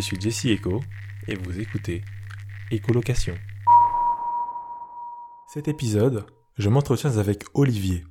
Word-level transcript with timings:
je 0.00 0.06
suis 0.06 0.20
Jesse 0.20 0.46
Echo 0.46 0.80
et 1.28 1.34
vous 1.34 1.60
écoutez 1.60 2.02
Écolocation. 2.70 3.34
Cet 5.52 5.68
épisode, 5.68 6.24
je 6.56 6.70
m'entretiens 6.70 7.18
avec 7.18 7.44
Olivier. 7.52 8.04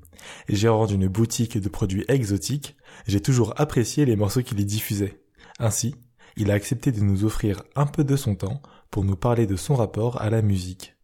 Gérant 0.47 0.85
d'une 0.85 1.07
boutique 1.07 1.57
de 1.57 1.67
produits 1.67 2.05
exotiques, 2.07 2.77
j'ai 3.07 3.21
toujours 3.21 3.59
apprécié 3.59 4.05
les 4.05 4.15
morceaux 4.15 4.43
qu'il 4.43 4.59
y 4.59 4.65
diffusait. 4.65 5.19
Ainsi, 5.57 5.95
il 6.37 6.51
a 6.51 6.53
accepté 6.53 6.91
de 6.91 7.01
nous 7.01 7.25
offrir 7.25 7.63
un 7.75 7.87
peu 7.87 8.03
de 8.03 8.15
son 8.15 8.35
temps 8.35 8.61
pour 8.91 9.03
nous 9.03 9.15
parler 9.15 9.47
de 9.47 9.55
son 9.55 9.73
rapport 9.73 10.21
à 10.21 10.29
la 10.29 10.43
musique. 10.43 10.95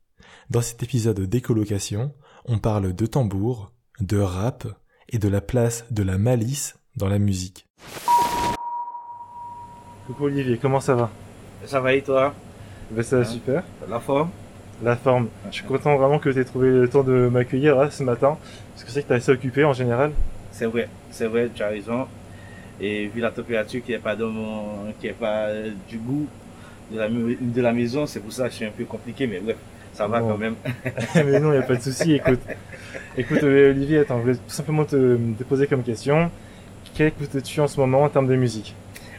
Dans 0.51 0.61
cet 0.61 0.83
épisode 0.83 1.21
d'écolocation, 1.21 2.13
on 2.45 2.59
parle 2.59 2.93
de 2.93 3.05
tambour, 3.07 3.73
de 4.01 4.19
rap 4.19 4.67
et 5.09 5.17
de 5.17 5.29
la 5.29 5.41
place 5.41 5.85
de 5.89 6.03
la 6.03 6.19
malice 6.19 6.77
dans 6.95 7.07
la 7.07 7.17
musique. 7.17 7.67
Coucou 10.07 10.25
Olivier, 10.25 10.59
comment 10.61 10.79
ça 10.79 10.93
va? 10.93 11.09
Ça 11.65 11.79
va 11.79 11.93
et 11.93 12.01
toi? 12.03 12.31
Ben, 12.91 13.01
Ça 13.01 13.15
va 13.17 13.21
hein 13.23 13.25
super. 13.25 13.63
La 13.89 13.99
forme? 13.99 14.29
La 14.83 14.95
forme. 14.95 15.29
Je 15.49 15.55
suis 15.55 15.63
content 15.63 15.97
vraiment 15.97 16.19
que 16.19 16.29
tu 16.29 16.39
aies 16.39 16.45
trouvé 16.45 16.69
le 16.69 16.87
temps 16.87 17.01
de 17.01 17.27
m'accueillir 17.27 17.91
ce 17.91 18.03
matin, 18.03 18.37
parce 18.73 18.83
que 18.83 18.91
c'est 18.91 19.01
que 19.01 19.07
tu 19.07 19.13
es 19.13 19.15
assez 19.15 19.31
occupé 19.31 19.63
en 19.63 19.73
général. 19.73 20.11
C'est 20.51 20.67
vrai, 20.67 20.89
c'est 21.09 21.25
vrai, 21.25 21.49
tu 21.53 21.63
as 21.63 21.69
raison. 21.69 22.05
Et 22.79 23.07
vu 23.07 23.19
la 23.19 23.31
température 23.31 23.83
qui 23.83 23.93
n'est 23.93 23.97
pas, 23.97 24.15
qui 24.99 25.07
est 25.07 25.13
pas 25.13 25.47
du 25.89 25.97
goût 25.97 26.27
de 26.91 26.99
la, 26.99 27.07
de 27.09 27.61
la 27.61 27.73
maison, 27.73 28.05
c'est 28.05 28.19
pour 28.19 28.31
ça 28.31 28.43
que 28.43 28.51
je 28.51 28.55
suis 28.57 28.65
un 28.65 28.71
peu 28.71 28.83
compliqué, 28.85 29.25
mais 29.25 29.39
bref, 29.39 29.57
ça 29.93 30.05
va 30.07 30.19
quand 30.19 30.37
même. 30.37 30.53
mais 31.15 31.39
non, 31.39 31.51
il 31.51 31.57
n'y 31.57 31.63
a 31.63 31.67
pas 31.67 31.77
de 31.77 31.81
souci, 31.81 32.13
écoute. 32.13 32.41
Écoute, 33.17 33.41
euh, 33.41 33.71
Olivier, 33.71 33.99
attends, 33.99 34.17
je 34.17 34.21
voulais 34.21 34.35
tout 34.35 34.41
simplement 34.49 34.85
te, 34.85 35.17
te 35.17 35.43
poser 35.43 35.65
comme 35.65 35.81
question. 35.81 36.29
Qu'écoutes-tu 36.93 37.59
en 37.59 37.67
ce 37.67 37.79
moment 37.79 38.03
en 38.03 38.09
termes 38.09 38.27
de 38.27 38.35
musique? 38.35 38.75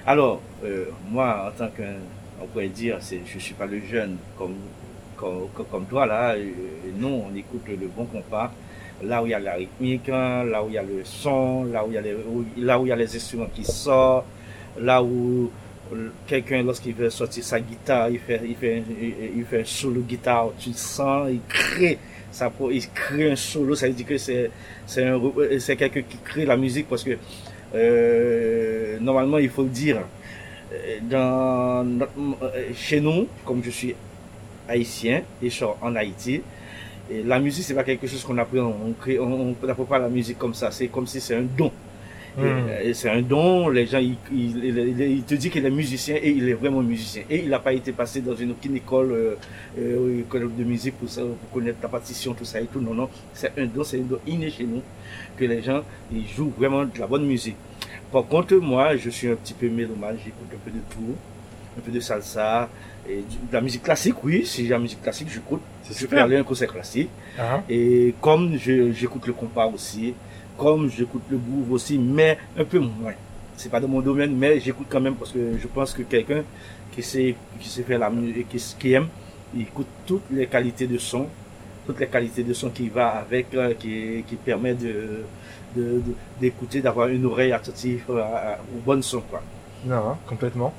Alors, 0.07 0.41
euh, 0.65 0.85
moi, 1.11 1.49
en 1.49 1.59
tant 1.59 1.69
qu'un, 1.69 1.97
on 2.41 2.47
pourrait 2.47 2.69
dire, 2.69 2.99
c'est, 3.01 3.21
je 3.27 3.39
suis 3.41 3.55
pas 3.55 3.67
le 3.67 3.81
jeune 3.81 4.17
comme, 4.39 4.55
comme, 5.17 5.49
comme 5.69 5.85
toi 5.87 6.07
là. 6.07 6.37
nous, 6.97 7.09
on 7.09 7.35
écoute 7.35 7.63
le 7.69 7.89
bon 7.89 8.05
compas, 8.05 8.53
là 9.03 9.21
où 9.21 9.27
il 9.27 9.31
y 9.31 9.35
a 9.35 9.41
la 9.41 9.55
rythmique, 9.55 10.09
hein, 10.09 10.45
là 10.45 10.63
où 10.63 10.69
il 10.69 10.75
y 10.75 10.79
a 10.79 10.83
le 10.85 11.05
son, 11.05 11.65
là 11.65 11.85
où 11.85 11.89
il 11.91 11.95
y 11.95 11.99
a 11.99 12.03
les, 12.03 12.15
où 12.15 12.87
y 12.87 12.93
a 12.93 12.97
les 12.97 13.17
instruments 13.17 13.51
qui 13.53 13.65
sortent, 13.65 14.27
là 14.79 15.03
où 15.03 15.51
quelqu'un 16.27 16.63
lorsqu'il 16.63 16.95
veut 16.95 17.11
sortir 17.11 17.43
sa 17.43 17.59
guitare, 17.59 18.09
il 18.11 18.21
fait, 18.21 18.41
il 18.45 18.55
fait, 18.55 18.83
il 19.37 19.45
fait 19.45 19.63
un 19.63 19.65
solo 19.65 20.03
guitare, 20.03 20.51
tu 20.59 20.71
le 20.71 20.77
sens, 20.77 21.29
il 21.31 21.41
crée. 21.49 21.99
Ça, 22.31 22.53
il 22.71 22.91
crée 22.91 23.31
un 23.33 23.37
solo, 23.37 23.75
ça 23.75 23.87
veut 23.89 23.95
dire 23.95 24.07
que 24.07 24.19
c'est, 24.19 24.51
c'est, 24.87 25.11
c'est 25.59 25.77
quelqu'un 25.77 26.03
qui 26.03 26.19
crée 26.19 26.45
la 26.45 26.57
musique 26.57 26.87
parce 26.89 27.03
que 27.03 27.17
euh, 27.75 28.99
normalement, 29.01 29.39
il 29.39 29.49
faut 29.49 29.63
le 29.63 29.69
dire, 29.69 29.99
euh, 30.73 30.99
dans 31.03 31.87
euh, 32.43 32.73
chez 32.75 33.01
nous, 33.01 33.27
comme 33.45 33.63
je 33.65 33.71
suis 33.71 33.95
haïtien 34.69 35.23
et 35.43 35.51
je 35.51 35.55
suis 35.55 35.65
en 35.65 35.95
Haïti, 35.95 36.43
la 37.25 37.39
musique, 37.39 37.65
c'est 37.65 37.75
pas 37.75 37.85
quelque 37.85 38.07
chose 38.07 38.25
qu'on 38.25 38.37
apprend. 38.39 38.75
On 39.21 39.67
n'apprend 39.67 39.85
pas 39.85 39.99
la 39.99 40.09
musique 40.09 40.39
comme 40.39 40.55
ça. 40.55 40.73
C'est 40.73 40.89
comme 40.89 41.07
si 41.07 41.21
c'est 41.21 41.37
un 41.37 41.43
don. 41.43 41.71
Hmm. 42.37 42.93
C'est 42.93 43.11
un 43.11 43.23
don. 43.23 43.69
Les 43.69 43.87
gens, 43.87 43.99
ils, 43.99 44.17
il, 44.33 45.23
te 45.23 45.35
dit 45.35 45.51
qu'il 45.51 45.65
est 45.65 45.71
musicien 45.71 46.17
et 46.17 46.31
il 46.31 46.49
est 46.49 46.55
vraiment 46.55 46.83
musicien. 46.83 47.23
Et 47.31 47.43
il 47.45 47.49
n'a 47.49 47.59
pas 47.59 47.73
été 47.73 47.93
passé 47.93 48.21
dans 48.21 48.35
une 48.35 48.51
aucune 48.51 48.77
école, 48.77 49.37
école 49.77 50.51
de 50.55 50.65
musique 50.65 50.99
pour, 50.99 51.09
ça, 51.09 51.23
pour 51.23 51.51
connaître 51.53 51.79
la 51.83 51.89
partition, 51.89 52.35
tout 52.35 52.45
ça 52.45 52.61
et 52.61 52.67
tout. 52.67 52.81
Non, 52.81 52.95
non. 52.95 53.09
C'est 53.33 53.53
un 53.59 53.67
don, 53.67 53.85
c'est 53.85 53.99
un 53.99 54.03
don 54.03 54.19
inné 54.27 54.51
chez 54.51 54.65
nous 54.65 54.83
que 55.37 55.45
les 55.45 55.63
gens 55.63 55.83
ils 56.13 56.27
jouent 56.29 56.53
vraiment 56.57 56.85
de 56.85 56.99
la 56.99 57.07
bonne 57.07 57.27
musique. 57.27 57.57
Par 58.13 58.27
contre, 58.27 58.55
moi, 58.57 58.97
je 58.97 59.11
suis 59.11 59.29
un 59.29 59.35
petit 59.35 59.55
peu 59.55 59.69
mélomane, 59.69 60.17
j'écoute 60.25 60.49
un 60.53 60.59
peu 60.65 60.71
de 60.71 60.83
tout, 60.91 61.15
un 61.77 61.81
peu 61.81 61.91
de 61.91 62.01
salsa, 62.01 62.69
et 63.09 63.17
de 63.17 63.53
la 63.53 63.61
musique 63.61 63.83
classique, 63.83 64.23
oui, 64.25 64.45
si 64.47 64.65
j'ai 64.65 64.71
la 64.71 64.79
musique 64.79 65.03
classique, 65.03 65.29
j'écoute. 65.33 65.61
Je 65.91 66.07
peux 66.07 66.19
aller 66.19 66.37
à 66.37 66.41
un 66.41 66.45
concert 66.45 66.73
classique. 66.73 67.09
Ah. 67.39 67.63
Et 67.69 68.15
comme 68.21 68.57
j'écoute 68.57 69.27
le 69.27 69.33
compas 69.33 69.67
aussi, 69.67 70.15
comme 70.57 70.91
j'écoute 70.91 71.23
le 71.31 71.39
groove 71.39 71.73
aussi, 71.73 71.99
mais 71.99 72.39
un 72.59 72.65
peu 72.65 72.79
moins. 72.79 73.13
C'est 73.57 73.71
pas 73.71 73.81
de 73.81 73.87
mon 73.87 74.01
domaine, 74.01 74.37
mais 74.37 74.61
j'écoute 74.61 74.87
quand 74.89 75.01
même 75.01 75.15
parce 75.15 75.33
que 75.33 75.57
je 75.59 75.67
pense 75.67 75.93
que 75.93 76.03
quelqu'un 76.03 76.43
qui 76.93 77.03
sait, 77.03 77.35
qui 77.61 77.69
sait 77.69 77.83
faire 77.83 77.99
la 77.99 78.11
musique, 78.11 78.49
qui, 78.49 78.59
qui 78.79 78.93
aime, 78.93 79.09
il 79.55 79.63
écoute 79.63 79.87
toutes 80.07 80.31
les 80.31 80.47
qualités 80.47 80.87
de 80.87 80.99
son, 80.99 81.27
toutes 81.87 82.01
les 82.01 82.07
qualités 82.09 82.43
de 82.43 82.53
son 82.53 82.71
qui 82.71 82.89
va 82.89 83.09
avec, 83.09 83.55
euh, 83.55 83.75
qui, 83.75 84.25
qui 84.27 84.37
permet 84.37 84.75
de, 84.75 85.25
d'écouter, 86.41 86.81
d'avoir 86.81 87.09
une 87.09 87.25
oreille 87.27 87.53
attentive 87.53 88.05
euh, 88.11 88.55
au 88.77 88.81
bon 88.85 89.03
son. 89.03 89.21
Quoi. 89.21 89.43
Non, 89.85 90.11
hein, 90.11 90.19
complètement. 90.27 90.75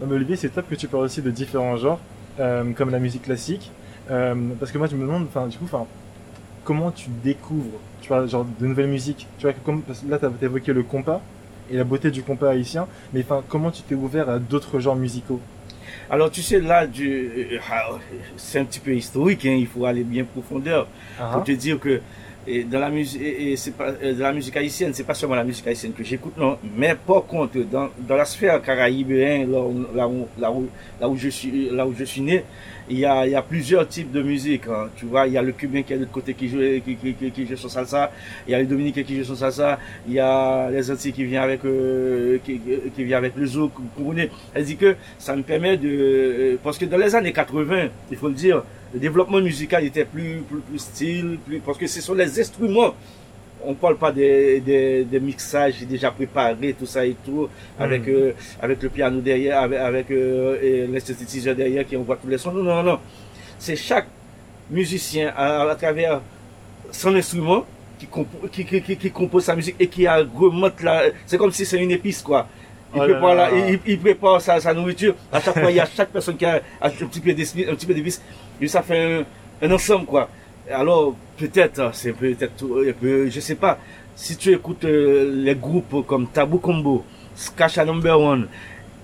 Non, 0.00 0.06
mais 0.06 0.14
Olivier, 0.14 0.36
c'est 0.36 0.48
top 0.48 0.68
que 0.68 0.74
tu 0.74 0.88
parles 0.88 1.04
aussi 1.04 1.22
de 1.22 1.30
différents 1.30 1.76
genres, 1.76 2.00
euh, 2.40 2.72
comme 2.72 2.90
la 2.90 2.98
musique 2.98 3.22
classique. 3.22 3.70
parce 4.08 4.72
que 4.72 4.78
moi, 4.78 4.86
je 4.86 4.96
me 4.96 5.02
demande, 5.02 5.26
enfin, 5.28 5.46
du 5.46 5.58
coup, 5.58 5.64
enfin, 5.64 5.86
comment 6.68 6.90
tu 6.90 7.08
découvres, 7.24 7.78
tu 8.02 8.08
vois, 8.08 8.26
genre 8.26 8.44
de 8.60 8.66
nouvelles 8.66 8.88
musiques. 8.88 9.26
Tu 9.38 9.46
vois, 9.46 9.54
comme, 9.64 9.82
là, 10.06 10.18
tu 10.18 10.26
as 10.26 10.30
évoqué 10.42 10.74
le 10.74 10.82
compas 10.82 11.22
et 11.70 11.76
la 11.78 11.84
beauté 11.84 12.10
du 12.10 12.22
compas 12.22 12.50
haïtien, 12.50 12.86
mais 13.14 13.22
enfin, 13.22 13.42
comment 13.48 13.70
tu 13.70 13.80
t'es 13.80 13.94
ouvert 13.94 14.28
à 14.28 14.38
d'autres 14.38 14.78
genres 14.78 14.94
musicaux? 14.94 15.40
Alors 16.10 16.30
tu 16.30 16.42
sais 16.42 16.60
là, 16.60 16.84
euh, 16.84 17.58
ah, 17.70 17.88
c'est 18.36 18.58
un 18.58 18.64
petit 18.64 18.80
peu 18.80 18.94
historique, 18.94 19.46
hein, 19.46 19.56
il 19.58 19.66
faut 19.66 19.86
aller 19.86 20.04
bien 20.04 20.24
profondeur 20.24 20.86
ah 21.18 21.30
pour 21.32 21.44
te 21.44 21.52
dire 21.52 21.78
que 21.80 22.00
et 22.46 22.64
dans 22.64 22.80
la 22.80 22.88
musique, 22.88 23.20
et, 23.20 23.56
c'est 23.56 23.76
pas 23.76 23.88
euh, 23.88 24.14
de 24.14 24.20
la 24.22 24.32
musique 24.32 24.56
haïtienne, 24.56 24.92
c'est 24.94 25.04
pas 25.04 25.12
seulement 25.14 25.34
la 25.34 25.44
musique 25.44 25.66
haïtienne 25.66 25.92
que 25.92 26.02
j'écoute, 26.02 26.36
non. 26.38 26.58
Mais 26.76 26.94
par 26.94 27.24
contre, 27.24 27.58
dans, 27.70 27.88
dans 27.98 28.16
la 28.16 28.24
sphère 28.24 28.60
caraïbéenne, 28.62 29.50
là, 29.52 29.58
là, 29.94 30.08
où, 30.08 30.28
là, 30.38 30.50
où, 30.50 30.68
là 30.98 31.08
où 31.08 31.16
je 31.16 31.28
suis, 31.28 31.68
là 31.70 31.86
où 31.86 31.94
je 31.94 32.04
suis 32.04 32.22
né, 32.22 32.44
il 32.90 32.98
y 32.98 33.04
a, 33.04 33.26
il 33.26 33.32
y 33.32 33.34
a 33.34 33.42
plusieurs 33.42 33.86
types 33.86 34.10
de 34.10 34.22
musique. 34.22 34.66
Hein. 34.68 34.88
Tu 34.96 35.06
vois, 35.06 35.26
il 35.26 35.32
y 35.32 35.38
a 35.38 35.42
le 35.42 35.52
cubain 35.52 35.82
qui 35.82 35.92
est 35.92 35.96
de 35.96 36.02
l'autre 36.02 36.12
côté 36.12 36.34
qui 36.34 36.48
joue, 36.48 36.58
qui, 36.84 36.96
qui, 36.96 37.30
qui, 37.30 37.46
joue 37.46 37.56
son 37.56 37.68
salsa. 37.68 38.10
Il 38.46 38.52
y 38.52 38.54
a 38.54 38.60
le 38.60 38.66
dominicain 38.66 39.02
qui 39.02 39.16
joue 39.16 39.24
son 39.24 39.36
salsa. 39.36 39.78
Il 40.06 40.14
y 40.14 40.20
a 40.20 40.70
les 40.70 40.90
Antilles 40.90 41.12
qui 41.12 41.24
viennent 41.24 41.42
avec, 41.42 41.64
euh, 41.64 42.38
qui, 42.44 42.60
qui 42.94 43.04
vient 43.04 43.18
avec 43.18 43.36
le 43.36 43.46
zouk. 43.46 43.72
Elle 44.54 44.64
dit 44.64 44.76
que 44.76 44.96
ça 45.18 45.36
me 45.36 45.42
permet 45.42 45.76
de, 45.76 45.88
euh, 45.88 46.56
parce 46.62 46.78
que 46.78 46.84
dans 46.84 46.98
les 46.98 47.14
années 47.14 47.32
80, 47.32 47.88
il 48.10 48.16
faut 48.16 48.28
le 48.28 48.34
dire, 48.34 48.62
le 48.92 49.00
développement 49.00 49.40
musical 49.40 49.84
était 49.84 50.04
plus, 50.04 50.42
plus, 50.48 50.60
plus 50.60 50.78
style, 50.78 51.38
plus, 51.46 51.58
parce 51.60 51.78
que 51.78 51.86
ce 51.86 52.00
sont 52.00 52.14
les 52.14 52.40
instruments. 52.40 52.94
On 53.64 53.74
parle 53.74 53.96
pas 53.96 54.12
des, 54.12 54.60
des, 54.60 55.04
des 55.04 55.20
mixages 55.20 55.82
déjà 55.82 56.10
préparés, 56.10 56.74
tout 56.78 56.86
ça 56.86 57.04
et 57.04 57.16
tout, 57.24 57.48
avec, 57.78 58.06
hmm. 58.06 58.10
euh, 58.10 58.32
avec 58.60 58.82
le 58.82 58.88
piano 58.88 59.20
derrière, 59.20 59.60
avec, 59.62 59.78
avec 59.78 60.10
euh, 60.10 60.86
l'esthétiseur 60.90 61.54
derrière 61.54 61.86
qui 61.86 61.96
envoie 61.96 62.16
tous 62.16 62.28
les 62.28 62.38
sons. 62.38 62.52
Non, 62.52 62.62
non, 62.62 62.82
non. 62.82 62.98
C'est 63.58 63.76
chaque 63.76 64.06
musicien 64.70 65.32
à, 65.36 65.74
travers 65.78 66.20
son 66.90 67.14
instrument 67.14 67.64
qui, 67.98 68.64
qui, 68.64 68.82
qui, 68.82 68.96
qui, 68.96 69.10
compose 69.10 69.44
sa 69.44 69.56
musique 69.56 69.76
et 69.78 69.88
qui 69.88 70.06
a 70.06 70.18
remonte 70.18 70.80
la, 70.82 71.04
c'est 71.26 71.36
comme 71.36 71.50
si 71.50 71.66
c'est 71.66 71.82
une 71.82 71.90
épice, 71.90 72.22
quoi. 72.22 72.46
Il, 72.94 73.00
oh 73.00 73.04
prépare 73.04 73.50
il, 73.54 73.80
il, 73.86 73.98
prépare 73.98 74.40
sa, 74.40 74.60
sa, 74.60 74.72
nourriture. 74.72 75.14
À 75.32 75.40
chaque 75.40 75.58
fois, 75.58 75.70
il 75.70 75.76
y 75.76 75.80
a 75.80 75.86
chaque 75.86 76.08
personne 76.08 76.36
qui 76.36 76.46
a 76.46 76.62
un 76.80 76.88
petit 76.90 77.20
peu 77.20 77.34
d'épices 77.94 78.22
et 78.60 78.68
ça 78.68 78.82
fait 78.82 79.24
un, 79.62 79.70
ensemble, 79.70 80.06
quoi. 80.06 80.28
Alors, 80.70 81.14
peut-être, 81.36 81.80
hein, 81.80 81.90
c'est 81.92 82.12
peut-être, 82.12 82.64
je 83.28 83.40
sais 83.40 83.54
pas, 83.54 83.78
si 84.14 84.36
tu 84.36 84.52
écoutes 84.52 84.84
euh, 84.84 85.30
les 85.44 85.54
groupes 85.54 86.06
comme 86.06 86.26
Tabou 86.28 86.58
Combo, 86.58 87.04
Skasha 87.34 87.84
Number 87.84 88.20
One, 88.20 88.48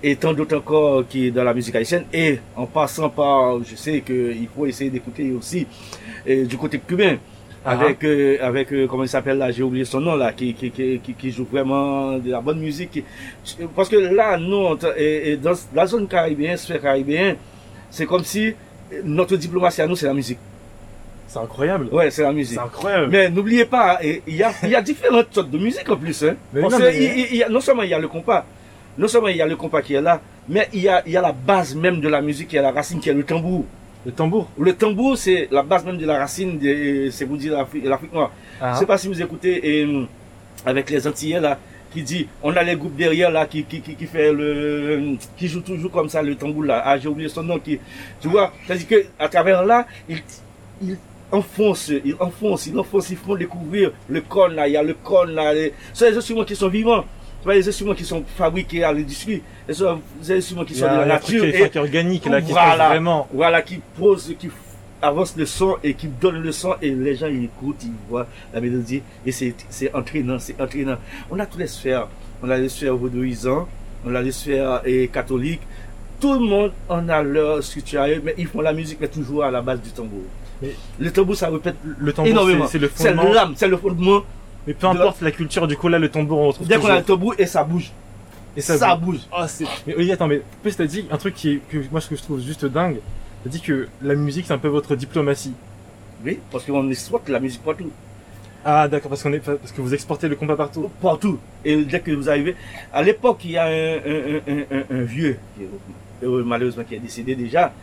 et 0.03 0.15
tant 0.15 0.33
d'autres 0.33 0.57
encore 0.57 1.07
qui 1.07 1.27
est 1.27 1.31
dans 1.31 1.43
la 1.43 1.53
musique 1.53 1.75
haïtienne, 1.75 2.05
et 2.13 2.39
en 2.55 2.65
passant 2.65 3.09
par, 3.09 3.63
je 3.63 3.75
sais 3.75 4.01
qu'il 4.01 4.47
faut 4.55 4.65
essayer 4.65 4.89
d'écouter 4.89 5.31
aussi 5.31 5.65
du 6.25 6.57
côté 6.57 6.79
cubain, 6.79 7.17
ah 7.67 7.71
avec 7.71 8.03
euh, 8.03 8.37
avec 8.41 8.71
euh, 8.73 8.85
comment 8.85 9.03
il 9.03 9.09
s'appelle 9.09 9.39
là 9.39 9.49
j'ai 9.49 9.63
oublié 9.63 9.85
son 9.85 9.99
nom 9.99 10.15
là 10.15 10.31
qui 10.33 10.53
qui, 10.53 10.69
qui 10.69 10.99
qui 10.99 11.31
joue 11.31 11.47
vraiment 11.51 12.19
de 12.19 12.29
la 12.29 12.39
bonne 12.39 12.59
musique. 12.59 13.03
Parce 13.75 13.89
que 13.89 13.95
là 13.95 14.37
nous 14.37 14.77
et, 14.95 15.35
dans 15.37 15.53
la 15.73 15.87
zone 15.87 16.07
caribéenne 16.07 16.57
sphère 16.57 16.79
caribéenne 16.79 17.37
c'est 17.89 18.05
comme 18.05 18.23
si 18.23 18.53
notre 19.03 19.35
diplomatie 19.35 19.81
à 19.81 19.87
nous, 19.87 19.95
c'est 19.95 20.05
la 20.05 20.13
musique. 20.13 20.37
C'est 21.35 21.41
incroyable. 21.41 21.89
Ouais, 21.91 22.09
c'est 22.11 22.23
la 22.23 22.31
musique. 22.31 22.57
C'est 22.57 22.63
incroyable. 22.63 23.09
Mais 23.11 23.29
n'oubliez 23.29 23.65
pas, 23.65 23.99
il 24.01 24.35
y 24.35 24.41
a, 24.41 24.53
y 24.63 24.73
a 24.73 24.81
différentes 24.81 25.33
sortes 25.33 25.49
de 25.51 25.57
musique 25.57 25.89
en 25.89 25.97
plus. 25.97 26.23
Hein. 26.23 26.37
non, 26.53 26.69
il, 26.93 27.35
y 27.35 27.43
a, 27.43 27.49
non 27.49 27.59
seulement 27.59 27.83
il 27.83 27.89
y 27.89 27.93
a 27.93 27.99
le 27.99 28.07
compas, 28.07 28.45
non 28.97 29.09
seulement 29.09 29.27
il 29.27 29.35
y 29.35 29.41
a 29.41 29.45
le 29.45 29.57
compas 29.57 29.81
qui 29.81 29.95
est 29.95 30.01
là, 30.01 30.21
mais 30.47 30.69
il 30.71 30.79
y 30.79 30.87
a, 30.87 31.03
il 31.05 31.11
y 31.11 31.17
a 31.17 31.21
la 31.21 31.33
base 31.33 31.75
même 31.75 31.99
de 31.99 32.07
la 32.07 32.21
musique, 32.21 32.47
qui 32.47 32.55
est 32.55 32.61
la 32.61 32.71
racine, 32.71 33.01
qui 33.01 33.09
est 33.09 33.13
le 33.13 33.25
tambour. 33.25 33.65
Le 34.05 34.13
tambour 34.13 34.47
Le 34.57 34.73
tambour, 34.73 35.17
c'est 35.17 35.49
la 35.51 35.61
base 35.61 35.83
même 35.83 35.97
de 35.97 36.05
la 36.05 36.19
racine, 36.19 36.57
c'est 37.11 37.25
vous 37.25 37.35
dire 37.35 37.57
l'Afrique 37.83 38.13
noire. 38.13 38.31
Ah. 38.61 38.71
Je 38.73 38.79
sais 38.79 38.85
pas 38.85 38.97
si 38.97 39.09
vous 39.09 39.21
écoutez 39.21 39.81
et, 39.81 40.07
avec 40.65 40.89
les 40.89 41.05
Antillais 41.05 41.41
là, 41.41 41.59
qui 41.91 42.01
dit 42.01 42.27
on 42.43 42.55
a 42.55 42.63
les 42.63 42.77
groupes 42.77 42.95
derrière 42.95 43.29
là 43.29 43.45
qui 43.45 43.65
qui, 43.65 43.81
qui, 43.81 44.05
fait 44.05 44.31
le 44.31 45.17
qui 45.35 45.49
joue 45.49 45.59
toujours 45.59 45.91
comme 45.91 46.07
ça 46.07 46.21
le 46.21 46.35
tambour 46.35 46.63
là 46.63 46.81
ah 46.83 46.97
j'ai 46.97 47.07
oublié 47.07 47.29
son 47.29 47.43
nom 47.43 47.57
qui 47.57 47.79
tu 48.19 48.27
vois 48.27 48.51
c'est 48.67 48.73
à 48.73 48.75
dire 48.75 48.87
que 48.87 49.05
à 49.17 49.29
travers 49.29 49.63
là 49.63 49.87
il, 50.09 50.21
il 50.81 50.97
enfonce 51.31 51.91
il 52.03 52.15
enfonce 52.19 52.67
il 52.67 52.77
enfonce 52.77 53.09
ils 53.09 53.17
font 53.17 53.35
découvrir 53.35 53.91
le 54.07 54.21
corne 54.21 54.55
là 54.55 54.67
il 54.67 54.73
y 54.73 54.77
a 54.77 54.83
le 54.83 54.93
corne 54.93 55.31
là 55.31 55.53
les, 55.53 55.73
c'est 55.93 56.11
les 56.11 56.17
instruments 56.17 56.43
qui 56.43 56.55
sont 56.55 56.69
vivants 56.69 57.03
pas 57.45 57.53
des 57.53 57.69
instruments 57.69 57.93
qui 57.93 58.03
sont 58.03 58.23
fabriqués 58.35 58.83
à 58.83 58.91
l'industrie. 58.91 59.41
Ce 59.67 59.75
sont 59.75 60.01
des 60.21 60.37
instruments 60.37 60.65
qui 60.65 60.75
sont 60.75 60.85
de 60.85 60.91
la 60.91 61.05
nature. 61.05 61.43
Qui 61.43 61.49
est, 61.49 61.77
organique, 61.77 62.25
là, 62.25 62.41
qui 62.41 62.51
voilà, 62.51 62.89
vraiment. 62.89 63.27
Voilà, 63.31 63.61
qui 63.61 63.79
pose, 63.97 64.35
qui 64.39 64.49
avance 65.01 65.35
le 65.37 65.45
son 65.45 65.75
et 65.83 65.93
qui 65.93 66.07
donne 66.07 66.41
le 66.41 66.51
son 66.51 66.75
et 66.81 66.89
les 66.89 67.15
gens 67.15 67.27
ils 67.27 67.43
écoutent, 67.43 67.83
ils 67.83 67.91
voient 68.09 68.25
la 68.53 68.61
mélodie 68.61 69.03
et 69.25 69.31
c'est 69.31 69.53
entraînant, 69.93 70.39
c'est 70.39 70.59
entraînant. 70.59 70.97
On 71.29 71.37
a 71.39 71.45
toutes 71.45 71.59
les 71.59 71.67
sphères. 71.67 72.07
On 72.41 72.49
a 72.49 72.57
les 72.57 72.69
sphères 72.69 72.95
vaudouisants, 72.95 73.67
on 74.05 74.13
a 74.13 74.21
les 74.21 74.31
sphères 74.31 74.81
et 74.83 75.07
catholiques. 75.07 75.61
Tout 76.19 76.33
le 76.33 76.39
monde 76.39 76.71
en 76.89 77.07
a 77.09 77.21
leur 77.21 77.63
structure, 77.63 78.05
mais 78.23 78.33
ils 78.37 78.47
font 78.47 78.61
la 78.61 78.73
musique, 78.73 78.97
mais 78.99 79.07
toujours 79.07 79.43
à 79.43 79.51
la 79.51 79.61
base 79.61 79.81
du 79.81 79.89
tambour. 79.91 80.23
Le 80.99 81.11
tambour, 81.11 81.35
ça 81.35 81.49
répète 81.49 81.75
le 81.83 82.13
tambour, 82.13 82.31
énormément. 82.31 82.67
C'est 82.67 82.79
le 82.79 82.87
fondement. 82.87 83.31
l'âme, 83.31 83.53
c'est 83.55 83.67
le 83.67 83.77
fondement 83.77 84.21
mais 84.67 84.73
peu 84.73 84.87
importe 84.87 85.21
la... 85.21 85.31
culture, 85.31 85.67
du 85.67 85.77
coup, 85.77 85.87
là, 85.87 85.99
le 85.99 86.09
tambour, 86.09 86.39
on 86.39 86.47
retrouve. 86.47 86.67
Dès 86.67 86.77
qu'on 86.77 86.87
a 86.87 86.97
le 86.97 87.03
tambour 87.03 87.35
et 87.37 87.45
ça 87.45 87.63
bouge. 87.63 87.91
Et 88.57 88.61
ça, 88.61 88.95
bouge. 88.95 89.19
Ah, 89.31 89.47
mais 89.85 89.95
Olivier, 89.95 90.13
attends, 90.13 90.27
mais 90.27 90.41
plus 90.63 90.75
t'as 90.75 90.85
dit 90.85 91.05
un 91.11 91.17
truc 91.17 91.35
qui 91.35 91.51
est, 91.51 91.61
que 91.69 91.77
moi, 91.91 91.99
ce 91.99 92.09
que 92.09 92.15
je 92.15 92.21
trouve 92.23 92.41
juste 92.41 92.65
dingue. 92.65 92.97
T'as 93.43 93.49
dit 93.49 93.61
que 93.61 93.87
la 94.01 94.15
musique, 94.15 94.45
c'est 94.47 94.53
un 94.53 94.57
peu 94.57 94.69
votre 94.69 94.95
diplomatie. 94.95 95.53
Oui, 96.23 96.39
parce 96.51 96.63
qu'on 96.63 96.89
exporte 96.89 97.27
la 97.29 97.39
musique 97.39 97.61
partout. 97.61 97.91
Ah, 98.63 98.87
d'accord, 98.87 99.09
parce 99.09 99.21
qu'on 99.21 99.33
est, 99.33 99.39
parce 99.39 99.71
que 99.71 99.81
vous 99.81 99.93
exportez 99.93 100.27
le 100.27 100.35
compas 100.35 100.55
partout. 100.55 100.89
Partout. 101.01 101.37
Et 101.63 101.83
dès 101.83 101.99
que 101.99 102.11
vous 102.11 102.29
arrivez, 102.29 102.55
à 102.91 103.03
l'époque, 103.03 103.41
il 103.43 103.51
y 103.51 103.57
a 103.57 103.65
un, 103.65 103.97
un, 103.97 104.61
un, 104.71 104.83
un 104.89 105.03
vieux, 105.03 105.37
malheureusement, 106.23 106.83
qui 106.83 106.95
est 106.95 106.99
décédé 106.99 107.35
déjà, 107.35 107.73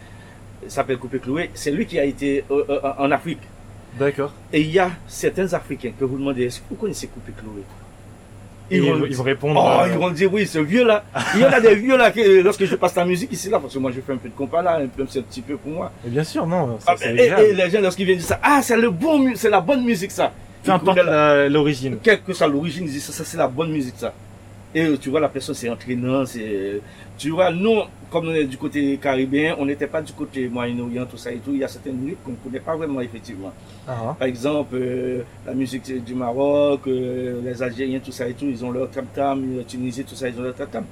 s'appelle 0.68 0.98
Coupé 0.98 1.18
Cloué. 1.18 1.50
C'est 1.54 1.70
lui 1.70 1.86
qui 1.86 1.98
a 1.98 2.04
été 2.04 2.44
euh, 2.50 2.64
euh, 2.68 2.80
en 2.98 3.10
Afrique. 3.10 3.40
D'accord. 3.98 4.32
Et 4.52 4.60
il 4.60 4.70
y 4.70 4.78
a 4.78 4.90
certains 5.06 5.52
Africains 5.52 5.92
que 5.98 6.04
vous 6.04 6.16
demandez, 6.16 6.44
est-ce 6.44 6.60
que 6.60 6.64
vous 6.70 6.76
connaissez 6.76 7.08
Coupé 7.08 7.32
Chloé 7.32 7.62
ils, 8.70 8.80
vont, 8.82 9.04
ils 9.04 9.14
vont 9.14 9.24
répondre. 9.24 9.60
Oh, 9.62 9.86
ils 9.86 9.98
vont 9.98 10.10
dire 10.10 10.32
oui, 10.32 10.46
ce 10.46 10.58
vieux 10.58 10.84
là. 10.84 11.04
il 11.34 11.40
y 11.40 11.44
en 11.44 11.52
a 11.52 11.60
des 11.60 11.74
vieux 11.74 11.96
là 11.96 12.10
que 12.10 12.40
lorsque 12.40 12.64
je 12.64 12.74
passe 12.76 12.94
la 12.94 13.04
musique 13.04 13.30
ici 13.32 13.50
là, 13.50 13.58
parce 13.58 13.74
que 13.74 13.78
moi 13.78 13.90
je 13.94 14.00
fais 14.00 14.12
un 14.12 14.16
peu 14.16 14.30
de 14.30 14.34
compas 14.34 14.62
là, 14.62 14.76
un 14.76 14.86
peu, 14.86 15.04
c'est 15.08 15.18
un 15.18 15.22
petit 15.22 15.42
peu 15.42 15.56
pour 15.56 15.72
moi. 15.72 15.92
Et 16.06 16.08
bien 16.08 16.24
sûr, 16.24 16.46
non. 16.46 16.78
Ça, 16.80 16.94
ah, 16.98 17.06
et, 17.06 17.52
les 17.52 17.70
gens 17.70 17.80
lorsqu'ils 17.82 18.06
viennent 18.06 18.18
dire 18.18 18.26
ça, 18.26 18.40
ah 18.42 18.60
c'est 18.62 18.76
le 18.76 18.90
bon, 18.90 19.32
c'est 19.34 19.50
la 19.50 19.60
bonne 19.60 19.84
musique 19.84 20.10
ça. 20.10 20.32
Peu 20.64 20.70
importe 20.70 21.00
l'origine. 21.50 21.98
Quelle 22.02 22.22
que 22.22 22.32
soit 22.32 22.46
l'origine, 22.46 22.84
ils 22.86 22.92
disent 22.92 23.04
ça, 23.04 23.12
ça 23.12 23.24
c'est 23.24 23.36
la 23.36 23.48
bonne 23.48 23.70
musique 23.72 23.96
ça. 23.98 24.14
Et 24.74 24.96
tu 24.98 25.10
vois, 25.10 25.20
la 25.20 25.28
personne, 25.28 25.54
c'est 25.54 25.68
entraînant. 25.68 26.24
Tu 27.18 27.30
vois, 27.30 27.50
nous, 27.50 27.82
comme 28.10 28.28
on 28.28 28.34
est 28.34 28.44
du 28.44 28.56
côté 28.56 28.96
caribéen, 28.96 29.54
on 29.58 29.66
n'était 29.66 29.86
pas 29.86 30.00
du 30.00 30.12
côté 30.12 30.48
Moyen-Orient, 30.48 31.06
tout 31.06 31.16
ça 31.18 31.30
et 31.30 31.36
tout. 31.38 31.50
Il 31.52 31.58
y 31.58 31.64
a 31.64 31.68
certaines 31.68 31.96
musiques 31.96 32.22
qu'on 32.24 32.32
ne 32.32 32.36
connaît 32.36 32.60
pas 32.60 32.74
vraiment, 32.74 33.00
effectivement. 33.00 33.52
Ah. 33.86 34.16
Par 34.18 34.28
exemple, 34.28 34.74
euh, 34.74 35.22
la 35.46 35.52
musique 35.54 36.04
du 36.04 36.14
Maroc, 36.14 36.80
euh, 36.86 37.40
les 37.44 37.62
Algériens, 37.62 38.00
tout 38.00 38.12
ça 38.12 38.26
et 38.28 38.32
tout, 38.32 38.46
ils 38.46 38.64
ont 38.64 38.70
leur 38.70 38.90
tam-tam, 38.90 39.58
la 39.58 39.64
Tunisie, 39.64 40.04
tout 40.04 40.14
ça, 40.14 40.28
ils 40.28 40.38
ont 40.38 40.42
leur 40.42 40.54
tam-tam. 40.54 40.84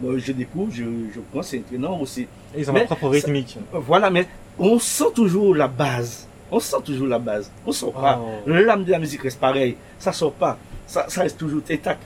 Moi, 0.00 0.18
je 0.18 0.32
découvre, 0.32 0.72
je, 0.72 0.82
je 1.14 1.20
pense, 1.32 1.48
c'est 1.48 1.58
entraînant 1.60 2.00
aussi. 2.00 2.26
ils 2.56 2.68
ont 2.68 2.74
leur 2.74 2.86
propre 2.86 3.08
rythmique. 3.08 3.58
voilà, 3.72 4.10
mais 4.10 4.26
on 4.58 4.78
sent 4.78 5.12
toujours 5.14 5.54
la 5.54 5.68
base. 5.68 6.26
On 6.50 6.58
sent 6.58 6.76
toujours 6.84 7.06
la 7.06 7.18
base. 7.20 7.50
On 7.64 7.70
sent 7.70 7.92
pas. 7.94 8.20
L'âme 8.46 8.84
de 8.84 8.90
la 8.90 8.98
musique 8.98 9.22
reste 9.22 9.38
pareil. 9.38 9.76
Ça 9.98 10.12
sort 10.12 10.32
pas. 10.32 10.58
Ça, 10.86 11.06
ça 11.08 11.22
reste 11.22 11.38
toujours 11.38 11.62
intact. 11.70 12.02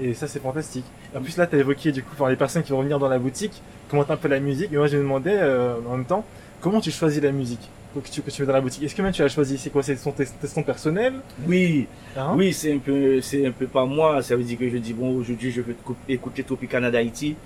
Et 0.00 0.14
ça, 0.14 0.26
c'est 0.26 0.40
fantastique. 0.40 0.84
En 1.14 1.20
plus, 1.20 1.36
là, 1.36 1.46
tu 1.46 1.56
as 1.56 1.58
évoqué 1.58 1.92
du 1.92 2.02
coup 2.02 2.26
les 2.26 2.36
personnes 2.36 2.62
qui 2.62 2.72
vont 2.72 2.82
venir 2.82 2.98
dans 2.98 3.08
la 3.08 3.18
boutique, 3.18 3.60
comment 3.88 4.04
un 4.08 4.16
peu 4.16 4.28
la 4.28 4.40
musique. 4.40 4.72
Et 4.72 4.76
moi, 4.76 4.86
je 4.86 4.96
me 4.96 5.02
demandais 5.02 5.36
euh, 5.36 5.74
en 5.88 5.96
même 5.96 6.06
temps, 6.06 6.24
comment 6.60 6.80
tu 6.80 6.90
choisis 6.90 7.22
la 7.22 7.32
musique 7.32 7.68
que 7.94 8.08
tu, 8.08 8.22
que 8.22 8.30
tu 8.30 8.40
veux 8.42 8.46
dans 8.46 8.54
la 8.54 8.60
boutique? 8.60 8.82
Est-ce 8.82 8.94
que 8.94 9.02
même 9.02 9.12
tu 9.12 9.22
as 9.22 9.28
choisi 9.28 9.58
C'est 9.58 9.70
quoi? 9.70 9.82
C'est 9.82 9.96
ton 9.96 10.12
teston 10.12 10.62
personnel 10.62 11.14
Oui, 11.46 11.86
hein? 12.16 12.32
oui, 12.36 12.52
c'est 12.52 12.72
un 12.72 12.78
peu, 12.78 13.20
c'est 13.20 13.46
un 13.46 13.52
peu 13.52 13.66
pas 13.66 13.84
moi. 13.84 14.22
Ça 14.22 14.36
veut 14.36 14.42
dire 14.42 14.58
que 14.58 14.68
je 14.70 14.78
dis 14.78 14.94
bon, 14.94 15.18
aujourd'hui, 15.18 15.50
je 15.50 15.60
veux 15.60 15.76
écouter 16.08 16.44
Topic 16.44 16.70
Canada 16.70 16.98
Haïti. 16.98 17.36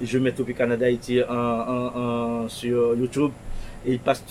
Je 0.00 0.18
mets 0.18 0.30
Topic 0.30 0.56
Canada 0.56 0.86
Haïti 0.86 1.20
en, 1.28 2.46
sur 2.48 2.94
YouTube 2.94 3.32
et 3.86 3.92
il 3.92 3.98
passe 4.00 4.24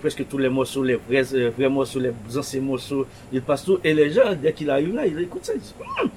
presque 0.00 0.26
tous 0.28 0.38
les 0.38 0.48
morceaux, 0.48 0.82
les 0.82 0.96
vrais, 0.96 1.34
euh, 1.34 1.50
vrais 1.56 1.68
morceaux, 1.68 2.00
les 2.00 2.12
anciens 2.36 2.60
morceaux, 2.60 3.06
il 3.32 3.42
passe 3.42 3.64
tout. 3.64 3.78
Et 3.82 3.94
les 3.94 4.10
gens, 4.10 4.34
dès 4.40 4.52
qu'il 4.52 4.68
arrive 4.70 4.94
là, 4.94 5.06
ils 5.06 5.18
écoutent 5.20 5.44
ça, 5.44 5.52
ils 5.54 5.60
disent, 5.60 5.74
hum, 6.02 6.10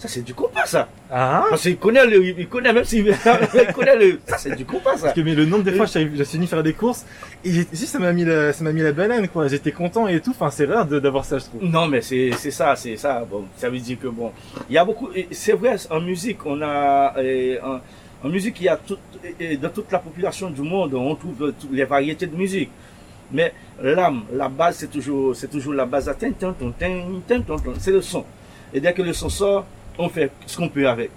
ça, 0.00 0.08
c'est 0.08 0.22
du 0.22 0.32
compas, 0.32 0.64
ça. 0.64 0.88
Ah. 1.10 1.44
Parce 1.50 1.60
qu'il 1.60 1.76
connaît 1.76 2.06
le, 2.06 2.24
il 2.24 2.48
connaît 2.48 2.72
même 2.72 2.84
s'il 2.84 3.06
il 3.06 3.72
connaît 3.74 3.96
le, 3.96 4.18
ça, 4.26 4.38
c'est 4.38 4.56
du 4.56 4.64
compas, 4.64 4.96
ça. 4.96 5.02
Parce 5.02 5.14
que, 5.14 5.20
mais 5.20 5.34
le 5.34 5.44
nombre 5.44 5.62
de 5.62 5.72
fois, 5.72 5.84
j'ai 5.84 6.24
fini 6.24 6.46
faire 6.46 6.62
des 6.62 6.72
courses, 6.72 7.04
et 7.44 7.50
si 7.70 7.86
ça 7.86 7.98
m'a 7.98 8.10
mis 8.14 8.24
la, 8.24 8.54
ça 8.54 8.64
m'a 8.64 8.72
mis 8.72 8.80
la 8.80 8.92
banane, 8.92 9.28
quoi. 9.28 9.46
J'étais 9.48 9.72
content 9.72 10.08
et 10.08 10.20
tout. 10.20 10.30
Enfin, 10.30 10.48
c'est 10.50 10.64
rare 10.64 10.86
d'avoir 10.86 11.26
ça, 11.26 11.36
je 11.36 11.44
trouve. 11.44 11.62
Non, 11.62 11.86
mais 11.86 12.00
c'est, 12.00 12.30
c'est 12.38 12.50
ça, 12.50 12.74
c'est 12.76 12.96
ça. 12.96 13.26
Bon, 13.30 13.44
ça 13.58 13.68
veut 13.68 13.78
dire 13.78 13.98
que 14.00 14.08
bon, 14.08 14.32
il 14.70 14.74
y 14.74 14.78
a 14.78 14.86
beaucoup, 14.86 15.10
c'est 15.32 15.52
vrai, 15.52 15.76
en 15.90 16.00
musique, 16.00 16.46
on 16.46 16.62
a, 16.62 17.14
en, 17.62 17.80
en, 18.24 18.28
musique, 18.30 18.58
il 18.60 18.64
y 18.64 18.68
a 18.70 18.78
tout, 18.78 18.96
dans 19.60 19.68
toute 19.68 19.92
la 19.92 19.98
population 19.98 20.48
du 20.48 20.62
monde, 20.62 20.94
on 20.94 21.14
trouve 21.14 21.52
toutes 21.60 21.72
les 21.72 21.84
variétés 21.84 22.26
de 22.26 22.36
musique. 22.36 22.70
Mais 23.32 23.52
l'âme, 23.82 24.22
la 24.32 24.48
base, 24.48 24.76
c'est 24.76 24.90
toujours, 24.90 25.36
c'est 25.36 25.48
toujours 25.48 25.74
la 25.74 25.84
base 25.84 26.10
c'est 27.78 27.90
le 27.92 28.00
son. 28.00 28.24
Et 28.72 28.80
dès 28.80 28.94
que 28.94 29.02
le 29.02 29.12
son 29.12 29.28
sort, 29.28 29.66
on 29.98 30.08
fait 30.08 30.30
ce 30.46 30.56
qu'on 30.56 30.68
peut 30.68 30.88
avec. 30.88 31.10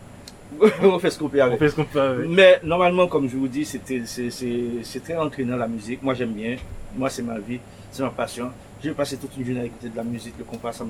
on 0.84 1.00
fait 1.00 1.10
ce 1.10 1.20
qu'on 1.20 1.30
peut 1.30 1.42
avec. 1.42 1.60
Mais 2.30 2.60
normalement, 2.64 3.08
comme 3.08 3.30
je 3.30 3.36
vous 3.36 3.48
dis, 3.48 3.66
c'est 3.66 3.84
très 5.04 5.18
entraînant 5.18 5.58
la 5.58 5.68
musique. 5.68 6.02
Moi, 6.04 6.14
j'aime 6.14 6.34
bien. 6.34 6.58
Moi, 6.96 7.10
c'est 7.10 7.24
ma 7.24 7.40
vie, 7.40 7.60
c'est 7.92 8.04
ma 8.04 8.10
passion. 8.10 8.52
Je 8.82 8.90
vais 8.90 8.96
passer 8.96 9.18
toute 9.18 9.36
une 9.38 9.46
journée 9.46 9.62
à 9.62 9.66
écouter 9.66 9.90
de 9.90 9.96
la 9.96 10.04
musique, 10.04 10.34
le 10.38 10.44
compas, 10.44 10.74
ça 10.74 10.86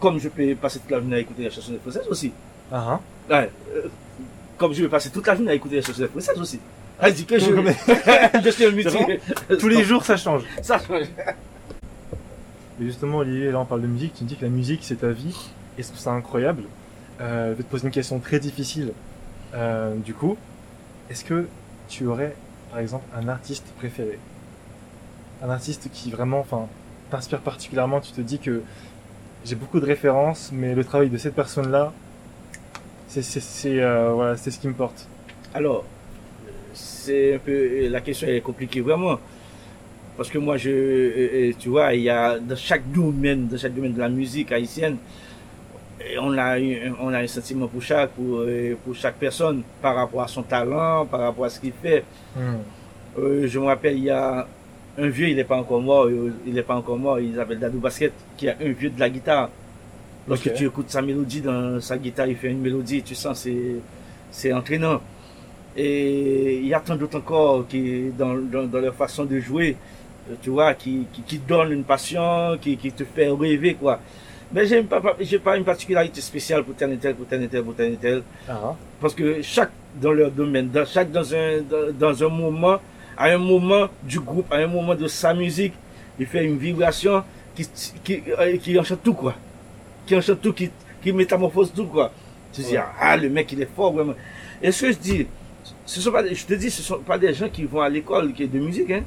Comme 0.00 0.18
je 0.18 0.28
peux 0.28 0.54
passer 0.56 0.80
toute 0.80 0.90
la 0.90 0.98
journée 0.98 1.16
à 1.16 1.20
écouter 1.20 1.44
la 1.44 1.50
chanson 1.50 1.72
française 1.80 2.06
aussi. 2.10 2.32
Uh 2.72 2.98
ouais, 3.30 3.48
euh, 3.74 3.82
comme 4.58 4.72
je 4.72 4.82
vais 4.82 4.88
passer 4.88 5.10
toute 5.10 5.26
la 5.26 5.36
journée 5.36 5.52
à 5.52 5.54
écouter 5.54 5.76
la 5.76 5.82
chanson 5.82 6.06
française 6.08 6.38
aussi. 6.40 6.60
Elle 7.00 7.14
dit 7.14 7.24
que 7.24 7.38
je, 7.38 7.46
je 8.44 8.50
suis 8.50 8.64
un 8.64 8.70
musique. 8.72 9.20
Tous 9.58 9.68
les 9.68 9.84
jours, 9.84 10.04
ça 10.04 10.16
change. 10.16 10.42
Ça 10.62 10.78
change. 10.78 11.06
Mais 12.78 12.86
justement, 12.86 13.18
Olivier, 13.18 13.50
là, 13.50 13.60
on 13.60 13.64
parle 13.64 13.82
de 13.82 13.86
musique. 13.86 14.14
Tu 14.14 14.24
me 14.24 14.28
dis 14.28 14.36
que 14.36 14.44
la 14.44 14.50
musique, 14.50 14.80
c'est 14.82 14.96
ta 14.96 15.10
vie. 15.10 15.36
Et 15.78 15.82
je 15.82 15.88
trouve 15.88 16.00
ça 16.00 16.12
incroyable? 16.12 16.64
Euh, 17.20 17.52
je 17.52 17.54
vais 17.54 17.62
te 17.62 17.70
poser 17.70 17.86
une 17.86 17.92
question 17.92 18.18
très 18.18 18.38
difficile. 18.38 18.92
Euh, 19.54 19.96
du 19.96 20.12
coup, 20.12 20.36
est-ce 21.08 21.24
que 21.24 21.46
tu 21.88 22.06
aurais, 22.06 22.34
par 22.70 22.80
exemple, 22.80 23.04
un 23.16 23.28
artiste 23.28 23.66
préféré? 23.78 24.18
Un 25.42 25.50
artiste 25.50 25.88
qui 25.92 26.10
vraiment, 26.10 26.40
enfin, 26.40 26.66
t'inspire 27.10 27.40
particulièrement. 27.40 28.00
Tu 28.00 28.12
te 28.12 28.20
dis 28.20 28.38
que 28.38 28.62
j'ai 29.44 29.54
beaucoup 29.54 29.80
de 29.80 29.86
références, 29.86 30.50
mais 30.52 30.74
le 30.74 30.84
travail 30.84 31.08
de 31.08 31.16
cette 31.16 31.34
personne-là, 31.34 31.92
c'est 33.08 33.22
c'est 33.22 33.80
euh, 33.80 34.12
voilà, 34.12 34.36
c'est 34.36 34.50
ce 34.50 34.58
qui 34.58 34.68
me 34.68 34.74
porte. 34.74 35.08
Alors, 35.54 35.84
c'est 36.74 37.34
un 37.36 37.38
peu 37.38 37.88
la 37.88 38.00
question 38.00 38.28
est 38.28 38.40
compliquée 38.40 38.80
vraiment 38.80 39.18
parce 40.16 40.28
que 40.30 40.38
moi 40.38 40.56
je 40.56 41.52
tu 41.52 41.68
vois 41.68 41.94
il 41.94 42.02
y 42.02 42.10
a 42.10 42.38
dans 42.38 42.56
chaque 42.56 42.90
domaine 42.92 43.48
dans 43.48 43.56
chaque 43.56 43.74
domaine 43.74 43.94
de 43.94 43.98
la 44.00 44.08
musique 44.08 44.52
haïtienne 44.52 44.96
on 46.18 46.36
a, 46.38 46.58
on 47.00 47.12
a 47.12 47.18
un 47.18 47.26
sentiment 47.26 47.66
pour 47.66 47.82
chaque, 47.82 48.10
pour, 48.10 48.40
euh, 48.40 48.76
pour, 48.84 48.94
chaque 48.94 49.16
personne 49.16 49.62
par 49.80 49.96
rapport 49.96 50.22
à 50.22 50.28
son 50.28 50.42
talent, 50.42 51.06
par 51.06 51.20
rapport 51.20 51.44
à 51.44 51.50
ce 51.50 51.60
qu'il 51.60 51.72
fait. 51.72 52.04
Hmm. 52.34 52.56
Euh, 53.18 53.46
je 53.48 53.58
me 53.58 53.66
rappelle, 53.66 53.96
il 53.96 54.04
y 54.04 54.10
a 54.10 54.46
un 54.98 55.08
vieux, 55.08 55.28
il 55.28 55.36
n'est 55.36 55.44
pas 55.44 55.56
encore 55.56 55.80
mort, 55.80 56.06
euh, 56.06 56.32
il 56.46 56.54
n'est 56.54 56.62
pas 56.62 56.76
encore 56.76 56.98
mort, 56.98 57.18
il 57.18 57.34
s'appelle 57.34 57.58
Dadou 57.58 57.78
Basket, 57.78 58.12
qui 58.36 58.48
a 58.48 58.56
un 58.60 58.72
vieux 58.72 58.90
de 58.90 59.00
la 59.00 59.10
guitare. 59.10 59.50
Lorsque 60.28 60.52
tu 60.54 60.66
écoutes 60.66 60.90
sa 60.90 61.02
mélodie 61.02 61.40
dans 61.40 61.80
sa 61.80 61.96
guitare, 61.96 62.26
il 62.26 62.36
fait 62.36 62.50
une 62.50 62.60
mélodie, 62.60 63.02
tu 63.02 63.14
sens, 63.14 63.40
c'est, 63.40 63.76
c'est 64.30 64.52
entraînant. 64.52 65.00
Et 65.76 66.58
il 66.58 66.66
y 66.66 66.74
a 66.74 66.80
tant 66.80 66.96
d'autres 66.96 67.18
encore 67.18 67.66
qui, 67.68 68.10
dans, 68.16 68.34
dans, 68.34 68.80
leur 68.80 68.94
façon 68.94 69.24
de 69.24 69.38
jouer, 69.38 69.76
tu 70.42 70.50
vois, 70.50 70.74
qui, 70.74 71.06
qui, 71.12 71.22
qui 71.22 71.38
donnent 71.38 71.72
une 71.72 71.84
passion, 71.84 72.58
qui, 72.60 72.76
qui 72.76 72.90
te 72.90 73.04
fait 73.04 73.28
rêver, 73.28 73.74
quoi. 73.74 74.00
Mais 74.52 74.66
j'ai 74.66 74.82
pas, 74.82 75.00
pas 75.00 75.56
une 75.56 75.64
particularité 75.64 76.20
spéciale 76.20 76.62
pour 76.64 76.74
tel 76.74 76.92
et 76.92 76.96
tel, 76.96 77.14
pour 77.14 77.26
tel 77.26 77.42
et 77.42 77.48
tel, 77.48 77.62
pour 77.64 77.74
tel 77.74 77.92
et 77.92 77.96
tel. 77.96 78.22
Ah. 78.48 78.74
Parce 79.00 79.14
que 79.14 79.42
chaque 79.42 79.70
dans 80.00 80.12
leur 80.12 80.30
domaine, 80.30 80.68
dans, 80.68 80.86
chaque 80.86 81.10
dans 81.10 81.34
un, 81.34 81.62
dans, 81.98 82.22
un 82.24 82.28
moment, 82.28 82.78
à 83.16 83.26
un 83.26 83.38
moment 83.38 83.88
du 84.02 84.20
groupe, 84.20 84.52
à 84.52 84.56
un 84.56 84.66
moment 84.66 84.94
de 84.94 85.08
sa 85.08 85.34
musique, 85.34 85.72
il 86.18 86.26
fait 86.26 86.44
une 86.44 86.58
vibration 86.58 87.24
qui, 87.54 87.68
qui, 88.04 88.22
euh, 88.38 88.56
qui 88.58 88.78
enchante 88.78 89.02
tout, 89.02 89.14
quoi. 89.14 89.34
Qui 90.06 90.16
enchante 90.16 90.40
tout, 90.40 90.52
qui, 90.52 90.70
qui 91.02 91.12
métamorphose 91.12 91.72
tout, 91.74 91.86
quoi. 91.86 92.12
Tu 92.52 92.62
dis, 92.62 92.76
ah, 92.76 93.16
le 93.16 93.28
mec, 93.28 93.50
il 93.52 93.60
est 93.62 93.68
fort, 93.74 93.92
vraiment. 93.92 94.14
Et 94.62 94.70
ce 94.70 94.86
que 94.86 94.92
je 94.92 94.98
dis, 94.98 95.26
ce 95.84 96.00
sont 96.00 96.12
pas, 96.12 96.24
je 96.26 96.44
te 96.44 96.54
dis, 96.54 96.70
ce 96.70 96.82
sont 96.82 96.98
pas 96.98 97.18
des 97.18 97.34
gens 97.34 97.48
qui 97.48 97.64
vont 97.64 97.80
à 97.80 97.88
l'école 97.88 98.32
de 98.32 98.58
musique, 98.58 98.90
hein. 98.90 99.02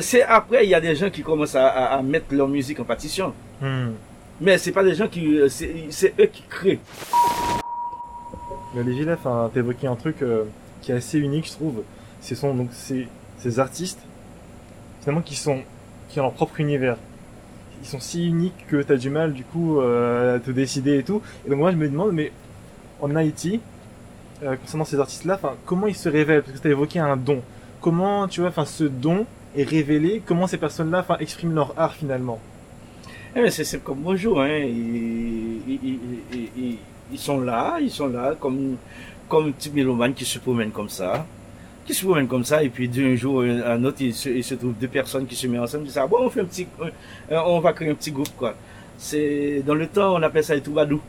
C'est 0.00 0.22
après, 0.22 0.64
il 0.64 0.70
y 0.70 0.74
a 0.74 0.80
des 0.80 0.94
gens 0.96 1.10
qui 1.10 1.22
commencent 1.22 1.54
à, 1.54 2.00
mettre 2.02 2.34
leur 2.34 2.48
musique 2.48 2.80
en 2.80 2.84
partition. 2.84 3.34
Hmm. 3.60 3.90
Mais 4.40 4.56
c'est 4.56 4.72
pas 4.72 4.82
des 4.82 4.94
gens 4.94 5.06
qui. 5.06 5.38
Euh, 5.38 5.48
c'est 5.48 6.14
eux 6.18 6.26
qui 6.26 6.42
créent. 6.48 6.80
Olivier 8.74 9.04
Leff 9.04 9.26
a 9.26 9.50
évoqué 9.54 9.86
un 9.86 9.96
truc 9.96 10.22
euh, 10.22 10.44
qui 10.80 10.92
est 10.92 10.94
assez 10.94 11.18
unique, 11.18 11.46
je 11.46 11.52
trouve. 11.52 11.82
Ce 12.22 12.34
sont 12.34 12.54
donc 12.54 12.70
ces, 12.72 13.06
ces 13.38 13.60
artistes, 13.60 14.00
finalement, 15.00 15.20
qui 15.20 15.36
sont 15.36 15.60
qui 16.08 16.20
ont 16.20 16.24
leur 16.24 16.32
propre 16.32 16.60
univers. 16.60 16.96
ils 17.82 17.86
sont 17.86 18.00
si 18.00 18.26
uniques 18.26 18.66
que 18.68 18.82
tu 18.82 18.92
as 18.92 18.96
du 18.96 19.08
mal 19.08 19.32
du 19.32 19.44
coup 19.44 19.80
à 19.80 20.38
te 20.38 20.50
décider 20.50 20.98
et 20.98 21.02
tout. 21.02 21.22
Et 21.46 21.50
donc 21.50 21.58
moi 21.58 21.70
je 21.70 21.76
me 21.76 21.88
demande, 21.88 22.12
mais 22.12 22.32
en 23.00 23.14
Haïti, 23.16 23.60
concernant 24.40 24.84
ces 24.84 25.00
artistes-là, 25.00 25.40
comment 25.64 25.86
ils 25.86 25.94
se 25.94 26.10
révèlent? 26.10 26.42
Parce 26.42 26.58
que 26.58 26.62
tu 26.62 26.68
as 26.68 26.72
évoqué 26.72 26.98
un 26.98 27.16
don. 27.16 27.40
Comment, 27.80 28.28
tu 28.28 28.40
vois, 28.40 28.50
enfin 28.50 28.66
ce 28.66 28.84
don 28.84 29.26
est 29.56 29.68
révélé 29.68 30.22
Comment 30.24 30.46
ces 30.46 30.58
personnes-là 30.58 31.04
expriment 31.20 31.54
leur 31.54 31.74
art 31.78 31.94
finalement 31.94 32.40
eh 33.34 33.50
c'est 33.50 33.82
comme 33.82 34.00
bonjour, 34.00 34.42
hein. 34.42 34.58
Ils, 34.58 35.78
ils, 37.10 37.18
sont 37.18 37.40
là, 37.40 37.78
ils 37.80 37.90
sont 37.90 38.08
là, 38.08 38.34
comme, 38.38 38.76
comme 39.26 39.48
un 39.48 39.52
petit 39.52 39.70
mélomane 39.70 40.12
qui 40.12 40.26
se 40.26 40.38
promène 40.38 40.70
comme 40.70 40.90
ça. 40.90 41.26
Qui 41.86 41.94
se 41.94 42.04
promène 42.04 42.28
comme 42.28 42.44
ça, 42.44 42.62
et 42.62 42.68
puis 42.68 42.88
d'un 42.88 43.16
jour 43.16 43.40
à 43.40 43.72
un 43.72 43.84
autre, 43.84 43.98
il 44.00 44.14
se, 44.14 44.54
trouve 44.54 44.74
deux 44.78 44.88
personnes 44.88 45.26
qui 45.26 45.34
se 45.34 45.46
mettent 45.46 45.62
ensemble, 45.62 45.84
disent, 45.84 45.96
ah, 45.96 46.06
bon, 46.06 46.18
on 46.20 46.28
fait 46.30 46.42
un 46.42 46.44
petit, 46.44 46.66
euh, 46.82 47.40
on 47.46 47.60
va 47.60 47.72
créer 47.72 47.88
un 47.88 47.94
petit 47.94 48.12
groupe, 48.12 48.36
quoi. 48.36 48.54
C'est, 48.98 49.62
dans 49.66 49.74
le 49.74 49.86
temps, 49.86 50.14
on 50.14 50.22
appelle 50.22 50.44
ça 50.44 50.54
les 50.54 50.60
troubadous. 50.60 51.00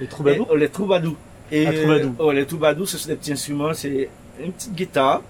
Les 0.00 0.06
troubadous? 0.06 0.46
les 0.54 0.68
troubadous. 0.68 1.16
Et, 1.50 1.66
ah, 1.66 1.72
troubadous. 1.72 2.30
les 2.30 2.46
troubadous, 2.46 2.86
ce 2.86 2.98
sont 2.98 3.08
des 3.08 3.16
petits 3.16 3.32
instruments, 3.32 3.74
c'est 3.74 4.08
une 4.40 4.52
petite 4.52 4.74
guitare, 4.74 5.22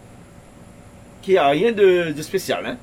qui 1.23 1.38
a 1.38 1.49
rien 1.49 1.73
de, 1.73 2.12
de 2.12 2.23
spécial, 2.23 2.67
hein. 2.67 2.76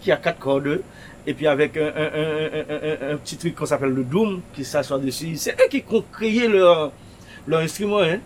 Qui 0.00 0.10
a 0.10 0.16
quatre 0.16 0.38
cordes, 0.38 0.80
et 1.26 1.34
puis 1.34 1.46
avec 1.46 1.76
un, 1.76 1.86
un, 1.86 3.10
un, 3.10 3.12
un 3.12 3.16
petit 3.16 3.36
truc 3.36 3.54
qu'on 3.54 3.66
s'appelle 3.66 3.90
le 3.90 4.04
Doom 4.04 4.40
qui 4.54 4.64
s'assoit 4.64 4.98
dessus. 4.98 5.36
C'est 5.36 5.52
eux 5.52 5.68
qui 5.70 5.84
ont 5.90 6.04
créé 6.12 6.48
leur, 6.48 6.92
leur 7.46 7.60
instrument, 7.60 8.00
hein. 8.00 8.18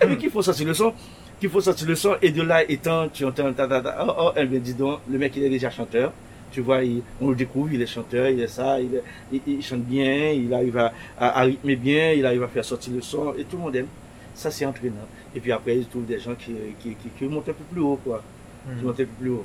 Et 0.00 0.06
puis 0.06 0.16
qu'il 0.18 0.30
faut 0.30 0.42
sortir 0.42 0.66
le 0.66 0.74
son, 0.74 0.92
qu'il 1.40 1.50
faut 1.50 1.60
sortir 1.60 1.88
le 1.88 1.96
son, 1.96 2.16
et 2.22 2.30
de 2.30 2.42
là 2.42 2.62
étant, 2.70 3.08
tu 3.08 3.24
entends, 3.24 3.52
ta, 3.52 3.66
ta, 3.66 3.80
ta, 3.80 4.06
oh, 4.06 4.12
oh, 4.18 4.30
elle 4.36 4.48
me 4.48 4.58
dit 4.58 4.74
donc, 4.74 5.00
le 5.10 5.18
mec 5.18 5.32
il 5.36 5.44
est 5.44 5.50
déjà 5.50 5.70
chanteur. 5.70 6.12
Tu 6.50 6.62
vois, 6.62 6.82
il, 6.82 7.02
on 7.20 7.28
le 7.28 7.36
découvre, 7.36 7.70
il 7.74 7.82
est 7.82 7.86
chanteur, 7.86 8.26
il 8.30 8.40
est 8.40 8.48
ça, 8.48 8.78
il, 8.80 9.02
il, 9.46 9.62
chante 9.62 9.82
bien, 9.82 10.30
il 10.30 10.52
arrive 10.54 10.78
à, 10.78 10.94
à, 11.18 11.42
rythmer 11.42 11.76
bien, 11.76 12.12
il 12.12 12.24
arrive 12.24 12.42
à 12.42 12.48
faire 12.48 12.64
sortir 12.64 12.94
le 12.94 13.02
son, 13.02 13.34
et 13.34 13.44
tout 13.44 13.58
le 13.58 13.62
monde 13.64 13.76
aime. 13.76 13.86
Ça, 14.34 14.50
c'est 14.50 14.64
entraînant. 14.64 15.06
Et 15.36 15.40
puis 15.40 15.52
après, 15.52 15.76
il 15.76 15.86
trouve 15.86 16.06
des 16.06 16.18
gens 16.18 16.34
qui, 16.34 16.52
qui, 16.80 16.94
qui, 16.94 17.08
qui 17.18 17.24
montent 17.26 17.50
un 17.50 17.52
peu 17.52 17.64
plus 17.70 17.82
haut, 17.82 18.00
quoi. 18.02 18.22
Un 18.68 18.92
peu 18.92 19.06
plus 19.06 19.30
haut. 19.30 19.44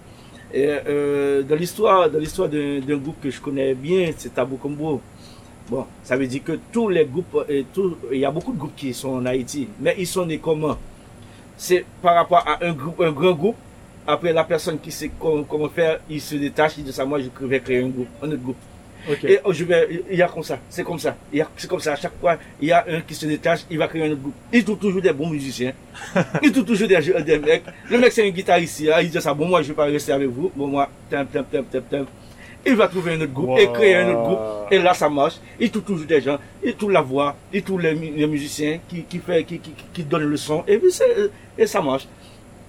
Et 0.53 0.67
euh, 0.67 1.41
dans 1.41 1.55
l'histoire, 1.55 2.09
dans 2.09 2.19
l'histoire 2.19 2.47
d'un 2.49 2.97
groupe 2.97 3.19
que 3.21 3.31
je 3.31 3.41
connais 3.41 3.73
bien, 3.73 4.11
c'est 4.15 4.33
Tabou 4.33 4.57
Combo. 4.57 5.01
Bon, 5.69 5.85
ça 6.03 6.17
veut 6.17 6.27
dire 6.27 6.43
que 6.43 6.59
tous 6.71 6.89
les 6.89 7.05
groupes, 7.05 7.45
et 7.47 7.65
tout, 7.73 7.97
il 8.11 8.19
y 8.19 8.25
a 8.25 8.31
beaucoup 8.31 8.51
de 8.51 8.59
groupes 8.59 8.75
qui 8.75 8.93
sont 8.93 9.15
en 9.15 9.25
Haïti, 9.25 9.67
mais 9.79 9.95
ils 9.97 10.05
sont 10.05 10.25
nés 10.25 10.37
comment? 10.37 10.77
C'est 11.55 11.85
par 12.01 12.15
rapport 12.15 12.43
à 12.45 12.63
un 12.65 12.73
groupe, 12.73 12.99
un 13.01 13.11
grand 13.11 13.31
groupe. 13.31 13.55
Après, 14.05 14.33
la 14.33 14.43
personne 14.43 14.79
qui 14.79 14.91
sait 14.91 15.09
comment, 15.17 15.69
faire, 15.69 16.01
il 16.09 16.19
se 16.19 16.35
détache, 16.35 16.73
il 16.77 16.83
dit 16.83 16.91
ça, 16.91 17.05
moi 17.05 17.19
je 17.19 17.45
vais 17.45 17.61
créer 17.61 17.81
un 17.81 17.87
groupe, 17.87 18.09
un 18.21 18.27
autre 18.27 18.43
groupe. 18.43 18.57
Et 19.23 19.39
oh, 19.43 19.51
je 19.51 19.63
vais, 19.65 20.03
il 20.09 20.17
y 20.17 20.21
a 20.21 20.27
comme 20.27 20.43
ça, 20.43 20.59
c'est 20.69 20.83
comme 20.83 20.99
ça. 20.99 21.15
C'est 21.57 21.69
comme 21.69 21.79
ça, 21.79 21.93
à 21.93 21.95
chaque 21.95 22.17
fois, 22.19 22.37
il 22.61 22.69
y 22.69 22.71
a 22.71 22.85
un 22.87 23.01
qui 23.01 23.15
se 23.15 23.25
détache, 23.25 23.61
il 23.69 23.77
va 23.77 23.87
créer 23.87 24.03
un 24.03 24.11
autre 24.11 24.21
groupe. 24.21 24.35
Il 24.51 24.63
trouve 24.63 24.77
toujours 24.77 25.01
des 25.01 25.11
bons 25.11 25.29
musiciens. 25.29 25.73
il 26.41 26.51
trouve 26.51 26.65
toujours 26.65 26.87
des, 26.87 26.99
des 26.99 27.39
mecs. 27.39 27.63
Le 27.89 27.97
mec, 27.97 28.11
c'est 28.11 28.25
un 28.25 28.29
guitariste, 28.29 28.83
il 29.01 29.09
dit 29.09 29.21
ça, 29.21 29.33
bon, 29.33 29.47
moi, 29.47 29.61
je 29.61 29.69
vais 29.69 29.73
pas 29.73 29.85
rester 29.85 30.11
avec 30.11 30.29
vous. 30.29 30.51
Bon, 30.55 30.67
moi, 30.67 30.89
tem, 31.09 31.25
tem, 31.25 31.43
tem, 31.43 31.63
tem, 31.63 31.81
tem. 31.81 32.05
Il 32.65 32.75
va 32.75 32.87
trouver 32.87 33.15
un 33.15 33.21
autre 33.21 33.33
groupe 33.33 33.59
et 33.59 33.67
créer 33.73 33.95
un 33.95 34.09
autre 34.09 34.23
groupe. 34.23 34.39
Et 34.71 34.79
là, 34.79 34.93
ça 34.93 35.09
marche. 35.09 35.35
Il 35.59 35.69
trouve 35.69 35.83
toujours 35.83 36.05
des 36.05 36.21
gens. 36.21 36.37
Il 36.63 36.73
trouve 36.75 36.91
la 36.91 37.01
voix. 37.01 37.35
Il 37.51 37.61
trouve 37.61 37.81
les, 37.81 37.93
musiciens 38.25 38.79
qui, 38.87 39.03
qui 39.03 39.19
fait, 39.19 39.43
qui, 39.43 39.59
qui, 39.59 39.73
qui 39.93 40.03
donnent 40.03 40.23
le 40.23 40.37
son. 40.37 40.63
Et 40.65 40.77
puis, 40.77 40.87
et 41.57 41.67
ça 41.67 41.81
marche. 41.81 42.07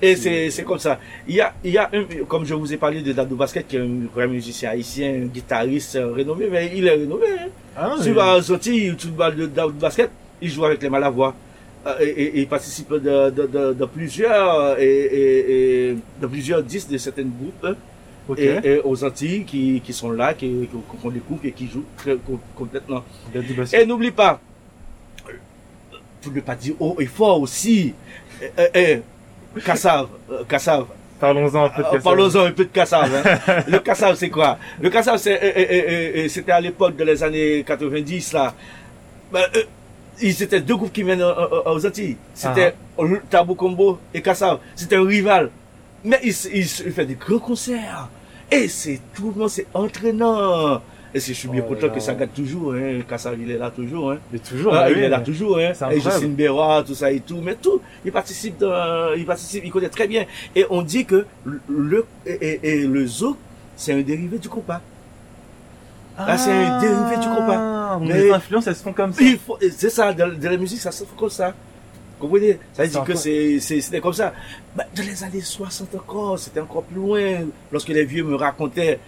Et 0.02 0.16
c'est 0.16 0.64
comme 0.64 0.78
ça. 0.78 0.98
Il 1.26 1.36
y 1.36 1.40
a, 1.40 1.54
il 1.64 1.72
y 1.72 1.78
a 1.78 1.88
un, 1.92 2.04
comme 2.28 2.44
je 2.44 2.54
vous 2.54 2.72
ai 2.72 2.76
parlé 2.76 3.00
de 3.00 3.12
Dado 3.12 3.36
Basket, 3.36 3.66
qui 3.66 3.76
est 3.76 3.80
un 3.80 4.06
vrai 4.12 4.26
musicien 4.26 4.70
haïtien, 4.70 5.10
un 5.10 5.26
guitariste 5.26 5.94
renommé, 5.94 6.48
mais 6.50 6.72
il 6.74 6.86
est 6.86 6.92
renommé. 6.92 7.26
Hein. 7.40 7.48
Ah, 7.76 7.96
tu 8.02 8.12
vas 8.12 8.40
sortir, 8.42 8.96
tu 8.96 9.08
vas 9.08 9.30
de 9.30 9.46
Dado 9.46 9.70
Basket, 9.70 10.10
il 10.42 10.50
joue 10.50 10.64
avec 10.64 10.82
les 10.82 10.90
Malavois. 10.90 11.34
Euh, 11.86 11.94
et, 12.00 12.08
et, 12.08 12.40
il 12.40 12.48
participe 12.48 12.92
de, 12.94 13.30
de, 13.30 13.72
de, 13.74 13.84
plusieurs 13.84 14.78
et, 14.80 15.90
et, 15.90 15.96
de 16.20 16.26
plusieurs 16.26 16.62
disques 16.62 16.88
de 16.88 16.96
certains 16.96 17.24
groupes 17.24 17.66
hein. 17.66 18.36
et, 18.38 18.80
aux 18.82 19.04
Antilles 19.04 19.44
qui, 19.44 19.82
qui 19.84 19.92
sont 19.92 20.10
là, 20.10 20.32
qui 20.32 20.66
qu'on 21.02 21.10
découvre 21.10 21.40
et 21.44 21.52
qui 21.52 21.66
jouent 21.66 21.84
très, 21.96 22.16
complètement. 22.56 23.04
Et 23.74 23.84
n'oublie 23.84 24.12
pas, 24.12 24.40
pour 26.22 26.32
ne 26.32 26.40
pas 26.40 26.54
dire 26.56 26.74
haut 26.80 26.96
et 26.98 27.06
fort 27.06 27.40
aussi, 27.42 27.92
Cassave, 29.60 30.08
Cassave. 30.48 30.86
Parlons-en 31.20 31.64
un 31.64 31.68
peu 31.68 31.82
de 31.82 31.88
Cassave. 31.88 32.02
Parlons-en 32.02 32.44
un 32.44 32.50
peu 32.52 32.64
de 32.64 32.70
Cassave. 32.70 33.10
Hein. 33.14 33.62
le 33.68 33.78
Cassave, 33.78 34.16
c'est 34.16 34.30
quoi? 34.30 34.58
Le 34.80 34.90
Cassave, 34.90 35.18
c'était 35.18 36.52
à 36.52 36.60
l'époque 36.60 36.96
de 36.96 37.04
les 37.04 37.22
années 37.22 37.64
90, 37.66 38.32
là. 38.32 38.54
Ben, 39.32 39.42
euh, 39.56 39.62
ils 40.20 40.42
étaient 40.42 40.60
deux 40.60 40.76
groupes 40.76 40.92
qui 40.92 41.02
viennent 41.02 41.22
aux 41.22 41.86
Antilles. 41.86 42.16
C'était 42.34 42.74
uh 42.98 43.20
Tabou 43.30 43.54
Combo 43.54 43.98
et 44.12 44.22
Cassave. 44.22 44.58
C'était 44.74 44.96
un 44.96 45.06
rival. 45.06 45.50
Mais 46.04 46.20
ils, 46.22 46.34
ils, 46.52 46.58
ils 46.58 46.92
font 46.92 47.04
des 47.04 47.14
grands 47.14 47.38
concerts. 47.38 48.08
Et 48.50 48.68
c'est 48.68 49.00
tout 49.14 49.32
le 49.34 49.40
monde, 49.40 49.50
c'est 49.50 49.66
entraînant. 49.72 50.80
Et 51.14 51.20
je 51.20 51.32
suis 51.32 51.48
bien 51.48 51.62
content 51.62 51.88
que 51.90 52.00
ça 52.00 52.12
gagne 52.14 52.28
toujours, 52.30 52.74
hein. 52.74 53.00
Kassav, 53.08 53.36
il 53.40 53.48
est 53.48 53.56
là 53.56 53.70
toujours, 53.70 54.10
hein. 54.10 54.18
Mais 54.32 54.40
toujours, 54.40 54.74
ah, 54.74 54.90
il 54.90 54.98
est 54.98 55.08
là 55.08 55.20
toujours, 55.20 55.58
hein. 55.58 55.72
Et 55.92 56.00
Justine 56.00 56.34
Bérois, 56.34 56.82
tout 56.84 56.94
ça 56.94 57.12
et 57.12 57.20
tout. 57.20 57.40
Mais 57.40 57.54
tout, 57.54 57.80
il 58.04 58.10
participe 58.10 58.58
dans, 58.58 59.12
il 59.16 59.24
participe, 59.24 59.64
il 59.64 59.70
connaît 59.70 59.88
très 59.88 60.08
bien. 60.08 60.24
Et 60.56 60.66
on 60.70 60.82
dit 60.82 61.04
que 61.04 61.24
le, 61.68 62.04
et, 62.26 62.58
et, 62.64 62.84
le 62.84 63.06
zouk, 63.06 63.36
c'est 63.76 63.92
un 63.92 64.00
dérivé 64.00 64.38
du 64.38 64.48
compas. 64.48 64.80
Ah, 66.18 66.36
c'est 66.36 66.50
un 66.50 66.80
dérivé 66.80 67.16
du 67.16 67.28
compas. 67.28 67.98
Mais 68.00 68.14
les 68.14 68.32
influences, 68.32 68.66
elles 68.66 68.74
se 68.74 68.82
font 68.82 68.92
comme 68.92 69.12
ça. 69.12 69.22
C'est 69.76 69.90
ça, 69.90 70.12
de, 70.12 70.48
la 70.48 70.56
musique, 70.56 70.80
ça 70.80 70.90
se 70.90 71.04
fait 71.04 71.16
comme 71.16 71.30
ça. 71.30 71.54
Vous 72.18 72.26
comprenez? 72.26 72.58
Ça 72.72 72.82
veut 72.82 72.88
dire 72.88 73.04
que 73.04 73.14
c'est, 73.14 73.60
c'était 73.60 74.00
comme 74.00 74.12
ça. 74.12 74.32
Bah, 74.74 74.84
dans 74.96 75.02
les 75.04 75.22
années 75.22 75.40
60 75.40 75.94
encore, 75.94 76.40
c'était 76.40 76.60
encore 76.60 76.82
plus 76.82 76.96
loin. 76.96 77.20
Lorsque 77.70 77.88
les 77.88 78.04
vieux 78.04 78.24
me 78.24 78.34
racontaient 78.34 78.98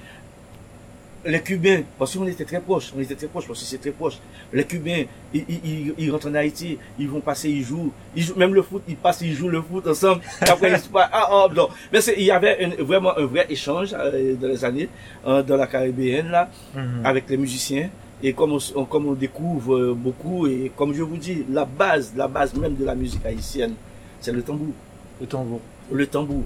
les 1.27 1.41
Cubains, 1.41 1.83
parce 1.99 2.17
qu'on 2.17 2.27
était 2.27 2.45
très 2.45 2.61
proches, 2.61 2.93
on 2.97 3.01
était 3.01 3.15
très 3.15 3.27
proches 3.27 3.47
parce 3.47 3.61
que 3.61 3.65
c'est 3.67 3.79
très 3.79 3.91
proche. 3.91 4.15
Les 4.53 4.65
Cubains, 4.65 5.05
ils, 5.35 5.95
ils, 5.99 6.11
rentrent 6.11 6.31
en 6.31 6.35
Haïti, 6.35 6.79
ils 6.99 7.09
vont 7.09 7.21
passer, 7.21 7.51
ils 7.51 7.65
jouent, 7.65 7.93
ils 8.15 8.23
jouent 8.23 8.37
même 8.37 8.55
le 8.55 8.63
foot, 8.63 8.83
ils 8.89 8.97
passent, 8.97 9.21
ils 9.23 9.35
jouent 9.35 9.49
le 9.49 9.61
foot 9.63 9.87
ensemble. 9.87 10.21
Après, 10.41 10.71
ils 10.71 10.79
se 10.79 10.89
ah, 10.95 11.29
oh, 11.33 11.49
non. 11.55 11.69
Mais 11.93 11.99
il 12.17 12.25
y 12.25 12.31
avait 12.31 12.67
vraiment 12.79 13.17
un 13.17 13.25
vrai 13.27 13.47
échange 13.49 13.95
euh, 13.99 14.35
dans 14.35 14.49
les 14.49 14.65
années 14.65 14.89
euh, 15.27 15.43
dans 15.43 15.57
la 15.57 15.67
Caribéenne 15.67 16.29
là, 16.31 16.49
mhm. 16.75 17.05
avec 17.05 17.29
les 17.29 17.37
musiciens. 17.37 17.91
Et 18.23 18.33
comme 18.33 18.59
on, 18.75 18.85
comme 18.87 19.07
on 19.07 19.13
découvre 19.13 19.77
euh, 19.77 19.95
beaucoup, 19.95 20.47
et 20.47 20.73
comme 20.75 20.95
je 20.95 21.03
vous 21.03 21.19
dis, 21.19 21.45
la 21.51 21.65
base, 21.67 22.13
la 22.17 22.29
base 22.29 22.55
même 22.55 22.75
de 22.75 22.85
la 22.85 22.95
musique 22.95 23.25
haïtienne, 23.27 23.75
c'est 24.21 24.33
le 24.33 24.43
tambour. 24.43 24.73
Le 25.21 25.27
tambour 25.27 25.61
le 25.91 26.07
tambour. 26.07 26.43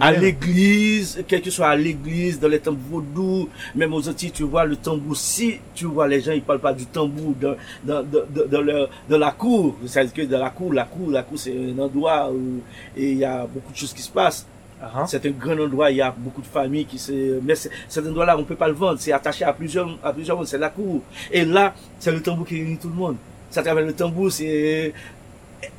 à 0.00 0.12
l'église, 0.12 1.22
quel 1.26 1.42
que 1.42 1.50
soit 1.50 1.68
à 1.68 1.76
l'église, 1.76 2.40
dans 2.40 2.48
les 2.48 2.58
tambours 2.58 3.02
vaudous, 3.02 3.48
même 3.74 3.92
aux 3.92 4.08
Antilles, 4.08 4.30
tu 4.30 4.44
vois 4.44 4.64
le 4.64 4.76
tambour. 4.76 5.16
Si 5.16 5.60
tu 5.74 5.86
vois 5.86 6.08
les 6.08 6.20
gens, 6.20 6.32
ils 6.32 6.42
parlent 6.42 6.60
pas 6.60 6.72
du 6.72 6.86
tambour 6.86 7.34
dans, 7.40 7.56
dans, 7.84 8.02
dans, 8.02 8.88
dans, 9.08 9.18
la 9.18 9.30
cour. 9.32 9.76
C'est-à-dire 9.86 10.14
que 10.14 10.22
dans 10.22 10.38
la 10.38 10.50
cour, 10.50 10.72
la 10.72 10.84
cour, 10.84 11.10
la 11.10 11.22
cour, 11.22 11.38
c'est 11.38 11.54
un 11.54 11.78
endroit 11.78 12.30
où 12.30 12.60
il 12.96 13.18
y 13.18 13.24
a 13.24 13.46
beaucoup 13.46 13.72
de 13.72 13.76
choses 13.76 13.92
qui 13.92 14.02
se 14.02 14.10
passent. 14.10 14.46
Uh-huh. 14.80 15.06
C'est 15.06 15.26
un 15.26 15.30
grand 15.30 15.58
endroit, 15.58 15.90
il 15.90 15.96
y 15.96 16.00
a 16.00 16.14
beaucoup 16.16 16.40
de 16.40 16.46
familles 16.46 16.86
qui 16.86 16.98
se... 16.98 17.40
Mais 17.42 17.54
cet 17.56 18.06
endroit-là, 18.06 18.38
on 18.38 18.44
peut 18.44 18.54
pas 18.54 18.68
le 18.68 18.74
vendre. 18.74 18.98
C'est 19.00 19.12
attaché 19.12 19.44
à 19.44 19.52
plusieurs, 19.52 19.98
à 20.02 20.12
plusieurs 20.12 20.46
c'est 20.46 20.58
la 20.58 20.70
cour. 20.70 21.02
Et 21.32 21.44
là, 21.44 21.74
c'est 21.98 22.12
le 22.12 22.22
tambour 22.22 22.46
qui 22.46 22.54
réunit 22.54 22.78
tout 22.78 22.88
le 22.88 22.94
monde. 22.94 23.16
Ça 23.50 23.62
travers 23.62 23.84
le 23.84 23.92
tambour, 23.92 24.30
c'est... 24.30 24.92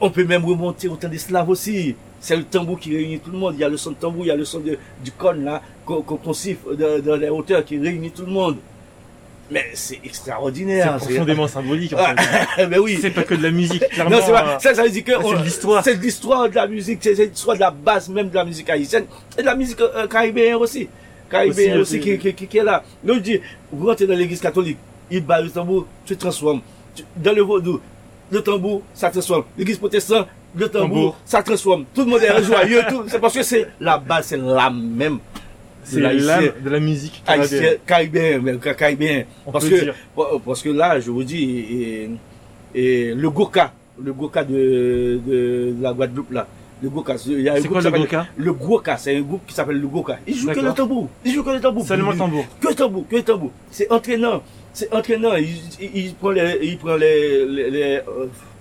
On 0.01 0.09
peut 0.09 0.25
même 0.25 0.43
remonter 0.43 0.89
au 0.89 0.97
temps 0.97 1.07
d'esclaves 1.07 1.49
aussi 1.49 1.95
c'est 2.19 2.35
le 2.35 2.43
tambour 2.43 2.79
qui 2.79 2.95
réunit 2.95 3.19
tout 3.19 3.31
le 3.31 3.38
monde. 3.38 3.55
Il 3.55 3.61
y 3.61 3.63
a 3.63 3.69
le 3.69 3.77
son 3.77 3.91
de 3.91 3.95
tambour, 3.95 4.25
il 4.25 4.27
y 4.27 4.31
a 4.31 4.35
le 4.35 4.45
son 4.45 4.59
de, 4.59 4.77
du 5.03 5.11
cône 5.11 5.43
là, 5.45 5.61
qu'on 5.85 6.33
siffle 6.33 6.75
dans 6.75 7.15
les 7.15 7.29
hauteurs 7.29 7.63
qui 7.63 7.77
réunit 7.77 8.11
tout 8.11 8.25
le 8.25 8.31
monde. 8.31 8.57
Mais 9.51 9.65
c'est 9.73 9.99
extraordinaire. 10.03 10.97
C'est 10.99 11.09
profondément 11.09 11.47
symbolique. 11.47 11.93
En 11.93 11.97
fait. 11.97 12.67
mais 12.69 12.77
oui. 12.77 12.99
C'est 13.01 13.09
pas 13.09 13.23
que 13.23 13.33
de 13.33 13.43
la 13.43 13.51
musique. 13.51 13.88
Clairement, 13.89 14.17
non, 14.17 14.21
c'est 14.23 14.31
pas. 14.31 14.59
Ça, 14.59 14.75
ça 14.75 14.83
veut 14.83 14.89
dire 14.89 15.03
que 15.03 15.11
c'est 15.11 15.43
l'histoire. 15.43 15.83
C'est 15.83 15.93
l'histoire 15.95 16.49
de 16.49 16.55
la 16.55 16.67
musique. 16.67 16.99
C'est 17.01 17.13
l'histoire 17.13 17.55
de 17.55 17.61
la 17.61 17.71
base 17.71 18.09
même 18.09 18.29
de 18.29 18.35
la 18.35 18.45
musique 18.45 18.69
haïtienne 18.69 19.05
et 19.38 19.41
de 19.41 19.45
la 19.45 19.55
musique 19.55 19.81
euh, 19.81 20.07
caribéenne 20.07 20.55
aussi. 20.55 20.88
Caribéenne 21.29 21.79
aussi, 21.79 21.99
qui, 21.99 22.17
qui, 22.17 22.33
qui, 22.33 22.57
est 22.57 22.63
là. 22.63 22.83
Donc 23.03 23.17
je 23.17 23.21
dis, 23.21 23.41
vous 23.71 23.85
rentrez 23.88 24.07
dans 24.07 24.15
l'église 24.15 24.41
catholique, 24.41 24.77
il 25.11 25.23
bat 25.23 25.41
le 25.41 25.49
tambour, 25.51 25.85
tu 26.05 26.17
transformes. 26.17 26.61
Dans 27.15 27.33
le 27.33 27.43
vaudou, 27.43 27.79
le 28.31 28.41
tambour, 28.41 28.81
ça 28.95 29.11
transforme. 29.11 29.43
L'église 29.55 29.77
protestante, 29.77 30.27
le 30.56 30.70
tambour, 30.70 31.18
ça 31.25 31.44
transforme. 31.44 31.86
Tout 31.94 32.01
le 32.01 32.08
monde 32.12 32.22
est 32.22 32.44
joyeux. 32.44 32.82
C'est 33.08 33.20
parce 33.20 33.34
que 33.34 33.44
c'est 33.44 33.68
la 33.79 33.98
base, 33.98 34.27
c'est 34.27 34.38
l'âme 34.38 34.82
même. 34.96 35.20
C'est 35.84 36.00
l'âme 36.00 36.51
de 36.63 36.70
la 36.70 36.79
musique 36.79 37.24
caribéenne. 37.86 38.60
Caribéen, 38.60 39.25
Parce 39.51 39.68
que, 39.68 39.91
parce 40.46 40.62
que 40.62 40.70
là, 40.70 41.00
je 41.00 41.12
vous 41.12 41.24
dis, 41.24 42.10
et, 42.75 43.13
le 43.13 43.29
Goka, 43.29 43.74
le 44.01 44.13
Goka 44.13 44.44
de, 44.44 45.20
de, 45.25 45.75
la 45.82 45.94
Guadeloupe, 45.94 46.32
là, 46.32 46.48
Le 46.82 46.89
Goka. 46.89 47.15
Il 47.27 47.41
y 47.41 47.50
a 47.50 47.53
un 47.53 47.56
C'est 47.58 47.63
groupe 47.63 47.82
quoi 47.82 47.91
qui 47.91 47.98
le 47.98 48.03
Goka? 48.03 48.27
Le 48.38 48.53
Goka, 48.53 48.98
c'est 48.98 49.15
un 49.15 49.22
groupe 49.22 49.41
qui 49.46 49.53
s'appelle 49.53 49.79
le 49.79 49.88
Goka. 49.88 50.20
Il 50.25 50.36
joue 50.36 50.51
que 50.51 50.60
le 50.60 50.74
tambour. 50.74 51.10
Il 51.25 51.34
joue 51.34 51.44
que 51.44 51.50
le 51.50 51.60
tambour. 51.60 51.86
Seulement 51.86 52.12
le 52.12 52.18
tambour. 52.18 52.46
Que 52.62 52.68
le 52.70 52.75
tambour, 52.75 53.06
que 53.10 53.15
le 53.18 53.24
tambour. 53.24 53.51
C'est 53.70 53.91
entraînant. 53.91 54.41
C'est 54.72 54.94
entraînant. 54.94 55.36
Il, 55.36 55.48
il, 55.82 56.06
il 56.06 56.13
prend 56.13 56.29
les, 56.29 56.60
il 56.62 56.77
prend 56.77 56.96
les, 56.96 57.46
les, 57.46 57.70
les, 57.70 58.00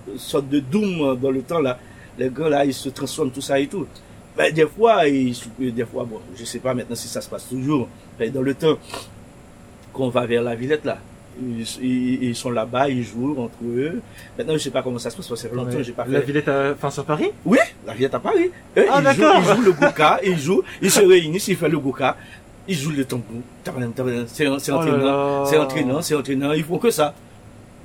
euh, 0.09 0.17
sortes 0.17 0.49
de 0.49 0.59
doom 0.59 1.17
dans 1.21 1.31
le 1.31 1.41
temps 1.41 1.59
là. 1.61 1.77
Les 2.17 2.29
gars 2.29 2.49
là, 2.49 2.65
ils 2.65 2.73
se 2.73 2.89
transforment 2.89 3.31
tout 3.31 3.41
ça 3.41 3.59
et 3.59 3.67
tout. 3.67 3.85
Ben, 4.37 4.53
des 4.53 4.65
fois, 4.67 5.07
ils, 5.07 5.35
des 5.59 5.85
fois, 5.85 6.05
bon, 6.05 6.19
je 6.37 6.45
sais 6.45 6.59
pas 6.59 6.73
maintenant 6.73 6.95
si 6.95 7.07
ça 7.07 7.19
se 7.21 7.29
passe 7.29 7.47
toujours. 7.49 7.87
Mais 8.19 8.29
dans 8.29 8.41
le 8.41 8.53
temps, 8.53 8.77
qu'on 9.93 10.09
va 10.09 10.25
vers 10.25 10.41
la 10.43 10.55
Villette 10.55 10.85
là, 10.85 10.97
ils, 11.41 11.61
ils- 11.81 12.23
ils 12.25 12.35
sont 12.35 12.51
là-bas, 12.51 12.89
ils 12.89 13.03
jouent 13.03 13.35
entre 13.39 13.57
eux. 13.65 14.01
Maintenant, 14.37 14.53
je 14.53 14.59
sais 14.59 14.69
pas 14.71 14.81
comment 14.83 14.99
ça 14.99 15.09
se 15.09 15.15
passe 15.17 15.27
parce 15.27 15.43
que 15.43 15.55
longtemps 15.55 15.81
j'ai 15.81 15.91
pas 15.93 16.03
fait. 16.05 16.11
La 16.11 16.19
Villette, 16.21 16.47
à... 16.47 16.71
enfin 16.73 16.89
sur 16.89 17.05
Paris? 17.05 17.31
Oui, 17.45 17.57
la 17.87 17.93
Villette 17.93 18.13
à 18.15 18.19
Paris. 18.19 18.51
Eux, 18.77 18.85
Ah, 18.89 18.99
ils, 19.01 19.15
jouent, 19.15 19.21
d'accord. 19.21 19.35
ils 19.41 19.55
jouent 19.55 19.61
le 19.63 19.71
Goka, 19.73 20.19
ils 20.25 20.37
jouent, 20.39 20.63
ils 20.81 20.91
se 20.91 20.99
réunissent, 21.01 21.47
ils 21.47 21.55
font 21.55 21.67
le 21.69 21.79
Goka, 21.79 22.17
ils 22.67 22.75
jouent 22.75 22.91
le 22.91 23.05
tambour. 23.05 23.41
C'est 24.27 24.45
c'est 24.59 24.71
Oh 24.71 24.75
là 24.75 24.81
entraînant, 24.81 25.45
c'est 25.45 25.57
entraînant, 25.57 26.01
c'est 26.01 26.15
entraînant. 26.15 26.53
Ils 26.53 26.63
font 26.63 26.77
que 26.77 26.91
ça. 26.91 27.13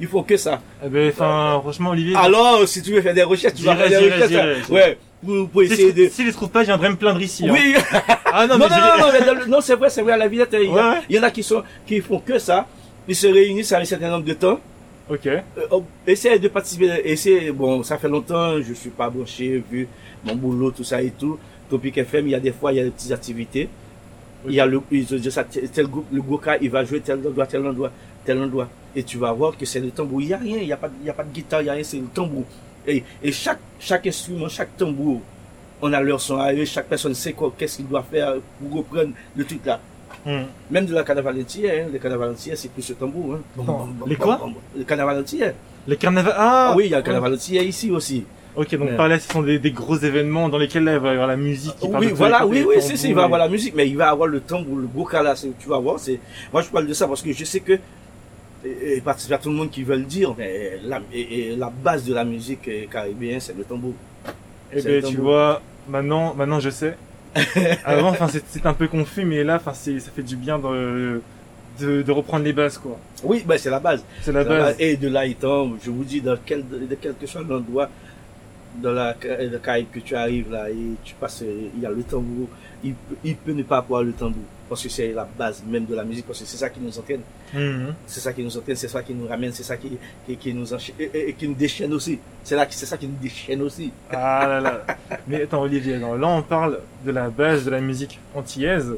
Ils 0.00 0.08
font 0.08 0.22
que 0.22 0.36
ça. 0.36 0.60
Eh 0.84 0.88
ben, 0.88 1.08
enfin, 1.10 1.58
franchement, 1.62 1.90
Olivier. 1.90 2.16
Alors, 2.16 2.66
si 2.66 2.82
tu 2.82 2.92
veux 2.92 3.00
faire 3.00 3.14
des 3.14 3.22
recherches, 3.22 3.54
tu 3.54 3.62
vas 3.62 3.76
faire 3.76 3.88
des 3.88 4.10
recherches. 4.10 4.68
Ouais, 4.68 4.98
pour, 5.24 5.48
pour 5.48 5.62
essayer 5.62 5.92
de. 5.92 6.08
si 6.08 6.22
je 6.22 6.26
les 6.28 6.32
trouve 6.32 6.48
pas, 6.50 6.60
je 6.62 6.66
viendrai 6.66 6.90
me 6.90 6.96
plaindre 6.96 7.20
ici. 7.20 7.48
hein. 7.48 7.52
Oui. 7.52 7.74
Ah 8.24 8.46
non, 8.46 8.58
Non, 8.58 8.66
mais 9.12 9.26
non, 9.26 9.34
non, 9.34 9.46
non, 9.46 9.60
c'est 9.60 9.76
vrai, 9.76 9.90
c'est 9.90 10.02
vrai, 10.02 10.12
à 10.12 10.16
la 10.16 10.26
Villette, 10.28 10.50
il 10.54 10.68
y, 10.68 11.14
il 11.14 11.20
en 11.20 11.22
a 11.22 11.30
qui 11.30 11.42
sont, 11.42 11.62
qui 11.86 12.00
font 12.00 12.18
que 12.18 12.38
ça. 12.38 12.66
Ils 13.06 13.14
se 13.14 13.26
réunissent 13.28 13.72
à 13.72 13.78
un 13.78 13.84
certain 13.84 14.10
nombre 14.10 14.24
de 14.24 14.32
temps. 14.32 14.58
Ok. 15.08 15.26
Euh, 15.26 15.42
oh, 15.70 15.84
essayez 16.06 16.38
de 16.38 16.48
participer, 16.48 16.90
essayez, 17.04 17.52
bon, 17.52 17.82
ça 17.82 17.98
fait 17.98 18.08
longtemps, 18.08 18.60
je 18.62 18.72
suis 18.72 18.88
pas 18.90 19.10
branché, 19.10 19.62
vu 19.70 19.86
mon 20.24 20.34
boulot, 20.34 20.70
tout 20.70 20.84
ça 20.84 21.02
et 21.02 21.10
tout. 21.10 21.38
Topic 21.70 21.98
FM, 21.98 22.26
il 22.28 22.30
y 22.30 22.34
a 22.34 22.40
des 22.40 22.52
fois, 22.52 22.72
il 22.72 22.76
y 22.76 22.80
a 22.80 22.84
des 22.84 22.90
petites 22.90 23.12
activités. 23.12 23.68
Il 24.46 24.54
y 24.54 24.60
a 24.60 24.66
le, 24.66 24.80
tel 25.72 25.86
groupe, 25.86 26.06
le 26.12 26.20
Goka, 26.22 26.56
il 26.60 26.70
va 26.70 26.84
jouer 26.84 27.00
tel 27.00 27.18
endroit, 27.26 27.46
tel 27.46 27.66
endroit, 27.66 27.90
tel 28.24 28.38
endroit. 28.42 28.68
Et 28.96 29.02
tu 29.02 29.18
vas 29.18 29.32
voir 29.32 29.56
que 29.56 29.66
c'est 29.66 29.80
le 29.80 29.90
tambour. 29.90 30.20
Il 30.22 30.28
y 30.28 30.34
a 30.34 30.38
rien, 30.38 30.58
il 30.58 30.68
y 30.68 30.72
a 30.72 30.76
pas, 30.76 30.90
il 31.00 31.06
y 31.06 31.10
a 31.10 31.14
pas 31.14 31.24
de 31.24 31.32
guitare, 31.32 31.62
il 31.62 31.66
y 31.66 31.70
a 31.70 31.72
rien, 31.72 31.82
c'est 31.84 31.96
le 31.98 32.06
tambour. 32.06 32.44
Et, 32.86 33.02
et 33.22 33.32
chaque, 33.32 33.58
chaque 33.80 34.06
instrument, 34.06 34.48
chaque 34.48 34.76
tambour, 34.76 35.20
on 35.82 35.92
a 35.92 36.00
leur 36.00 36.20
son 36.20 36.38
à 36.38 36.52
eux, 36.52 36.64
chaque 36.64 36.86
personne 36.86 37.14
sait 37.14 37.32
quoi, 37.32 37.52
qu'est-ce 37.56 37.76
qu'il 37.76 37.88
doit 37.88 38.02
faire 38.02 38.34
pour 38.60 38.78
reprendre 38.78 39.10
le 39.36 39.44
truc 39.44 39.64
là. 39.64 39.80
Hmm. 40.24 40.44
Même 40.70 40.86
de 40.86 40.94
la 40.94 41.02
carnaval 41.02 41.36
hein, 41.38 41.86
le 41.92 41.98
carnaval 41.98 42.34
c'est 42.36 42.70
plus 42.70 42.88
le 42.88 42.94
tambour, 42.94 43.34
hein. 43.34 43.88
Les 44.06 44.16
quoi? 44.16 44.40
Le 44.76 44.84
carnaval 44.84 45.18
entier. 45.20 45.50
Les 45.86 45.96
carnavals. 45.96 46.34
Ah, 46.36 46.68
Ah 46.70 46.74
oui, 46.76 46.84
il 46.86 46.90
y 46.90 46.94
a 46.94 46.98
le 46.98 47.02
carnaval 47.02 47.34
entier 47.34 47.62
ici 47.64 47.90
aussi. 47.90 48.24
Ok, 48.56 48.70
donc 48.76 48.88
Ouais. 48.90 48.96
par 48.96 49.08
là, 49.08 49.18
ce 49.18 49.28
sont 49.30 49.42
des, 49.42 49.58
des 49.58 49.72
gros 49.72 49.96
événements 49.98 50.48
dans 50.48 50.58
lesquels 50.58 50.84
là, 50.84 50.92
il 50.94 50.98
va 51.00 51.08
y 51.08 51.12
avoir 51.12 51.26
la 51.26 51.36
musique. 51.36 51.74
qui 51.76 51.88
Oui, 51.88 52.12
voilà, 52.14 52.46
oui, 52.46 52.64
oui, 52.66 52.76
c'est, 52.80 52.96
c'est, 52.96 53.08
il 53.08 53.14
va 53.14 53.24
avoir 53.24 53.40
et- 53.40 53.44
la 53.44 53.48
musique, 53.50 53.74
mais 53.74 53.88
il 53.88 53.96
va 53.96 54.08
avoir 54.10 54.28
le 54.28 54.40
tambour, 54.40 54.76
le 54.78 54.86
goka 54.86 55.22
là, 55.22 55.34
tu 55.34 55.68
vas 55.68 55.78
voir, 55.78 55.98
c'est, 55.98 56.20
moi 56.52 56.62
je 56.62 56.68
parle 56.68 56.86
de 56.86 56.94
ça 56.94 57.08
parce 57.08 57.20
que 57.20 57.32
je 57.32 57.44
sais 57.44 57.58
que, 57.60 57.72
et, 58.64 58.96
et 58.96 59.02
y 59.04 59.32
a 59.32 59.38
tout 59.38 59.50
le 59.50 59.54
monde 59.54 59.70
qui 59.70 59.82
veut 59.82 59.96
le 59.96 60.04
dire, 60.04 60.34
mais 60.36 60.78
la, 60.84 61.00
et, 61.12 61.50
et 61.50 61.56
la 61.56 61.70
base 61.70 62.04
de 62.04 62.14
la 62.14 62.24
musique 62.24 62.66
euh, 62.68 62.86
caribéenne, 62.90 63.40
c'est 63.40 63.56
le 63.56 63.64
tambour. 63.64 63.94
Eh 64.72 64.80
C'est 64.80 64.88
ben, 64.88 65.02
le 65.02 65.08
tu 65.08 65.16
vois, 65.16 65.60
maintenant, 65.88 66.34
maintenant 66.34 66.60
je 66.60 66.70
sais. 66.70 66.96
Avant, 67.84 68.10
enfin, 68.10 68.28
c'est 68.28 68.64
un 68.64 68.74
peu 68.74 68.86
confus, 68.86 69.24
mais 69.24 69.42
là, 69.42 69.56
enfin, 69.56 69.74
ça 69.74 69.90
fait 70.14 70.22
du 70.22 70.36
bien 70.36 70.58
de, 70.58 71.20
de, 71.80 72.02
de 72.02 72.12
reprendre 72.12 72.44
les 72.44 72.52
bases, 72.52 72.78
quoi. 72.78 72.98
Oui, 73.24 73.42
ben 73.44 73.58
c'est 73.58 73.70
la 73.70 73.80
base. 73.80 74.04
C'est 74.22 74.32
la 74.32 74.44
base. 74.44 74.76
Et 74.78 74.96
de 74.96 75.08
là 75.08 75.26
étant, 75.26 75.72
je 75.82 75.90
vous 75.90 76.04
dis, 76.04 76.20
dans 76.20 76.38
quel, 76.44 76.66
de 76.68 76.96
quel 77.00 77.14
que 77.16 77.26
soit 77.26 77.42
l'endroit, 77.42 77.90
dans 78.80 78.92
la, 78.92 79.16
le 79.22 79.58
Caraïbe 79.58 79.86
que 79.92 80.00
tu 80.00 80.14
arrives 80.14 80.50
là, 80.50 80.70
et 80.70 80.76
tu 81.02 81.14
passes, 81.14 81.42
euh, 81.42 81.68
il 81.74 81.82
y 81.82 81.86
a 81.86 81.90
le 81.90 82.02
tambour, 82.04 82.48
il, 82.84 82.94
il 83.24 83.36
peut 83.36 83.52
ne 83.52 83.62
pas 83.64 83.78
avoir 83.78 84.02
le 84.02 84.12
tambour. 84.12 84.44
Parce 84.68 84.82
que 84.82 84.88
c'est 84.88 85.12
la 85.12 85.28
base 85.38 85.62
même 85.66 85.84
de 85.84 85.94
la 85.94 86.04
musique, 86.04 86.26
parce 86.26 86.40
que 86.40 86.46
c'est 86.46 86.56
ça 86.56 86.70
qui 86.70 86.80
nous 86.80 86.98
entraîne. 86.98 87.20
Mhm. 87.52 87.94
C'est 88.06 88.20
ça 88.20 88.32
qui 88.32 88.42
nous 88.42 88.56
entraîne, 88.56 88.76
c'est 88.76 88.88
ça 88.88 89.02
qui 89.02 89.12
nous 89.14 89.26
ramène, 89.26 89.52
c'est 89.52 89.62
ça 89.62 89.76
qui, 89.76 89.98
qui, 90.26 90.36
qui 90.36 90.54
nous 90.54 90.72
enchaîne, 90.72 90.94
et, 90.98 91.34
qui 91.34 91.46
nous 91.48 91.54
déchaîne 91.54 91.92
aussi. 91.92 92.18
C'est 92.42 92.56
là, 92.56 92.64
que- 92.64 92.72
c'est 92.74 92.86
ça 92.86 92.96
qui 92.96 93.06
nous 93.06 93.18
déchaîne 93.20 93.60
aussi. 93.62 93.92
Ah 94.10 94.46
là 94.48 94.60
là. 94.60 94.80
Mais 95.28 95.42
attends, 95.42 95.60
Olivier, 95.62 95.98
non, 95.98 96.14
là, 96.14 96.28
on 96.28 96.42
parle 96.42 96.80
de 97.04 97.10
la 97.10 97.28
base 97.28 97.64
de 97.66 97.70
la 97.70 97.80
musique 97.80 98.18
antillaise, 98.34 98.94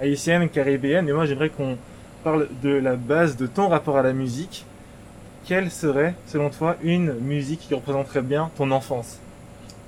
haïtienne, 0.00 0.48
caribéenne, 0.48 1.06
et 1.08 1.12
moi, 1.12 1.26
j'aimerais 1.26 1.50
qu'on 1.50 1.76
parle 2.24 2.48
de 2.62 2.70
la 2.70 2.96
base 2.96 3.36
de 3.36 3.46
ton 3.46 3.68
rapport 3.68 3.98
à 3.98 4.02
la 4.02 4.12
musique. 4.14 4.64
Quelle 5.46 5.70
serait, 5.70 6.14
selon 6.28 6.48
toi, 6.50 6.76
une 6.82 7.12
musique 7.14 7.60
qui 7.60 7.74
représenterait 7.74 8.22
bien 8.22 8.50
ton 8.56 8.70
enfance? 8.70 9.18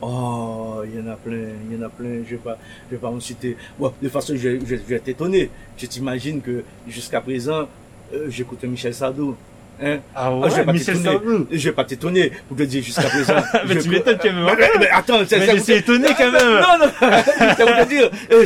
Oh, 0.05 0.83
il 0.85 0.99
y 0.99 1.03
en 1.03 1.12
a 1.12 1.15
plein, 1.17 1.47
il 1.71 1.77
y 1.79 1.81
en 1.81 1.87
a 1.87 1.88
plein, 1.88 2.23
je 2.27 2.31
vais 2.33 2.37
pas, 2.43 2.59
je 2.91 2.97
vais 2.97 3.01
pas 3.01 3.09
en 3.09 3.21
citer. 3.21 3.57
Bon, 3.79 3.88
de 3.88 3.93
toute 4.09 4.12
façon, 4.12 4.35
je, 4.37 4.59
je, 4.59 4.67
je 4.67 4.75
vais 4.75 4.99
t'étonner. 4.99 5.49
Tu 5.77 5.87
t'imagines 5.87 6.41
que 6.43 6.65
jusqu'à 6.88 7.21
présent, 7.21 7.69
euh, 8.12 8.27
j'écoutais 8.29 8.67
Michel 8.67 8.93
Sardou. 8.95 9.37
Hein? 9.81 9.99
Ah 10.15 10.31
Ah, 10.43 10.49
je 10.49 10.57
vais 10.57 10.65
pas 10.65 10.73
Michel. 10.73 10.97
Sardou? 10.97 11.47
Je 11.51 11.69
vais 11.69 11.75
pas 11.75 11.85
t'étonner 11.85 12.33
pour 12.49 12.57
te 12.57 12.65
dire 12.65 12.83
jusqu'à 12.83 13.03
présent. 13.03 13.35
Mais 13.69 13.75
je- 13.75 13.81
tu 13.81 13.88
m'étonnes 13.91 14.19
quand 14.21 14.33
même. 14.33 14.45
hein. 14.45 14.55
Mais, 14.59 14.69
mais 14.81 14.88
attends, 14.91 15.21
c'est 15.27 15.38
Mais 15.38 15.57
je 15.57 15.62
suis 15.62 15.73
étonné 15.75 16.09
quand 16.19 16.33
même. 16.33 16.43
Non, 16.61 16.79
non, 16.87 16.93
ça 17.57 17.65
veut 17.65 17.87
dire, 17.87 18.11
euh, 18.33 18.45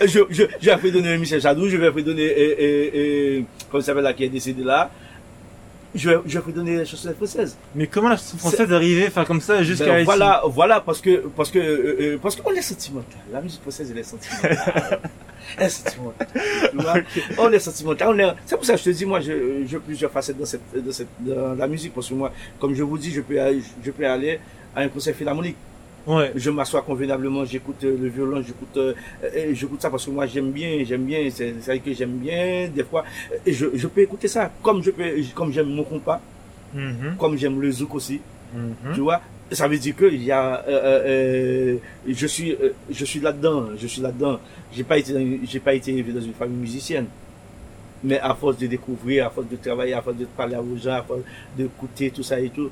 je, 0.00 0.06
je, 0.06 0.20
je, 0.30 0.42
je 0.60 0.70
vais 0.70 0.90
donner 0.92 1.18
Michel 1.18 1.42
Sardou, 1.42 1.68
je 1.68 1.76
vais 1.76 2.02
donner, 2.02 2.22
et, 2.22 2.64
et, 2.64 3.36
et, 3.38 3.44
comment 3.68 3.80
il 3.82 3.84
s'appelle 3.84 4.04
là, 4.04 4.12
qui 4.12 4.24
est 4.24 4.28
décédé 4.28 4.62
là. 4.62 4.90
Je 5.94 6.10
vais, 6.10 6.16
je 6.26 6.32
vais 6.32 6.38
après 6.38 6.52
donner 6.52 6.76
la 6.76 6.84
chanson 6.84 7.12
française. 7.14 7.56
Mais 7.74 7.86
comment 7.86 8.08
la 8.08 8.16
chanson 8.16 8.36
française 8.36 8.70
est 8.70 8.74
arrivée, 8.74 9.06
enfin, 9.06 9.24
comme 9.24 9.40
ça, 9.40 9.62
jusqu'à 9.62 9.86
Ben, 9.86 9.98
ici 9.98 10.04
voilà, 10.04 10.42
voilà, 10.46 10.80
parce 10.80 11.00
que, 11.00 11.24
parce 11.36 11.50
que, 11.50 11.58
euh, 11.58 11.96
euh, 12.00 12.18
parce 12.20 12.34
qu'on 12.34 12.52
est 12.52 12.62
sentimental. 12.62 13.20
La 13.32 13.40
musique 13.40 13.62
française, 13.62 13.90
elle 13.92 13.98
est 13.98 14.02
sentimentale. 14.02 15.00
elle 15.58 15.66
est 15.66 15.68
sentimentale. 15.68 16.26
Tu 16.72 16.76
vois? 16.76 16.94
On 17.38 17.52
est 17.52 17.58
sentimental. 17.60 18.08
On 18.08 18.18
est, 18.18 18.34
c'est 18.44 18.56
pour 18.56 18.64
ça 18.64 18.72
que 18.72 18.80
je 18.80 18.84
te 18.84 18.90
dis, 18.90 19.06
moi, 19.06 19.20
je, 19.20 19.64
je 19.66 19.78
plusieurs 19.78 20.10
facettes 20.10 20.38
dans 20.38 20.46
cette, 20.46 20.62
dans 20.74 20.92
cette, 20.92 21.08
dans 21.20 21.54
la 21.54 21.68
musique, 21.68 21.94
parce 21.94 22.08
que 22.08 22.14
moi, 22.14 22.32
comme 22.58 22.74
je 22.74 22.82
vous 22.82 22.98
dis, 22.98 23.12
je 23.12 23.20
peux, 23.20 23.36
je 23.84 23.90
peux 23.92 24.06
aller 24.06 24.40
à 24.74 24.80
un 24.80 24.88
concert 24.88 25.14
philharmonique. 25.14 25.56
Ouais. 26.06 26.32
Je 26.36 26.50
m'assois 26.50 26.82
convenablement, 26.82 27.44
j'écoute 27.46 27.82
euh, 27.84 27.96
le 27.98 28.08
violon, 28.08 28.42
j'écoute, 28.42 28.76
euh, 28.76 28.92
j'écoute 29.52 29.80
ça 29.80 29.88
parce 29.88 30.04
que 30.04 30.10
moi 30.10 30.26
j'aime 30.26 30.50
bien, 30.50 30.84
j'aime 30.84 31.04
bien, 31.04 31.28
c'est 31.30 31.52
vrai 31.64 31.78
que 31.78 31.92
j'aime 31.94 32.18
bien, 32.18 32.68
des 32.68 32.84
fois, 32.84 33.04
euh, 33.32 33.38
je, 33.46 33.66
je 33.74 33.86
peux 33.86 34.02
écouter 34.02 34.28
ça, 34.28 34.50
comme 34.62 34.82
je 34.82 34.90
peux, 34.90 35.04
comme 35.34 35.50
j'aime 35.52 35.68
mon 35.70 35.82
compas, 35.84 36.20
Mhm. 36.74 37.16
comme 37.18 37.36
j'aime 37.38 37.60
le 37.60 37.70
zouk 37.70 37.94
aussi. 37.94 38.20
Mhm. 38.54 38.94
Tu 38.94 39.00
vois, 39.00 39.20
ça 39.52 39.66
veut 39.68 39.78
dire 39.78 39.96
que 39.96 40.04
il 40.12 40.24
y 40.24 40.30
a, 40.32 40.56
euh, 40.56 40.64
euh, 40.68 41.02
euh, 41.06 41.76
je 42.06 42.26
suis, 42.26 42.54
je 42.90 43.04
suis 43.04 43.20
là-dedans, 43.20 43.68
je 43.78 43.86
suis 43.86 44.02
là-dedans. 44.02 44.40
J'ai 44.74 44.84
pas 44.84 44.98
été, 44.98 45.12
dans 45.12 45.20
une- 45.20 45.40
j'ai 45.46 45.60
pas 45.60 45.72
été 45.72 45.92
élevé 45.92 46.12
dans 46.12 46.20
une 46.20 46.34
famille 46.34 46.58
musicienne, 46.58 47.06
mais 48.02 48.18
à 48.20 48.34
force 48.34 48.58
de 48.58 48.66
découvrir, 48.66 49.26
à 49.26 49.30
force 49.30 49.46
de 49.48 49.56
travailler, 49.56 49.94
à 49.94 50.02
force 50.02 50.16
de 50.18 50.26
parler 50.26 50.56
aux 50.56 50.76
gens, 50.76 50.94
à 50.94 51.02
force 51.02 51.20
d'écouter 51.56 52.10
tout 52.10 52.22
ça 52.22 52.38
et 52.40 52.50
tout. 52.50 52.68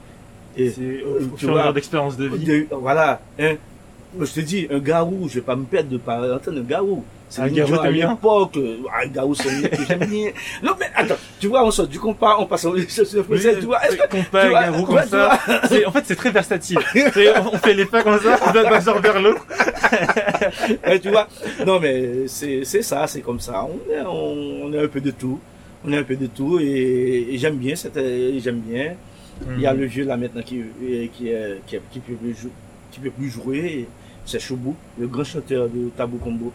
Et 0.56 0.70
C'est 0.70 1.02
au 1.04 1.36
tu 1.36 1.46
fur 1.46 1.72
d'expérience 1.72 2.16
de 2.16 2.26
vie. 2.26 2.44
de- 2.44 2.66
voilà, 2.72 3.20
hein. 3.38 3.54
Je 4.20 4.30
te 4.30 4.40
dis, 4.40 4.68
un 4.70 4.78
garou, 4.78 5.26
je 5.28 5.36
vais 5.36 5.40
pas 5.40 5.56
me 5.56 5.64
perdre 5.64 5.88
de 5.88 5.96
pas 5.96 6.18
entendre 6.36 6.58
un 6.58 6.62
garou. 6.62 7.02
C'est 7.30 7.40
Un 7.40 7.48
garou, 7.48 7.80
à 7.80 7.90
l'époque. 7.90 8.58
Un 9.02 9.06
garou, 9.08 9.34
c'est 9.34 9.48
un 9.48 9.62
que 9.68 9.84
j'aime 9.88 10.04
bien. 10.04 10.32
Non, 10.62 10.72
mais 10.78 10.90
attends, 10.94 11.14
tu 11.40 11.46
vois, 11.46 11.64
on 11.64 11.70
sort 11.70 11.86
du 11.86 11.98
compas, 11.98 12.36
on 12.38 12.44
passe 12.44 12.66
au 12.66 12.74
Oui, 12.76 12.86
tu 12.86 13.00
vois. 13.64 13.82
Est-ce 13.86 13.96
que, 13.96 14.08
compas, 14.10 14.42
tu 14.44 14.48
vois, 14.50 14.62
garou, 14.64 14.84
comme 14.84 15.02
ça. 15.06 15.38
C'est- 15.66 15.86
En 15.86 15.92
fait, 15.92 16.02
c'est 16.04 16.14
très 16.16 16.30
versatile. 16.30 16.78
C'est- 17.14 17.38
On 17.38 17.56
fait 17.56 17.72
les 17.72 17.86
pas 17.86 18.02
comme 18.02 18.18
ça, 18.20 18.38
on 18.46 18.52
donne 18.52 18.68
d'un 18.68 19.00
vers 19.00 19.22
l'autre. 19.22 19.46
Ouais, 20.86 20.98
tu 21.00 21.08
vois 21.08 21.26
Non, 21.66 21.80
mais 21.80 22.26
c'est 22.26 22.64
c'est 22.64 22.82
ça, 22.82 23.06
c'est 23.06 23.22
comme 23.22 23.40
ça. 23.40 23.64
On 23.64 23.90
est, 23.92 24.00
on, 24.02 24.66
on 24.66 24.72
est 24.74 24.84
un 24.84 24.88
peu 24.88 25.00
de 25.00 25.10
tout. 25.10 25.40
On 25.86 25.92
est 25.92 25.96
un 25.96 26.02
peu 26.04 26.16
de 26.16 26.26
tout 26.26 26.58
et, 26.60 27.28
et 27.30 27.38
j'aime 27.38 27.56
bien. 27.56 27.74
cette- 27.76 27.98
J'aime 28.42 28.60
bien. 28.60 28.92
Il 29.56 29.60
y 29.62 29.66
a 29.66 29.72
le 29.74 29.84
vieux 29.86 30.04
là 30.04 30.16
maintenant 30.16 30.42
qui 30.42 30.62
qui 30.80 31.08
qui, 31.16 31.30
qui, 31.66 31.76
qui 31.92 31.98
peut 32.00 32.14
plus 32.14 32.34
jou- 32.34 32.50
qui 32.90 33.00
peut 33.00 33.10
plus 33.10 33.28
jouer. 33.30 33.86
C'est 34.24 34.38
Choubou, 34.40 34.76
le 34.98 35.06
grand 35.08 35.24
chanteur 35.24 35.68
de 35.68 35.88
Tabou 35.96 36.18
Combo. 36.18 36.52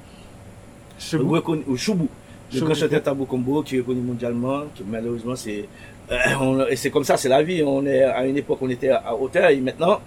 Choubou, 1.00 1.36
le 1.36 1.76
Choubou. 1.76 2.08
grand 2.54 2.73
chanteur 2.73 3.04
Tabou 3.04 3.26
Combo 3.26 3.62
qui 3.62 3.76
est 3.76 3.80
reconnu 3.80 4.02
mondialement. 4.02 4.62
Qui 4.73 4.84
malheureusement 4.88 5.36
c'est 5.36 5.67
euh, 6.12 6.15
on- 6.39 6.65
et 6.65 6.76
c'est 6.78 6.89
comme 6.89 7.04
ça, 7.04 7.17
c'est 7.17 7.30
la 7.30 7.43
vie. 7.43 7.62
On 7.63 7.86
est 7.86 8.04
à 8.04 8.26
une 8.26 8.38
époque 8.38 8.60
on 8.62 8.69
était 8.69 8.89
à 8.89 9.13
hauteur 9.15 9.50
et 9.50 9.58
maintenant 9.60 10.00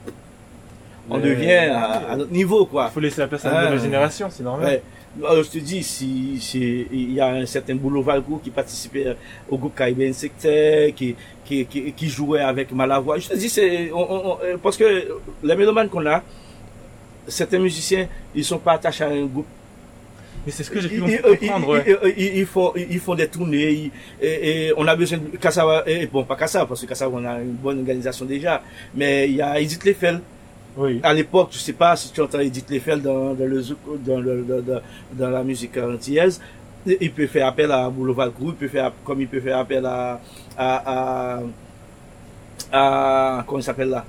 on 1.10 1.18
devient 1.18 1.52
à, 1.72 2.10
à 2.12 2.16
notre 2.16 2.32
niveau 2.32 2.64
quoi. 2.66 2.86
Il 2.90 2.94
faut 2.94 3.00
laisser 3.00 3.20
la 3.20 3.28
place 3.28 3.44
à 3.44 3.50
la 3.50 3.58
Ah. 3.58 3.64
nouvelle 3.64 3.80
génération, 3.80 4.28
c'est 4.30 4.42
normal. 4.42 4.66
Ouais. 4.66 4.82
Alors, 5.18 5.42
je 5.42 5.50
te 5.50 5.58
dis, 5.58 5.82
si, 5.82 6.38
si 6.40 6.86
il 6.92 7.12
y 7.14 7.20
a 7.20 7.28
un 7.34 7.44
certain 7.46 7.74
Boulot 7.74 8.00
Valcourt 8.02 8.40
qui 8.42 8.50
participait 8.50 9.16
au 9.48 9.58
groupe 9.58 9.74
Caribbean 9.74 10.12
Secteur, 10.12 10.94
qui, 10.94 11.16
qui, 11.44 11.66
qui, 11.66 11.92
qui 11.92 12.08
jouait 12.08 12.40
avec 12.40 12.70
Malavoie. 12.72 13.18
Je 13.18 13.28
te 13.28 13.34
dis, 13.36 13.48
c'est, 13.48 13.90
on, 13.92 13.98
on- 13.98 14.30
on- 14.32 14.38
euh, 14.44 14.56
parce 14.62 14.76
que 14.76 15.08
les 15.42 15.56
mélomanes 15.56 15.88
qu'on 15.88 16.06
a, 16.06 16.22
certains 17.26 17.58
musiciens, 17.58 18.06
ils 18.36 18.44
sont 18.44 18.58
pas 18.58 18.74
attachés 18.74 19.02
à 19.04 19.08
un 19.08 19.26
groupe. 19.26 19.46
Mais 20.46 20.52
c'est 20.52 20.62
ce 20.62 20.70
que 20.70 20.80
j'ai 20.80 20.88
pu 20.88 21.02
Ils, 21.06 21.20
comprendre, 21.20 21.82
ils- 21.84 21.92
ouais. 21.92 22.12
ils- 22.16 22.24
ils- 22.24 22.36
ils 22.38 22.46
font, 22.46 22.72
ils 22.76 23.00
font 23.00 23.14
des 23.16 23.26
tournées, 23.28 23.90
et, 24.22 24.68
et 24.68 24.72
on 24.76 24.86
a 24.86 24.94
besoin 24.96 25.18
de 25.18 25.36
Kassawa, 25.36 25.82
et 25.88 26.06
bon, 26.06 26.22
pas 26.22 26.36
Kassawa, 26.36 26.66
parce 26.66 26.80
que 26.80 26.86
Kassawa, 26.86 27.20
on 27.20 27.24
a 27.26 27.40
une 27.40 27.52
bonne 27.54 27.80
organisation 27.80 28.24
déjà, 28.24 28.62
mais 28.94 29.28
il 29.28 29.34
y 29.36 29.42
a 29.42 29.60
Edith 29.60 29.84
Lefel, 29.84 30.20
Oui. 30.76 31.00
À 31.02 31.12
l'époque, 31.12 31.48
je 31.52 31.58
sais 31.58 31.72
pas 31.72 31.96
si 31.96 32.12
tu 32.12 32.20
entends 32.20 32.38
Edith 32.40 32.70
Lefel 32.70 33.02
dans, 33.02 33.34
le, 33.34 33.62
dans, 33.98 34.20
le, 34.20 34.44
dans 35.12 35.30
la 35.30 35.42
musique 35.42 35.76
antillaise, 35.76 36.40
il 36.86 37.12
peut 37.12 37.26
faire 37.26 37.48
appel 37.48 37.70
à 37.72 37.90
Boulevard 37.90 38.30
Group, 38.30 38.56
il 38.60 38.66
peut 38.66 38.68
faire, 38.68 38.92
comme 39.04 39.20
il 39.20 39.28
peut 39.28 39.40
faire 39.40 39.58
appel 39.58 39.84
à, 39.84 40.20
à, 40.56 41.40
à, 42.72 43.38
à 43.38 43.42
comment 43.46 43.58
il 43.58 43.64
s'appelle 43.64 43.90
là? 43.90 44.04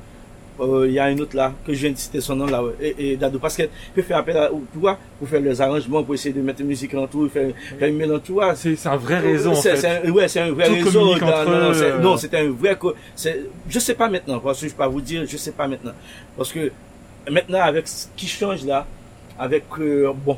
Euh, 0.60 0.86
il 0.88 0.94
y 0.94 1.00
a 1.00 1.10
une 1.10 1.22
autre 1.22 1.36
là, 1.36 1.54
que 1.66 1.74
je 1.74 1.80
viens 1.80 1.92
de 1.92 1.98
citer 1.98 2.22
son 2.22 2.36
nom 2.36 2.46
là, 2.46 2.62
et, 2.80 3.14
et 3.14 3.18
Dado 3.18 3.40
Pascal, 3.40 3.70
peut 3.96 4.02
faire 4.04 4.18
appel 4.18 4.38
à, 4.38 4.50
tu 4.50 4.78
vois, 4.80 4.98
pour 5.18 5.28
faire 5.28 5.40
les 5.42 5.60
arrangements, 5.60 6.04
pour 6.04 6.14
essayer 6.14 6.34
de 6.36 6.42
mettre 6.42 6.62
une 6.62 6.68
musique 6.68 6.94
en 6.94 7.08
tout, 7.08 7.28
faire, 7.30 7.52
faire 7.80 7.88
une 7.88 7.96
mélange, 7.98 8.22
tu 8.26 8.34
vois. 8.34 8.54
C'est, 8.56 8.76
c'est 8.76 8.90
un 8.90 8.98
vrai 8.98 9.20
réseau, 9.20 9.52
en 9.52 9.56
C'est- 9.56 9.72
fait. 9.72 9.78
c'est 9.78 10.08
un- 10.08 10.12
ouais, 10.12 10.28
c'est 10.28 10.42
un 10.42 10.52
vrai 10.52 10.68
Tout 10.68 10.74
réseau. 10.86 11.16
dans- 11.18 11.46
non, 11.46 11.60
non, 11.70 11.74
c'est- 11.74 11.84
euh. 11.86 12.00
non, 12.00 12.18
c'était 12.18 12.38
un 12.40 12.52
vrai, 12.52 12.76
co- 12.78 12.94
c'est, 13.16 13.40
je 13.70 13.80
sais 13.80 13.96
pas 13.96 14.10
maintenant, 14.10 14.40
parce 14.40 14.60
que 14.62 14.68
je 14.68 14.72
peux 14.74 14.78
pas 14.80 14.88
vous 14.88 15.02
dire, 15.02 15.24
je 15.28 15.38
sais 15.38 15.52
pas 15.52 15.68
maintenant. 15.68 15.94
Parce 16.38 16.52
que, 16.52 16.72
maintenant, 17.30 17.62
avec 17.62 17.88
ce 17.88 18.08
qui 18.16 18.28
change 18.28 18.64
là, 18.66 18.86
avec, 19.40 19.64
euh, 19.80 20.12
bon, 20.14 20.38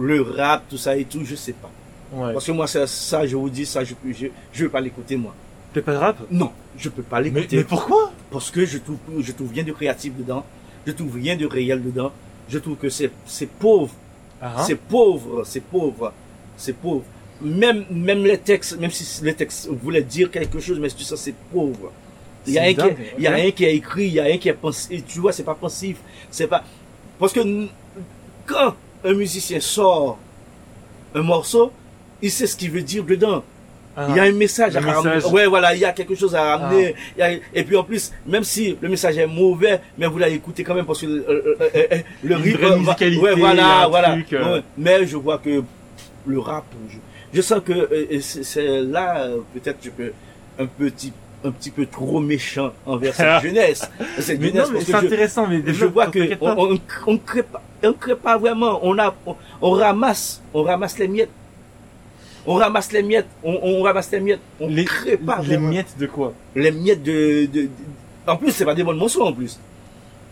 le 0.00 0.22
rap, 0.22 0.64
tout 0.68 0.76
ça 0.76 0.96
et 0.96 1.04
tout, 1.04 1.20
je 1.24 1.34
sais 1.34 1.52
pas. 1.54 1.70
Ouais. 2.12 2.32
Parce 2.32 2.46
que 2.46 2.52
moi, 2.52 2.66
ça, 2.66 2.86
ça, 2.86 3.26
je 3.26 3.36
vous 3.36 3.50
dis, 3.50 3.64
ça, 3.66 3.84
je, 3.84 3.94
je, 4.12 4.26
je 4.52 4.62
veux 4.64 4.70
pas 4.70 4.80
l'écouter, 4.80 5.16
moi. 5.16 5.34
T'es 5.72 5.82
pas 5.82 5.98
rap 5.98 6.18
Non, 6.30 6.52
je 6.76 6.88
peux 6.88 7.02
pas 7.02 7.20
l'écouter. 7.20 7.56
mais 7.56 7.64
pourquoi 7.64 8.12
Parce 8.30 8.50
que 8.50 8.64
je 8.64 8.78
trouve, 8.78 8.98
je 9.20 9.32
trouve 9.32 9.52
rien 9.52 9.64
de 9.64 9.72
créatif 9.72 10.14
dedans. 10.16 10.44
Je 10.86 10.92
trouve 10.92 11.14
rien 11.14 11.36
de 11.36 11.46
réel 11.46 11.82
dedans. 11.82 12.12
Je 12.48 12.58
trouve 12.58 12.76
que 12.76 12.88
c'est, 12.88 13.10
c'est 13.26 13.48
pauvre. 13.48 13.92
Ah, 14.40 14.54
hein 14.56 14.62
C'est 14.66 14.76
pauvre, 14.76 15.44
c'est 15.44 15.60
pauvre, 15.60 16.12
c'est 16.56 16.72
pauvre. 16.72 17.04
Même, 17.40 17.84
même 17.90 18.24
les 18.24 18.38
textes, 18.38 18.78
même 18.78 18.90
si 18.90 19.24
les 19.24 19.34
textes 19.34 19.68
voulaient 19.68 20.02
dire 20.02 20.30
quelque 20.30 20.58
chose, 20.58 20.78
mais 20.80 20.88
tout 20.88 21.02
ça 21.02 21.16
c'est 21.16 21.34
pauvre. 21.52 21.92
Il 22.46 22.54
y 22.54 22.58
a 22.58 22.62
rien 22.62 22.74
qui, 22.74 23.02
il 23.18 23.24
y 23.24 23.26
a 23.26 23.32
rien 23.32 23.50
qui 23.50 23.64
est 23.64 23.76
écrit, 23.76 24.06
il 24.06 24.14
y 24.14 24.20
a 24.20 24.24
rien 24.24 24.38
qui 24.38 24.48
est 24.48 24.54
pensé. 24.54 25.04
Tu 25.06 25.18
vois, 25.20 25.32
c'est 25.32 25.44
pas 25.44 25.54
pensif, 25.54 25.98
c'est 26.30 26.46
pas 26.46 26.64
parce 27.18 27.32
que 27.32 27.40
quand 28.46 28.74
un 29.04 29.12
musicien 29.12 29.60
sort 29.60 30.18
un 31.14 31.22
morceau, 31.22 31.72
il 32.22 32.30
sait 32.30 32.46
ce 32.46 32.56
qu'il 32.56 32.70
veut 32.70 32.82
dire 32.82 33.04
dedans. 33.04 33.42
Ah, 34.00 34.06
Il 34.10 34.16
y 34.16 34.20
a 34.20 34.22
un 34.22 34.32
message 34.32 34.74
le 34.74 34.78
à 34.78 34.80
ramener. 34.92 35.14
message. 35.16 35.22
Ah. 35.30 35.34
Ouais, 35.34 35.46
voilà, 35.46 35.74
il 35.74 35.80
y 35.80 35.84
a 35.84 35.92
quelque 35.92 36.14
chose 36.14 36.34
à 36.36 36.56
ramener. 36.56 36.94
Il 37.16 37.20
y 37.20 37.22
a- 37.22 37.32
et 37.52 37.64
puis 37.64 37.76
en 37.76 37.82
plus, 37.82 38.12
même 38.26 38.44
si 38.44 38.76
le 38.80 38.88
message 38.88 39.18
est 39.18 39.26
mauvais, 39.26 39.80
mais 39.98 40.06
vous 40.06 40.18
l'avez 40.18 40.34
écouté 40.34 40.62
quand 40.62 40.74
même 40.74 40.86
parce 40.86 41.00
que 41.00 41.06
euh, 41.06 41.24
euh, 41.28 41.68
euh, 41.74 41.98
le 42.22 42.36
Une 42.36 42.42
rythme 42.42 42.76
musicalité, 42.76 43.20
ouais, 43.20 43.34
voilà, 43.34 43.86
voilà. 43.88 44.10
truc. 44.12 44.30
Ouais, 44.32 44.62
mais 44.76 45.04
je 45.06 45.16
vois 45.16 45.38
que 45.38 45.62
le 46.26 46.38
rap, 46.38 46.64
je, 46.88 46.98
je 47.34 47.42
sens 47.42 47.60
que 47.64 47.88
c'est 48.20 48.82
là 48.82 49.26
peut-être 49.54 49.78
je 49.82 49.90
peux 49.90 50.12
un 50.60 50.66
petit 50.66 51.12
un 51.44 51.50
petit 51.52 51.70
peu 51.70 51.86
trop 51.86 52.18
méchant 52.20 52.72
envers 52.84 53.14
cette 53.14 53.42
jeunesse. 53.42 53.88
Cette 54.18 54.40
Mais 54.40 54.48
jeunesse, 54.48 54.68
c'est 54.84 54.94
intéressant, 54.94 55.46
mais 55.48 55.62
je 55.66 55.84
vois 55.86 56.06
que 56.08 56.18
on, 56.40 56.72
on, 56.72 56.78
on 57.06 57.16
crée 57.18 57.44
pas, 57.44 57.62
on 57.84 57.92
crée 57.92 58.16
pas 58.16 58.36
vraiment. 58.36 58.80
On 58.82 58.98
a, 58.98 59.14
on, 59.24 59.36
on 59.62 59.70
ramasse, 59.70 60.42
on 60.52 60.62
ramasse 60.64 60.98
les 60.98 61.06
miettes. 61.06 61.30
On 62.50 62.54
ramasse 62.54 62.90
les 62.92 63.02
miettes. 63.02 63.26
On, 63.44 63.58
on 63.62 63.82
ramasse 63.82 64.10
les 64.10 64.20
miettes. 64.20 64.40
On 64.58 64.68
les, 64.68 64.84
crée 64.84 65.16
pas 65.18 65.38
les 65.42 65.46
vraiment. 65.48 65.68
miettes 65.68 65.94
de 65.98 66.06
quoi? 66.06 66.32
Les 66.56 66.70
miettes 66.72 67.02
de, 67.02 67.44
de, 67.46 67.62
de- 67.62 67.68
en 68.26 68.36
plus 68.36 68.52
c'est 68.52 68.64
pas 68.64 68.74
des 68.74 68.84
bons 68.84 68.94
morceaux 68.94 69.26
en 69.26 69.32
plus. 69.32 69.58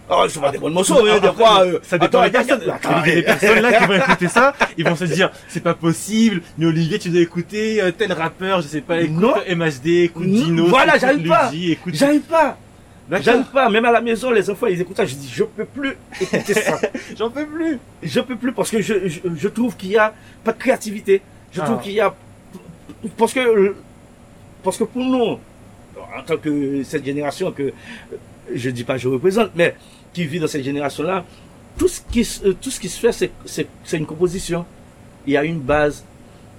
Oh, 0.08 0.24
c'est 0.28 0.40
pas 0.40 0.52
des 0.52 0.58
bons 0.58 0.70
morceaux, 0.70 1.02
des 1.04 1.32
fois. 1.32 1.64
euh, 1.64 1.80
Ça 1.82 1.98
dépend 1.98 2.22
des 2.22 2.30
personnes. 2.30 2.60
Il 2.62 3.08
y 3.08 3.12
a 3.12 3.14
des 3.16 3.22
personnes 3.22 3.58
là 3.58 3.72
qui 3.72 3.86
vont 3.86 3.94
écouter 3.94 4.28
ça, 4.28 4.54
ils 4.78 4.88
vont 4.88 4.94
se 4.94 5.04
dire, 5.04 5.30
c'est 5.48 5.62
pas 5.62 5.74
possible, 5.74 6.42
mais 6.56 6.66
Olivier, 6.66 6.98
tu 7.00 7.08
dois 7.08 7.20
écouter 7.20 7.82
euh, 7.82 7.90
tel 7.90 8.12
rappeur, 8.12 8.60
je 8.62 8.68
sais 8.68 8.80
pas, 8.82 9.00
écoute 9.00 9.16
Non. 9.20 9.34
MHD, 9.56 9.86
écoute 10.04 10.26
Non, 10.26 10.44
Dino, 10.44 10.66
voilà, 10.68 10.92
écoute 10.96 11.00
j'arrive 11.00 11.28
pas. 11.28 11.50
Écoute... 11.52 11.94
J'arrive 11.96 12.20
pas. 12.20 12.56
J'arrive 13.10 13.44
pas. 13.52 13.68
Même 13.68 13.84
à 13.84 13.90
la 13.92 14.00
maison, 14.00 14.30
les 14.30 14.48
enfants, 14.48 14.66
ils 14.68 14.80
écoutent 14.80 14.96
ça. 14.96 15.04
Je 15.06 15.14
dis, 15.16 15.30
je 15.32 15.42
peux 15.44 15.64
plus 15.64 15.96
écouter 16.20 16.54
ça. 16.54 16.78
J'en 17.18 17.28
peux 17.30 17.44
plus. 17.46 17.78
je 18.02 18.20
peux 18.20 18.36
plus 18.36 18.52
parce 18.52 18.70
que 18.70 18.80
je, 18.80 19.08
je, 19.08 19.20
je 19.36 19.48
trouve 19.48 19.76
qu'il 19.76 19.90
y 19.90 19.96
a 19.98 20.12
pas 20.44 20.52
de 20.52 20.58
créativité. 20.58 21.20
Je 21.52 21.60
trouve 21.60 21.76
Ah. 21.78 21.82
qu'il 21.82 21.92
y 21.92 22.00
a 22.00 22.14
parce 23.16 23.32
que 23.32 23.74
parce 24.62 24.76
que 24.78 24.84
pour 24.84 25.02
nous 25.04 25.38
en 26.18 26.22
tant 26.26 26.36
que 26.36 26.82
cette 26.82 27.04
génération 27.04 27.52
que 27.52 27.72
je 28.54 28.70
dis 28.70 28.84
pas 28.84 28.96
je 28.98 29.08
représente 29.08 29.50
mais 29.54 29.74
qui 30.12 30.24
vit 30.26 30.38
dans 30.40 30.46
cette 30.46 30.64
génération 30.64 31.02
là 31.04 31.24
tout 31.78 31.88
ce 31.88 32.00
qui 32.10 32.24
se- 32.24 32.48
tout 32.48 32.70
ce 32.70 32.80
qui 32.80 32.88
se 32.88 32.98
fait 33.12 33.30
c'est 33.44 33.96
une 33.96 34.06
composition. 34.06 34.64
Il 35.26 35.32
y 35.32 35.36
a 35.36 35.44
une 35.44 35.58
base. 35.60 36.04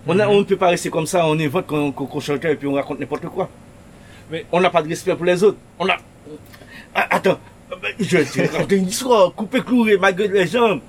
On, 0.05 0.17
a, 0.19 0.25
Mhm. 0.25 0.31
on 0.31 0.37
ne 0.39 0.43
peut 0.43 0.57
pas 0.57 0.67
rester 0.69 0.89
comme 0.89 1.07
ça, 1.07 1.25
on 1.25 1.39
invente 1.39 1.65
qu'on 1.67 1.91
qu'on 1.91 2.19
chante 2.19 2.43
et 2.45 2.55
puis 2.55 2.67
on 2.67 2.73
raconte 2.73 2.99
n'importe 2.99 3.25
quoi. 3.27 3.49
Mais- 4.29 4.45
on 4.51 4.59
n'a 4.61 4.69
pas 4.69 4.81
de 4.83 4.89
respect 4.89 5.15
pour 5.15 5.25
les 5.25 5.41
autres. 5.43 5.57
On 5.79 5.87
a. 5.89 5.97
Ah, 6.93 7.07
Attends, 7.11 7.39
je 7.99 8.17
vais 8.17 8.25
te 8.25 8.51
raconter 8.53 8.75
une 8.77 8.87
histoire, 8.89 9.33
couper 9.33 9.61
clouer, 9.61 9.97
malgré 9.97 10.27
les 10.27 10.47
jambes. 10.47 10.81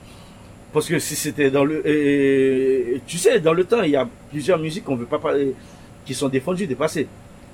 Parce 0.72 0.86
que 0.88 0.98
si 0.98 1.16
c'était 1.16 1.50
dans 1.50 1.64
le, 1.64 1.82
et, 1.88 3.00
tu 3.06 3.16
sais, 3.18 3.40
dans 3.40 3.54
le 3.54 3.64
temps, 3.64 3.82
il 3.82 3.90
y 3.90 3.96
a 3.96 4.06
plusieurs 4.30 4.58
musiques 4.58 4.84
qu'on 4.84 4.96
veut 4.96 5.06
pas 5.06 5.18
parler, 5.18 5.54
qui 6.04 6.14
sont 6.14 6.28
défendues, 6.28 6.66
dépassées. 6.66 7.06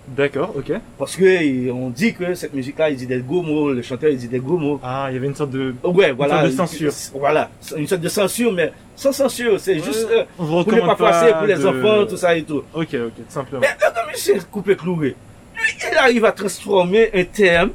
D'accord, 0.07 0.53
ok. 0.55 0.73
Parce 0.99 1.17
que 1.17 1.25
et 1.25 1.71
on 1.71 1.89
dit 1.89 2.13
que 2.13 2.35
cette 2.35 2.53
musique-là, 2.53 2.91
il 2.91 2.97
dit 2.97 3.07
des 3.07 3.21
gros 3.21 3.41
mots, 3.41 3.73
le 3.73 3.81
chanteur, 3.81 4.11
il 4.11 4.19
dit 4.19 4.29
des 4.29 4.39
gros 4.41 4.59
mots. 4.59 4.79
Ah, 4.83 5.07
il 5.11 5.15
y 5.15 5.17
avait 5.17 5.29
une 5.29 5.35
sorte 5.35 5.51
de... 5.53 5.75
Ouais, 5.83 6.13
voilà. 6.13 6.41
sorte 6.41 6.47
de 6.51 6.57
censure. 6.57 6.93
Voilà, 7.15 7.51
une 7.77 7.87
sorte 7.87 8.03
de 8.03 8.09
censure, 8.11 8.53
mais 8.53 8.71
sans 8.97 9.13
censure. 9.13 9.59
C'est 9.59 9.77
juste 9.79 10.07
euh, 10.11 10.25
pour 10.37 10.67
ne 10.67 10.81
pas 10.81 10.95
froisser 10.97 11.33
pour 11.33 11.47
les 11.47 11.55
de- 11.55 11.67
enfants, 11.67 12.05
tout 12.07 12.19
ça 12.19 12.37
et 12.37 12.43
tout. 12.43 12.63
Ok, 12.75 12.89
ok, 12.95 13.13
tout 13.17 13.23
simplement. 13.29 13.63
Mais 13.63 13.69
un 13.69 14.13
monsieur 14.13 14.35
coupé 14.51 14.77
cloué, 14.77 15.17
lui, 15.57 15.75
il 15.91 15.97
arrive 15.97 16.25
à 16.27 16.33
transformer 16.33 17.09
un 17.15 17.25
terme 17.25 17.71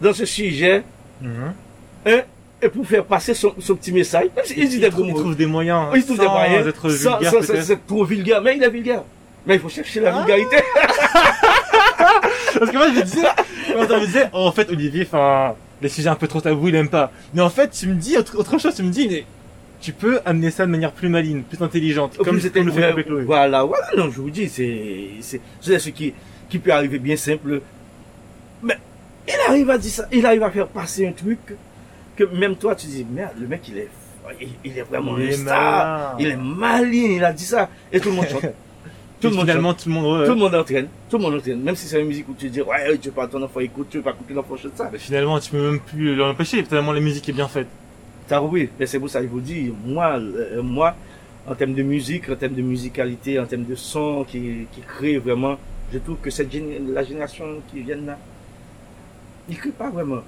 dans 0.00 0.12
ce 0.12 0.24
sujet 0.24 0.84
Mhm. 1.20 1.52
hein, 2.06 2.20
et 2.62 2.68
pour 2.68 2.86
faire 2.86 3.04
passer 3.04 3.34
son, 3.34 3.54
son 3.58 3.74
petit 3.74 3.92
message. 3.92 4.26
S'il 4.44 4.68
dit 4.68 4.78
des 4.78 4.90
gros 4.90 5.04
il 5.04 5.12
mots. 5.12 5.18
trouve 5.18 5.36
des 5.36 5.46
moyens 5.46 5.86
Il 5.94 6.04
trouve 6.04 6.18
des 6.18 6.28
moyens. 6.28 6.66
être 6.66 6.88
vulgaire 6.88 7.30
sans- 7.30 7.42
sans 7.42 7.70
être 7.72 7.86
trop 7.86 8.04
vulgaire. 8.04 8.40
Mais 8.40 8.56
il 8.56 8.62
est 8.62 8.70
vulgaire. 8.70 9.02
Mais 9.46 9.54
il 9.56 9.60
faut 9.60 9.68
chercher 9.68 10.00
la 10.00 10.14
Ah. 10.14 10.18
vulgarité. 10.20 10.56
Parce 12.58 12.70
que 12.70 12.76
moi 12.76 12.86
je 12.94 12.98
me 12.98 13.02
disais, 13.02 13.22
moi, 13.74 13.86
je 13.88 13.94
me 13.94 14.06
disais, 14.06 14.28
oh, 14.32 14.46
en 14.46 14.52
fait 14.52 14.70
Olivier, 14.70 15.02
enfin, 15.06 15.54
les 15.80 15.88
sujets 15.88 16.08
un 16.08 16.14
peu 16.14 16.28
trop 16.28 16.40
tabous, 16.40 16.68
il 16.68 16.74
aime 16.76 16.88
pas. 16.88 17.10
Mais 17.34 17.40
en 17.40 17.50
fait, 17.50 17.70
tu 17.70 17.88
me 17.88 17.94
dis 17.94 18.16
autre, 18.16 18.38
autre 18.38 18.58
chose, 18.58 18.74
tu 18.74 18.82
me 18.82 18.90
dis, 18.90 19.08
mais 19.08 19.24
tu 19.80 19.92
peux 19.92 20.20
amener 20.24 20.50
ça 20.50 20.64
de 20.66 20.70
manière 20.70 20.92
plus 20.92 21.08
maligne, 21.08 21.42
plus 21.42 21.62
intelligente, 21.64 22.16
comme, 22.18 22.40
c'était 22.40 22.62
le 22.62 22.70
fait 22.70 22.90
Coupé 22.90 23.04
Chloé. 23.04 23.22
Voilà, 23.24 23.64
voilà. 23.64 23.86
Non, 23.96 24.10
je 24.10 24.20
vous 24.20 24.30
dis, 24.30 24.48
c'est, 24.48 25.08
c'est, 25.20 25.40
c'est 25.60 25.78
ce 25.78 25.88
qui, 25.90 26.14
qui 26.48 26.58
peut 26.58 26.72
arriver 26.72 26.98
bien 26.98 27.16
simple. 27.16 27.60
Mais 28.62 28.76
il 29.26 29.34
arrive 29.48 29.70
à 29.70 29.78
dire 29.78 29.90
ça. 29.90 30.04
Il 30.12 30.24
arrive 30.24 30.42
à 30.44 30.50
faire 30.50 30.68
passer 30.68 31.06
un 31.08 31.12
truc 31.12 31.38
que 32.16 32.24
même 32.24 32.56
toi, 32.56 32.74
tu 32.74 32.86
dis, 32.86 33.04
merde, 33.08 33.32
le 33.40 33.46
mec, 33.46 33.62
il 33.68 33.78
est, 33.78 33.88
il, 34.40 34.48
il 34.64 34.78
est 34.78 34.82
vraiment 34.82 35.18
Il 35.18 35.30
est. 35.30 35.38
Il 36.18 36.26
est 36.26 36.36
malin, 36.36 37.08
il 37.16 37.24
a 37.24 37.32
dit 37.32 37.44
ça. 37.44 37.68
Et 37.92 38.00
tout 38.00 38.10
le 38.10 38.16
monde 38.16 38.28
chante. 38.28 38.44
Tout 39.20 39.28
le 39.28 39.36
monde 39.36 39.44
finalement, 39.46 39.68
chante. 39.68 39.84
tout 39.84 39.88
le 39.88 39.94
monde, 39.94 40.18
ouais. 40.18 40.26
Tout 40.26 40.32
le 40.32 40.38
monde 40.40 40.54
entraîne. 40.56 40.88
Tout 41.08 41.16
le 41.16 41.22
monde 41.22 41.34
entraîne. 41.36 41.62
Même 41.62 41.76
si 41.76 41.86
c'est 41.86 42.00
une 42.00 42.08
musique 42.08 42.28
où 42.28 42.34
tu 42.34 42.48
dis, 42.48 42.60
ouais, 42.60 42.98
tu 42.98 43.08
veux 43.08 43.14
pas 43.14 43.28
ton 43.28 43.40
enfant 43.40 43.60
écoute, 43.60 43.86
tu 43.88 43.98
veux 43.98 44.02
pas 44.02 44.10
écouter 44.10 44.34
l'enfant 44.34 44.56
chante 44.56 44.72
ça. 44.76 44.88
Bah, 44.90 44.98
finalement, 44.98 45.38
tu 45.38 45.52
peux 45.52 45.62
même 45.62 45.78
plus 45.78 46.16
l'empêcher, 46.16 46.64
tellement 46.64 46.90
la 46.90 46.98
musique 46.98 47.28
est 47.28 47.32
bien 47.32 47.46
faite. 47.46 47.68
T'as 48.26 48.40
compris? 48.40 48.68
Mais 48.80 48.86
c'est 48.86 48.98
pour 48.98 49.08
ça 49.08 49.22
je 49.22 49.28
vous 49.28 49.40
dis, 49.40 49.72
moi, 49.84 50.18
euh, 50.18 50.60
moi, 50.60 50.96
en 51.46 51.54
termes 51.54 51.74
de 51.74 51.82
musique, 51.84 52.28
en 52.30 52.34
termes 52.34 52.54
de 52.54 52.62
musicalité, 52.62 53.38
en 53.38 53.46
termes 53.46 53.64
de 53.64 53.76
son 53.76 54.24
qui, 54.24 54.66
qui 54.72 54.80
crée 54.80 55.18
vraiment, 55.18 55.56
je 55.92 55.98
trouve 55.98 56.16
que 56.16 56.30
cette 56.30 56.48
la 56.88 57.04
génération 57.04 57.44
qui 57.70 57.80
vient 57.80 57.96
là, 57.96 58.18
ils 59.48 59.56
crée 59.56 59.70
pas 59.70 59.90
vraiment. 59.90 60.22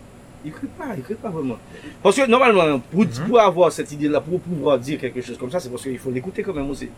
Ils 0.45 0.53
crée 0.53 0.67
pas, 0.79 0.85
ils 0.97 1.03
crée 1.03 1.15
pas 1.15 1.31
vraiment. 1.31 1.57
Parce 2.03 2.17
que 2.17 2.27
normalement, 2.29 2.79
pour, 2.91 3.03
Mhm. 3.05 3.29
pour 3.29 3.41
avoir 3.41 3.73
cette 3.73 3.91
idée-là, 3.93 4.21
pour 4.21 4.41
pouvoir 4.41 4.79
dire 4.79 4.99
quelque 5.01 5.21
chose 5.23 5.39
comme 5.39 5.51
ça, 5.51 5.59
c'est 5.61 5.71
parce 5.71 5.83
qu'il 5.83 5.99
faut 5.99 6.11
l'écouter 6.11 6.43
quand 6.43 6.53
même 6.55 6.69
aussi. 6.71 6.89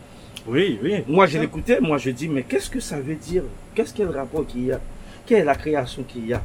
Oui, 0.47 0.79
oui. 0.83 1.03
Moi, 1.07 1.25
je 1.27 1.39
l'écoutais, 1.39 1.79
moi, 1.79 1.97
je 1.97 2.09
dis, 2.11 2.27
mais 2.27 2.43
qu'est-ce 2.43 2.69
que 2.69 2.79
ça 2.79 2.99
veut 2.99 3.15
dire? 3.15 3.43
Qu'est-ce 3.75 3.93
qu'il 3.93 4.05
y 4.05 4.07
a 4.07 4.11
le 4.11 4.17
rapport 4.17 4.45
qu'il 4.45 4.65
y 4.65 4.71
a? 4.71 4.79
Quelle 5.25 5.39
est 5.39 5.43
la 5.45 5.55
création 5.55 6.03
qu'il 6.03 6.27
y 6.27 6.33
a? 6.33 6.41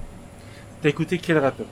T'as 0.81 0.89
écouté 0.89 1.19
quel 1.19 1.39
rappeur? 1.39 1.67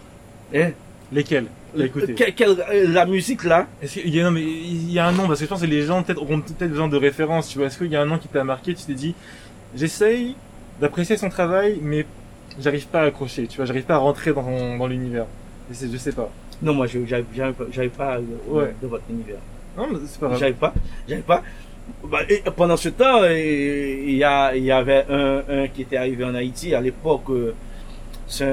Hein? 0.54 0.70
Lesquels? 1.12 1.46
Que- 1.76 2.30
quelle- 2.30 2.60
euh, 2.70 2.88
La 2.88 3.06
musique 3.06 3.44
là, 3.44 3.66
Est-ce 3.82 4.00
qu'il 4.00 4.14
y 4.14 4.20
a, 4.20 4.24
non, 4.24 4.30
mais 4.32 4.42
il 4.42 4.90
y 4.90 4.98
a 4.98 5.06
un 5.06 5.12
nom, 5.12 5.26
parce 5.28 5.38
que 5.40 5.44
je 5.44 5.48
pense 5.48 5.60
que 5.60 5.66
les 5.66 5.82
gens 5.82 6.02
peut-être 6.02 6.20
auront 6.22 6.40
peut-être 6.40 6.70
besoin 6.70 6.88
de 6.88 6.98
tu 6.98 7.58
vois. 7.58 7.66
Est-ce 7.68 7.78
qu'il 7.78 7.88
y 7.88 7.96
a 7.96 8.02
un 8.02 8.06
nom 8.06 8.18
qui 8.18 8.28
t'a 8.28 8.42
marqué, 8.44 8.74
tu 8.74 8.84
t'es 8.84 8.94
dit, 8.94 9.14
j'essaye 9.76 10.34
d'apprécier 10.80 11.16
son 11.16 11.28
travail, 11.28 11.78
mais 11.82 12.06
j'arrive 12.60 12.86
pas 12.86 13.02
à 13.02 13.04
accrocher, 13.06 13.46
tu 13.46 13.56
vois, 13.56 13.64
j'arrive 13.66 13.84
pas 13.84 13.94
à 13.94 13.98
rentrer 13.98 14.32
dans, 14.32 14.86
l'univers. 14.86 15.26
Je 15.70 15.96
sais 15.96 16.12
pas. 16.12 16.30
non, 16.62 16.74
moi, 16.74 16.86
j'arrive 16.86 17.06
j'arrive 17.34 17.54
pas- 17.54 17.64
j'arrive 17.70 17.90
pas 17.90 18.16
euh, 18.16 18.22
Ouais. 18.48 18.74
de 18.82 18.86
votre 18.86 19.04
univers. 19.10 19.38
Non, 19.76 19.86
mais 19.90 19.98
c'est 20.06 20.18
pas 20.20 20.26
grave. 20.28 20.38
J'avais 20.40 20.52
pas, 20.52 20.74
pas. 21.26 21.42
Bah, 22.04 22.18
et 22.28 22.42
pendant 22.56 22.76
ce 22.76 22.88
temps, 22.90 23.24
et- 23.24 24.04
il 24.06 24.16
y, 24.16 24.24
a, 24.24 24.54
il 24.54 24.64
y 24.64 24.70
avait 24.72 25.04
un, 25.08 25.42
un 25.48 25.68
qui 25.68 25.82
était 25.82 25.96
arrivé 25.96 26.24
en 26.24 26.34
Haïti 26.34 26.74
à 26.74 26.80
l'époque. 26.80 27.30
euh, 27.30 27.54
C'est 28.26 28.44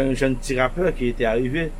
un, 0.00 0.12
jeune 0.14 0.36
petit 0.36 0.58
rappeur 0.60 0.94
qui 0.94 1.08
était 1.08 1.24
arrivé. 1.24 1.70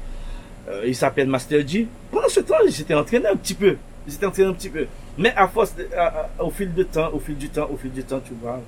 Euh, 0.68 0.82
il 0.86 0.94
s'appelle 0.96 1.28
Master 1.28 1.66
G. 1.66 1.86
Pendant 2.10 2.28
ce 2.28 2.40
temps, 2.40 2.54
il 2.66 2.72
s'était 2.72 2.94
entraîné 2.94 3.26
un 3.28 3.36
petit 3.36 3.54
peu. 3.54 3.76
Il 4.06 4.12
s'était 4.12 4.26
entraîné 4.26 4.48
un 4.48 4.54
petit 4.54 4.70
peu. 4.70 4.86
Mais 5.18 5.32
à 5.36 5.46
force, 5.48 5.74
de- 5.76 5.86
à- 5.96 6.28
à- 6.38 6.42
au 6.44 6.50
fil 6.50 6.72
du 6.72 6.84
temps, 6.86 7.10
au 7.12 7.18
fil 7.18 7.36
du 7.36 7.48
temps, 7.50 7.68
au 7.70 7.76
fil 7.76 7.90
du 7.92 8.02
temps, 8.04 8.20
tu 8.24 8.32
vois, 8.40 8.60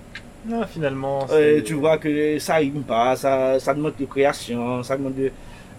Non, 0.46 0.62
finalement. 0.66 1.26
euh, 1.30 1.60
tu 1.64 1.74
vois 1.74 1.98
que 1.98 2.38
ça 2.38 2.56
rime 2.56 2.82
pas, 2.82 3.16
ça, 3.16 3.58
ça 3.60 3.74
demande 3.74 3.94
de 3.98 4.04
création, 4.06 4.82
ça 4.82 4.96
demande 4.96 5.14
de, 5.16 5.30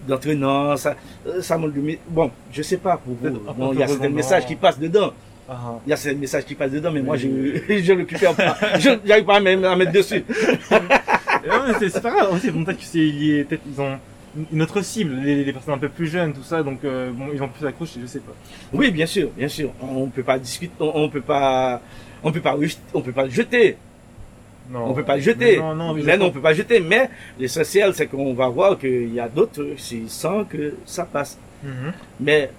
d'entraînement, 0.06 0.76
ça, 0.76 0.94
euh, 1.26 1.40
ça 1.42 1.56
montre 1.58 1.72
du... 1.74 1.98
Bon, 2.08 2.30
je 2.52 2.62
sais 2.62 2.76
pas 2.78 2.96
pour 2.96 3.14
vous. 3.14 3.38
Bon, 3.56 3.72
il 3.72 3.80
y 3.80 3.82
a 3.82 3.88
certains 3.88 4.08
messages 4.10 4.46
qui 4.46 4.56
passent 4.56 4.78
dedans. 4.78 5.12
Ah, 5.48 5.56
ah. 5.64 5.78
Il 5.86 5.90
y 5.90 5.92
a 5.92 5.96
certains 5.96 6.18
messages 6.18 6.44
qui 6.44 6.54
passent 6.54 6.70
dedans, 6.70 6.92
mais 6.92 7.02
moi, 7.02 7.16
je 7.16 7.26
le 7.26 7.94
récupère 7.96 8.34
pas. 8.34 8.56
Je 8.78 8.90
n'arrive 9.08 9.24
pas 9.24 9.36
à 9.36 9.40
me- 9.40 9.64
à 9.66 9.74
mettre 9.76 9.92
dessus. 9.92 10.24
C'est 11.80 12.02
pas 12.02 12.10
grave. 12.10 12.32
Aussi, 12.34 12.50
bon, 12.50 12.64
peut-être 12.64 12.78
que 12.78 12.98
lié, 12.98 13.46
ils 13.74 13.80
ont 13.80 13.98
une 14.52 14.62
autre 14.62 14.80
cible, 14.82 15.14
les, 15.24 15.44
les 15.44 15.52
personnes 15.52 15.74
un 15.74 15.78
peu 15.78 15.88
plus 15.88 16.06
jeunes, 16.06 16.32
tout 16.32 16.42
ça, 16.44 16.62
donc 16.62 16.84
euh, 16.84 17.10
bon, 17.12 17.26
ils 17.34 17.42
ont 17.42 17.48
plus 17.48 17.66
accroché, 17.66 17.98
je 18.00 18.06
sais 18.06 18.20
pas. 18.20 18.32
Oui, 18.72 18.92
bien 18.92 19.06
sûr, 19.06 19.28
bien 19.36 19.48
sûr. 19.48 19.70
On 19.82 20.06
peut 20.06 20.22
pas 20.22 20.38
discuter, 20.38 20.72
on, 20.78 20.92
on 20.94 21.08
peut 21.08 21.20
pas, 21.20 21.80
on 22.22 22.30
peut 22.30 22.40
pas, 22.40 22.56
on 22.94 23.00
peut 23.00 23.10
pas 23.12 23.28
jeter. 23.28 23.76
Non. 24.70 24.86
On 24.90 24.94
peut 24.94 25.04
pas 25.04 25.16
le 25.16 25.22
jeter. 25.22 25.58
Non, 25.58 25.74
non, 25.74 25.94
mais 25.94 26.16
non, 26.16 26.26
on 26.26 26.30
peut 26.30 26.40
pas 26.40 26.50
le 26.50 26.56
jeter. 26.56 26.78
Mais 26.80 27.10
l'essentiel, 27.38 27.92
c'est 27.94 28.06
qu'on 28.06 28.34
va 28.34 28.48
voir 28.48 28.78
qu'il 28.78 29.12
y 29.12 29.18
a 29.20 29.28
d'autres, 29.28 29.66
c'est 29.78 30.08
sans 30.08 30.44
que 30.44 30.74
ça 30.86 31.04
passe. 31.04 31.38
Mhm. 31.64 31.92
Mais 32.20 32.50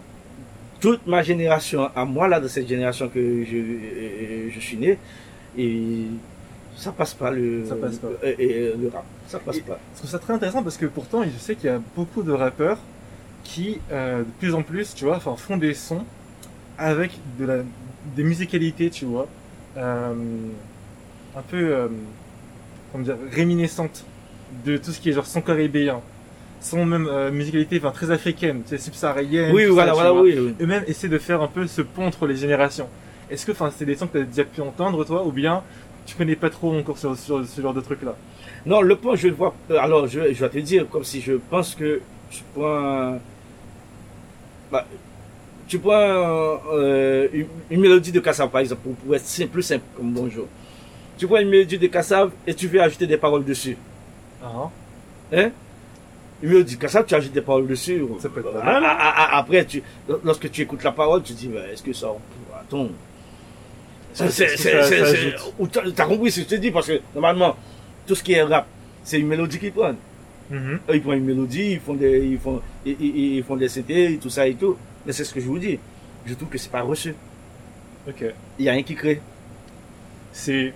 toute 0.81 1.05
ma 1.07 1.21
génération, 1.23 1.89
à 1.95 2.03
moi 2.05 2.27
là, 2.27 2.39
de 2.39 2.47
cette 2.47 2.67
génération 2.67 3.07
que 3.07 3.19
je, 3.45 3.55
euh, 3.57 4.49
je 4.51 4.59
suis 4.59 4.77
né, 4.77 4.97
et 5.57 6.05
ça 6.75 6.91
passe 6.91 7.13
pas 7.13 7.31
le, 7.31 7.65
Ça 7.65 7.75
passe 7.75 7.97
pas. 7.97 8.07
euh, 8.23 8.33
euh, 8.39 8.73
le 8.81 8.87
rap. 8.89 9.05
Ça 9.27 9.39
passe 9.39 9.57
Et- 9.57 9.61
pas. 9.61 9.79
Je 9.93 9.99
trouve 9.99 10.09
ça 10.09 10.19
très 10.19 10.33
intéressant 10.33 10.63
parce 10.63 10.77
que 10.77 10.87
pourtant, 10.87 11.23
je 11.23 11.29
sais 11.39 11.55
qu'il 11.55 11.69
y 11.69 11.73
a 11.73 11.79
beaucoup 11.95 12.23
de 12.23 12.31
rappeurs 12.31 12.79
qui, 13.43 13.79
euh, 13.91 14.19
de 14.19 14.29
plus 14.39 14.53
en 14.53 14.63
plus, 14.63 14.93
tu 14.95 15.05
vois, 15.05 15.17
enfin, 15.17 15.35
font 15.35 15.57
des 15.57 15.73
sons 15.73 16.03
avec 16.77 17.11
de 17.39 17.45
la, 17.45 17.57
des 18.15 18.23
musicalités, 18.23 18.89
tu 18.89 19.05
vois, 19.05 19.27
euh, 19.77 20.13
un 21.35 21.41
peu, 21.41 21.57
euh, 21.57 21.87
comment 22.91 23.03
dire, 23.03 23.17
réminiscentes 23.31 24.03
de 24.65 24.77
tout 24.77 24.91
ce 24.91 24.99
qui 24.99 25.09
est 25.09 25.13
genre 25.13 25.25
son 25.25 25.41
caribéen, 25.41 26.01
son 26.59 26.85
même 26.85 27.07
euh, 27.07 27.31
musicalité, 27.31 27.77
enfin, 27.77 27.91
très 27.91 28.11
africaine, 28.11 28.63
sais, 28.65 28.77
subsaharienne. 28.77 29.53
Oui, 29.53 29.65
voilà, 29.65 29.91
ça, 29.91 29.95
voilà, 29.95 30.13
oui, 30.13 30.35
oui. 30.37 30.55
Eux-mêmes 30.61 30.83
essaient 30.87 31.07
de 31.07 31.17
faire 31.17 31.41
un 31.41 31.47
peu 31.47 31.67
ce 31.67 31.81
pont 31.81 32.05
entre 32.05 32.27
les 32.27 32.35
générations. 32.35 32.87
Est-ce 33.29 33.45
que, 33.45 33.51
enfin, 33.53 33.71
c'est 33.75 33.85
des 33.85 33.95
sons 33.95 34.07
que 34.07 34.17
tu 34.17 34.23
as 34.23 34.27
déjà 34.27 34.43
pu 34.43 34.61
entendre, 34.61 35.03
toi, 35.05 35.25
ou 35.25 35.31
bien 35.31 35.63
tu 36.05 36.15
connais 36.15 36.35
pas 36.35 36.49
trop 36.49 36.75
encore 36.77 36.97
sur, 36.97 37.17
sur 37.17 37.45
ce 37.45 37.61
genre 37.61 37.73
de 37.73 37.81
truc-là? 37.81 38.15
Non, 38.65 38.81
le 38.81 38.95
point, 38.95 39.15
je 39.15 39.27
le 39.29 39.33
vois. 39.33 39.55
euh, 39.71 39.77
Alors, 39.79 40.07
je, 40.07 40.33
je 40.33 40.39
vais 40.39 40.49
te 40.49 40.59
dire, 40.59 40.87
comme 40.89 41.03
si 41.03 41.21
je 41.21 41.33
pense 41.49 41.73
que 41.75 42.01
tu 42.29 42.43
prends. 42.53 43.17
Bah, 44.71 44.85
tu 45.67 45.79
prends 45.79 46.59
euh, 46.73 47.27
une, 47.33 47.47
une 47.69 47.79
mélodie 47.79 48.11
de 48.11 48.19
Kassav, 48.19 48.49
par 48.49 48.61
exemple, 48.61 48.81
pour, 48.83 48.93
pour 48.95 49.15
être 49.15 49.25
simple, 49.25 49.49
plus 49.51 49.63
simple 49.63 49.85
comme 49.95 50.11
bonjour. 50.11 50.47
Tu 51.21 51.27
prends 51.27 51.37
une 51.37 51.49
mélodie 51.49 51.77
de 51.77 51.85
Kassav 51.85 52.31
et 52.47 52.55
tu 52.55 52.67
veux 52.67 52.81
ajouter 52.81 53.05
des 53.05 53.15
paroles 53.17 53.45
dessus. 53.45 53.77
Ah, 54.43 54.71
Hein? 55.31 55.51
Une 56.41 56.49
mélodie 56.49 56.75
de 56.75 56.81
Kassav, 56.81 57.05
tu 57.05 57.13
ajoutes 57.13 57.31
des 57.31 57.41
paroles 57.41 57.67
dessus. 57.67 58.03
Ça 58.19 58.27
peut 58.27 58.39
être 58.39 58.51
pas 58.51 58.59
Ah, 58.65 58.81
ah, 58.83 59.13
ah, 59.29 59.37
Après, 59.37 59.63
tu, 59.65 59.83
lorsque 60.23 60.49
tu 60.49 60.63
écoutes 60.63 60.81
la 60.83 60.91
parole, 60.91 61.21
tu 61.21 61.33
te 61.35 61.37
dis, 61.37 61.47
bah, 61.47 61.59
est-ce 61.71 61.83
que 61.83 61.93
ça. 61.93 62.07
Attends. 62.59 62.87
T'as 65.95 66.05
compris 66.07 66.31
ce 66.31 66.37
que 66.41 66.45
je 66.49 66.49
te 66.49 66.55
dis? 66.55 66.71
Parce 66.71 66.87
que 66.87 66.99
normalement, 67.13 67.55
tout 68.07 68.15
ce 68.15 68.23
qui 68.23 68.33
est 68.33 68.41
rap, 68.41 68.65
c'est 69.03 69.19
une 69.19 69.27
mélodie 69.27 69.59
qu'ils 69.59 69.73
prennent. 69.73 69.97
Mhm. 70.49 70.79
Eux, 70.89 70.95
ils 70.95 71.03
prennent 71.03 71.19
une 71.19 71.25
mélodie, 71.25 71.73
ils 71.73 71.79
font 71.79 71.93
des, 71.93 72.25
ils 72.25 72.39
font, 72.39 72.61
ils, 72.83 72.97
ils- 72.99 73.35
ils 73.37 73.43
font 73.43 73.55
des 73.57 73.67
CT, 73.69 74.17
tout 74.19 74.31
ça 74.31 74.47
et 74.47 74.55
tout. 74.55 74.75
Mais 75.05 75.13
c'est 75.13 75.23
ce 75.23 75.35
que 75.35 75.39
je 75.39 75.45
vous 75.45 75.59
dis. 75.59 75.77
Je 76.25 76.33
trouve 76.33 76.49
que 76.49 76.57
c'est 76.57 76.71
pas 76.71 76.81
reçu. 76.81 77.13
Ok. 78.09 78.25
Il 78.57 78.65
y 78.65 78.69
a 78.69 78.71
rien 78.71 78.81
qui 78.81 78.95
crée. 78.95 79.21
c'est 80.33 80.73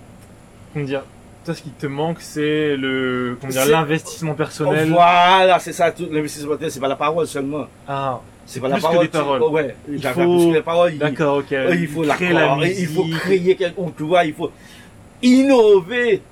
dire 0.84 1.02
toi 1.44 1.54
ce 1.54 1.62
qui 1.62 1.70
te 1.70 1.86
manque 1.86 2.20
c'est 2.20 2.76
le 2.76 3.36
comment 3.40 3.52
dire 3.52 3.66
l'investissement 3.66 4.34
personnel 4.34 4.90
Voilà, 4.90 5.58
c'est 5.60 5.72
ça. 5.72 5.92
Tout 5.92 6.08
l'investissement, 6.10 6.54
c'est 6.68 6.80
pas 6.80 6.88
la 6.88 6.96
parole 6.96 7.26
seulement. 7.26 7.66
ah 7.86 8.20
C'est 8.46 8.60
pas 8.60 8.68
la 8.68 8.74
plus 8.76 8.82
que 8.82 8.86
parole. 8.88 9.04
des 9.06 9.08
paroles. 9.10 9.42
Ouais. 9.52 9.76
Il 9.88 10.00
D'accord, 10.00 10.24
faut- 10.24 10.36
plus 10.38 10.48
que 10.48 10.54
les 10.54 10.62
paroles. 10.62 10.92
il- 10.94 10.98
d'accord 10.98 11.36
ok 11.38 11.52
Euh, 11.52 11.74
il 11.76 11.86
faut 11.88 12.02
la 12.02 12.14
créer 12.14 12.32
la 12.32 12.56
musique 12.56 12.76
il 12.80 12.86
faut 12.88 13.04
créer 13.18 13.54
quelque 13.56 13.76
chose, 13.76 13.92
tu 13.96 14.02
vois, 14.04 14.24
il 14.24 14.34
faut 14.34 14.50
innover, 15.22 16.22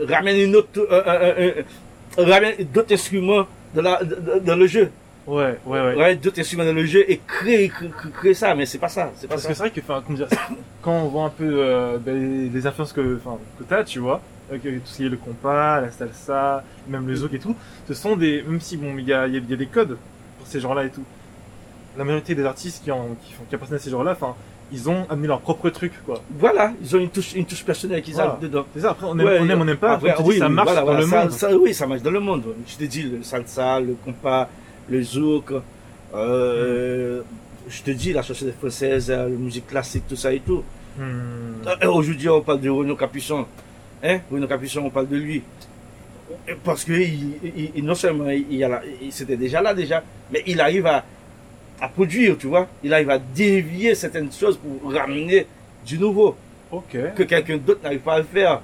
euh, 0.00 0.06
ramener 0.08 0.44
une 0.44 0.56
autre, 0.56 0.68
euh, 0.78 1.02
euh, 1.06 1.34
euh, 1.38 1.62
euh, 2.18 2.24
ramener 2.24 2.64
d'autres 2.64 2.92
instruments 2.94 3.46
dans, 3.74 3.82
la, 3.82 4.00
dans, 4.02 4.42
dans 4.44 4.56
le 4.56 4.66
jeu, 4.66 4.90
ouais 5.26 5.58
ouais 5.66 5.80
ouais 5.80 5.94
ramener 5.94 6.16
d'autres 6.16 6.40
instruments 6.40 6.64
dans 6.64 6.72
le 6.74 6.84
jeu 6.84 7.04
et 7.10 7.20
créer, 7.26 7.68
créer, 7.68 7.90
créer 8.14 8.34
ça, 8.34 8.54
mais 8.54 8.66
c'est 8.66 8.78
pas 8.78 8.88
ça, 8.88 9.10
c'est 9.16 9.26
pas 9.28 9.34
parce 9.34 9.42
ça. 9.42 9.48
que 9.48 9.54
c'est 9.54 9.60
vrai 9.62 9.70
que 9.70 9.80
enfin 9.80 10.02
quand 10.82 10.92
on 10.92 11.08
voit 11.08 11.24
un 11.24 11.30
peu 11.30 11.44
euh, 11.48 11.98
ben, 11.98 12.50
les, 12.52 12.66
influences 12.66 12.92
que 12.92 13.16
enfin 13.24 13.38
que 13.58 13.64
t'as 13.64 13.84
tu 13.84 13.98
vois 14.00 14.20
avec 14.50 14.62
tout 14.62 14.68
ce 14.84 14.96
qui 14.96 15.06
est 15.06 15.08
le 15.08 15.16
compas 15.16 15.80
la 15.80 15.90
salsa 15.90 16.64
même 16.88 17.06
le 17.06 17.14
zouk 17.14 17.32
et 17.34 17.38
tout 17.38 17.54
ce 17.88 17.94
sont 17.94 18.16
des 18.16 18.42
même 18.42 18.60
si 18.60 18.76
bon 18.76 18.94
il 18.98 19.06
y 19.06 19.12
a, 19.12 19.26
y 19.28 19.36
a- 19.36 19.40
y 19.40 19.52
a 19.52 19.56
des 19.56 19.66
codes 19.66 19.96
pour 20.38 20.46
ces 20.46 20.60
genres 20.60 20.74
là 20.74 20.84
et 20.84 20.90
tout 20.90 21.04
la 21.96 22.04
majorité 22.04 22.34
des 22.34 22.44
artistes 22.44 22.82
qui 22.82 22.90
ont 22.90 23.16
qui 23.24 23.32
font 23.32 23.44
qui 23.48 23.54
appartiennent 23.54 23.78
à 23.78 23.82
ces 23.82 23.90
genres 23.90 24.04
là 24.04 24.12
enfin 24.12 24.34
ils 24.74 24.88
ont 24.88 25.06
amené 25.10 25.28
leur 25.28 25.40
propre 25.40 25.68
truc 25.68 25.92
quoi 26.06 26.22
Voilà, 26.38 26.72
ils 26.82 26.96
ont 26.96 26.98
une 26.98 27.10
touche, 27.10 27.34
une 27.34 27.44
touche 27.44 27.62
personnelle 27.62 28.00
qu'ils 28.00 28.14
Voilà. 28.14 28.30
ajoutent 28.30 28.42
dedans. 28.42 28.64
c'est 28.74 28.80
ça 28.80 28.92
après 28.92 29.06
on 29.06 29.18
aime 29.18 29.26
Ouais, 29.26 29.38
on 29.38 29.48
aime 29.50 29.60
on 29.60 29.64
n'aime 29.66 29.76
pas 29.76 29.92
après, 29.92 30.08
après, 30.10 30.24
oui, 30.24 30.38
ça 30.38 30.48
marche 30.48 30.66
voilà, 30.68 30.80
dans 30.80 30.86
voilà, 30.86 31.00
le 31.00 31.06
ça- 31.06 31.20
monde 31.22 31.30
ça- 31.32 31.56
oui, 31.58 31.74
ça 31.74 31.86
marche 31.86 32.00
dans 32.00 32.10
le 32.10 32.20
monde. 32.20 32.42
Je 32.66 32.76
te 32.78 32.84
dis, 32.84 33.02
le 33.02 33.22
salsa, 33.22 33.80
le 33.80 33.94
compas, 34.02 34.48
le 34.88 35.02
zouk, 35.02 35.52
euh, 36.14 37.22
je 37.68 37.82
te 37.82 37.90
dis, 37.90 38.12
la 38.12 38.22
chanson 38.22 38.46
française, 38.58 39.10
la 39.10 39.26
musique 39.26 39.66
classique, 39.66 40.04
tout 40.08 40.16
ça 40.16 40.32
et 40.32 40.40
tout. 40.40 40.62
Hmm. 40.98 41.66
Euh, 41.82 41.88
Aujourd'hui, 41.88 42.28
on 42.28 42.40
parle 42.42 42.60
de 42.60 42.68
Renaud 42.70 42.96
Capuçon. 42.96 43.46
Hein? 44.02 44.18
Renaud 44.30 44.46
Capuçon, 44.46 44.82
on 44.84 44.90
parle 44.90 45.08
de 45.08 45.16
lui. 45.16 45.42
Parce 46.64 46.84
que 46.84 46.92
il, 46.92 47.34
il- 47.44 47.70
il- 47.76 47.84
non 47.84 47.94
seulement 47.94 48.28
il, 48.30 48.66
c'était 49.10 49.36
déjà 49.36 49.60
là 49.62 49.74
déjà, 49.74 50.02
mais 50.32 50.42
il 50.46 50.60
arrive 50.60 50.86
à, 50.86 51.04
à 51.80 51.88
produire, 51.88 52.36
tu 52.38 52.46
vois. 52.46 52.68
Il 52.82 52.92
arrive 52.92 53.10
à 53.10 53.18
dévier 53.18 53.94
certaines 53.94 54.32
choses 54.32 54.58
pour 54.58 54.92
ramener 54.92 55.46
du 55.86 55.98
nouveau 55.98 56.36
que 57.14 57.22
quelqu'un 57.24 57.58
d'autre 57.58 57.80
n'arrive 57.82 58.00
pas 58.00 58.14
à 58.14 58.18
le 58.18 58.24
faire. 58.24 58.60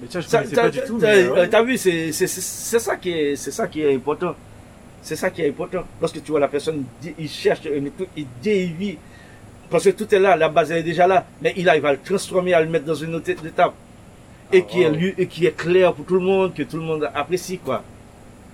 Mais 0.00 0.08
tiens, 0.08 0.20
je 0.20 0.28
Ça, 0.28 0.42
pas 0.42 0.70
du 0.70 0.80
tout. 0.86 0.98
t'as- 0.98 1.08
euh, 1.14 1.48
ouais. 1.48 1.64
Vu, 1.64 1.76
c'est 1.78 2.10
ça 2.12 2.96
qui 2.96 3.10
est, 3.10 3.36
c'est 3.36 3.50
ça 3.50 3.66
qui 3.66 3.82
est 3.82 3.94
important. 3.94 4.34
C'est 5.06 5.14
ça 5.14 5.30
qui 5.30 5.40
est 5.40 5.48
important. 5.48 5.84
Lorsque 6.00 6.20
tu 6.20 6.32
vois 6.32 6.40
la 6.40 6.48
personne, 6.48 6.82
il 7.16 7.28
cherche 7.28 7.60
il 8.16 8.26
dévie. 8.42 8.98
Parce 9.70 9.84
que 9.84 9.90
tout 9.90 10.12
est 10.12 10.18
là, 10.18 10.34
la 10.36 10.48
base 10.48 10.72
elle 10.72 10.78
est 10.78 10.82
déjà 10.82 11.06
là, 11.06 11.24
mais 11.40 11.54
il 11.56 11.68
arrive 11.68 11.86
à 11.86 11.92
le 11.92 11.98
transformer, 11.98 12.54
à 12.54 12.60
le 12.60 12.68
mettre 12.68 12.86
dans 12.86 12.94
une 12.96 13.14
autre 13.14 13.30
étape. 13.30 13.72
Et, 14.52 14.58
Ah, 14.58 14.68
qui 14.68 14.82
est, 14.82 14.88
wow. 14.90 14.94
lu- 14.96 15.14
et 15.16 15.26
qui 15.28 15.46
est 15.46 15.56
clair 15.56 15.92
pour 15.92 16.04
tout 16.06 16.14
le 16.14 16.20
monde, 16.20 16.54
que 16.54 16.64
tout 16.64 16.76
le 16.76 16.82
monde 16.82 17.08
apprécie, 17.14 17.58
quoi. 17.58 17.84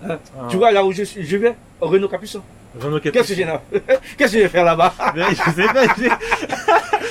Ah. 0.06 0.18
Tu 0.50 0.58
vois, 0.58 0.72
là 0.72 0.84
où 0.84 0.92
je, 0.92 1.04
je 1.04 1.36
vais? 1.38 1.54
Renaud 1.80 2.08
Capuçon. 2.08 2.42
Qu'est-ce 3.02 3.28
que 3.28 3.34
j'ai 3.34 3.44
là 3.44 3.62
Qu'est-ce 4.16 4.32
que 4.32 4.38
je 4.38 4.42
vais 4.44 4.48
faire 4.48 4.64
là-bas? 4.64 4.94
Je 5.16 5.34
sais 5.52 5.66
pas. 5.66 5.86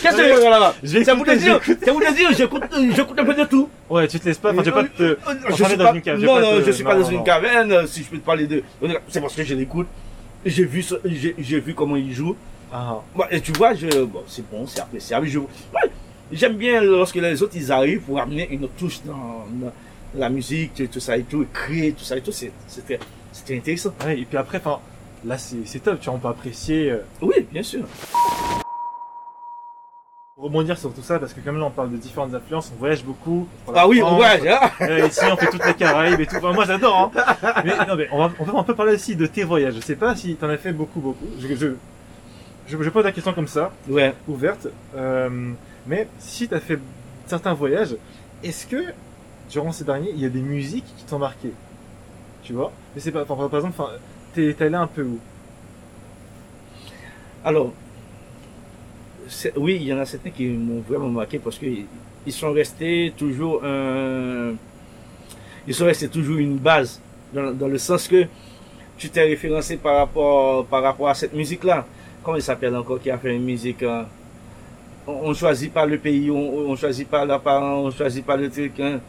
Qu'est-ce 0.02 0.16
que 0.16 0.24
je 0.24 0.30
vais 0.30 0.42
faire 0.42 0.52
là-bas? 0.52 0.76
te 0.82 0.88
écouter, 0.88 1.38
dire, 1.38 1.60
pour 1.60 2.02
te 2.02 2.14
dire, 2.16 2.30
j'écoute 2.36 3.20
un 3.20 3.26
peu 3.26 3.34
de 3.34 3.44
tout. 3.46 3.70
Ouais, 3.90 4.08
tu 4.08 4.20
te 4.20 4.26
laisses 4.26 4.38
pas. 4.38 4.52
Enfin, 4.54 4.64
tu 4.64 4.72
pas 4.72 4.84
te. 4.84 5.04
Euh, 5.04 5.16
enfermer 5.26 5.56
je 5.58 5.64
suis 5.64 5.78
dans 5.78 5.94
une 5.94 6.02
cave, 6.02 6.20
non, 6.20 6.40
non, 6.40 6.62
je 6.66 6.72
suis 6.72 6.84
pas 6.84 6.96
dans 6.96 7.06
une 7.06 7.24
caverne, 7.24 7.72
euh, 7.72 7.88
si 7.88 8.04
je 8.04 8.10
peux 8.10 8.18
te 8.18 8.26
parler 8.26 8.48
de, 8.48 8.64
c'est 9.08 9.22
parce 9.22 9.36
que 9.36 9.44
je 9.44 9.54
l'écoute. 9.54 9.88
J'ai 10.44 10.66
vu, 10.66 10.84
j'ai 11.06 11.60
vu 11.60 11.76
comment 11.76 11.96
il 11.96 12.12
joue. 12.12 12.36
Ah. 12.74 13.00
Bon, 13.14 13.26
et 13.30 13.42
tu 13.42 13.52
vois, 13.52 13.76
je, 13.76 13.88
bon, 14.04 14.24
c'est 14.28 14.50
bon, 14.50 14.66
c'est 14.66 14.80
appréciable. 14.80 15.28
Je, 15.28 15.38
ouais, 15.40 15.48
j'aime 16.32 16.56
bien 16.56 16.82
lorsque 16.82 17.16
les 17.16 17.44
autres 17.44 17.54
ils 17.56 17.72
arrivent 17.72 18.02
pour 18.02 18.20
amener 18.20 18.48
une 18.50 18.68
touche 18.70 19.02
dans, 19.06 19.46
la 20.16 20.30
musique, 20.30 20.90
tout 20.92 21.00
ça 21.00 21.16
et 21.18 21.24
tout, 21.24 21.44
et 21.44 21.48
créer 21.54 21.92
tout 21.92 22.04
ça 22.04 22.18
et 22.18 22.22
tout. 22.22 22.32
c'est- 22.32 22.52
C'était, 22.68 23.00
c'était 23.32 23.58
intéressant. 23.58 23.94
Ouais, 24.06 24.20
et 24.20 24.26
puis 24.26 24.38
après, 24.38 24.58
enfin, 24.58 24.80
là, 25.26 25.38
c'est 25.38 25.80
top. 25.84 26.00
Tu 26.00 26.06
vois, 26.10 26.16
on 26.16 26.20
peut 26.20 26.28
apprécier. 26.28 26.92
euh, 26.92 27.00
Oui, 27.22 27.48
bien 27.52 27.64
sûr. 27.64 27.86
rebondir 30.38 30.76
sur 30.78 30.92
tout 30.92 31.04
ça 31.04 31.20
parce 31.20 31.34
que 31.34 31.40
comme 31.42 31.60
là 31.60 31.66
on 31.66 31.70
parle 31.70 31.92
de 31.92 31.98
différentes 31.98 32.34
influences, 32.34 32.72
on 32.76 32.80
voyage 32.80 33.04
beaucoup. 33.04 33.48
on 33.68 33.74
Ah 33.76 33.88
oui, 33.88 34.00
France, 34.00 34.20
ouais, 34.20 34.50
hein. 34.50 34.72
euh, 34.82 35.06
ici 35.08 35.20
on 35.32 35.36
fait 35.38 35.52
toutes 35.52 35.64
les 35.66 35.76
Caraïbes 35.76 36.20
et 36.20 36.26
tout. 36.26 36.38
Enfin, 36.38 36.52
moi 36.52 36.66
j'adore. 36.66 37.12
Hein. 37.16 37.62
Mais 37.66 37.78
non 37.86 37.96
mais 37.96 38.08
on, 38.12 38.18
va, 38.18 38.32
on 38.40 38.46
peut 38.46 38.58
un 38.58 38.64
peu 38.64 38.74
parler 38.74 38.94
aussi 38.96 39.16
de 39.16 39.28
tes 39.28 39.44
voyages. 39.44 39.76
Je 39.76 39.82
sais 39.82 39.96
pas 39.96 40.16
si 40.16 40.34
t'en 40.36 40.50
as 40.50 40.58
fait 40.58 40.72
beaucoup 40.74 41.00
beaucoup. 41.00 41.28
Je, 41.40 41.48
je, 41.54 41.68
je, 42.68 42.82
je 42.82 42.90
pose 42.90 43.04
la 43.04 43.12
question 43.12 43.34
comme 43.34 43.48
ça, 43.48 43.72
Ouais. 43.88 44.16
ouverte. 44.28 44.68
Euh, 44.96 45.52
mais 45.86 46.08
si 46.18 46.48
t'as 46.48 46.60
fait 46.60 46.80
certains 47.28 47.54
voyages, 47.54 47.96
est-ce 48.44 48.66
que 48.66 48.84
durant 49.52 49.72
ces 49.72 49.84
derniers 49.84 50.10
il 50.10 50.20
y 50.20 50.26
a 50.26 50.30
des 50.30 50.42
musiques 50.42 50.86
qui 50.98 51.04
t'ont 51.06 51.20
marqué? 51.20 51.52
Tu 52.42 52.54
vois? 52.54 52.72
Mais 52.96 53.02
c'est 53.02 53.12
pas. 53.12 53.26
Par 53.26 53.38
exemple, 53.54 53.80
t'es 54.34 54.56
allé 54.62 54.76
un 54.76 54.88
peu 54.88 55.04
où? 55.04 55.20
Alors, 57.44 57.74
oui, 59.56 59.78
il 59.82 59.88
y 59.88 59.94
en 59.94 60.00
a 60.00 60.06
certains 60.06 60.30
qui 60.30 60.48
m'ont 60.48 60.82
vraiment 60.82 61.10
marqué 61.10 61.40
parce 61.40 61.58
qu'ils 61.58 61.86
ils 62.26 62.34
sont 62.34 62.52
restés 62.52 63.14
toujours 63.18 63.64
un, 63.64 64.54
ils 65.68 65.74
sont 65.74 65.86
restés 65.86 66.08
toujours 66.10 66.38
une 66.38 66.58
base 66.58 67.00
dans, 67.34 67.52
dans 67.52 67.68
le 67.68 67.78
sens 67.78 68.08
que 68.08 68.26
tu 68.98 69.10
t'es 69.10 69.24
référencé 69.24 69.78
par 69.78 69.98
rapport 69.98 70.66
par 70.68 70.84
rapport 70.84 71.10
à 71.10 71.14
cette 71.16 71.34
musique-là. 71.34 71.86
Comment 72.24 72.38
il 72.38 72.44
s'appelle 72.44 72.76
encore 72.76 73.02
qui 73.02 73.10
a 73.12 73.18
fait 73.18 73.36
une 73.36 73.44
musique 73.44 73.84
hein? 73.84 74.06
on, 75.08 75.30
on 75.30 75.34
choisit 75.34 75.74
pas 75.74 75.86
le 75.86 75.98
pays, 75.98 76.30
on, 76.32 76.72
on 76.72 76.76
choisit 76.76 77.08
pas 77.10 77.26
l'apparence, 77.26 77.94
on 77.94 77.98
choisit 77.98 78.26
pas 78.26 78.38
le 78.38 78.50
truc. 78.50 78.80
hein. 78.80 79.00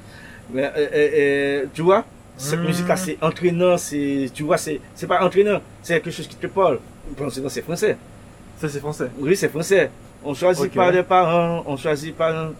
Mais, 0.52 0.64
euh, 0.64 0.70
euh, 0.76 1.11
euh, 1.14 1.66
tu 1.74 1.82
vois, 1.82 2.04
Cette 2.37 2.61
Mmh. 2.61 2.64
musique-là, 2.66 2.97
c'est 2.97 3.18
entraînant, 3.23 3.77
c'est, 3.77 4.31
tu 4.35 4.42
vois, 4.42 4.57
c'est, 4.57 4.81
c'est 4.95 5.07
pas 5.07 5.23
entraînant, 5.25 5.61
c'est 5.83 5.95
quelque 6.01 6.11
chose 6.11 6.27
qui 6.27 6.37
te 6.37 6.47
parle. 6.47 6.79
C'est 7.31 7.49
c'est 7.49 7.62
français. 7.62 7.97
Ça, 8.59 8.68
c'est 8.68 8.81
français. 8.81 9.09
Oui, 9.18 9.37
c'est 9.37 9.49
français. 9.49 9.90
On 10.25 10.35
choisit 10.35 10.66
Ok. 10.66 10.73
pas 10.75 10.90
les 10.90 11.03
parents, 11.03 11.62
on 11.66 11.77
choisit 11.77 12.16
pas, 12.16 12.51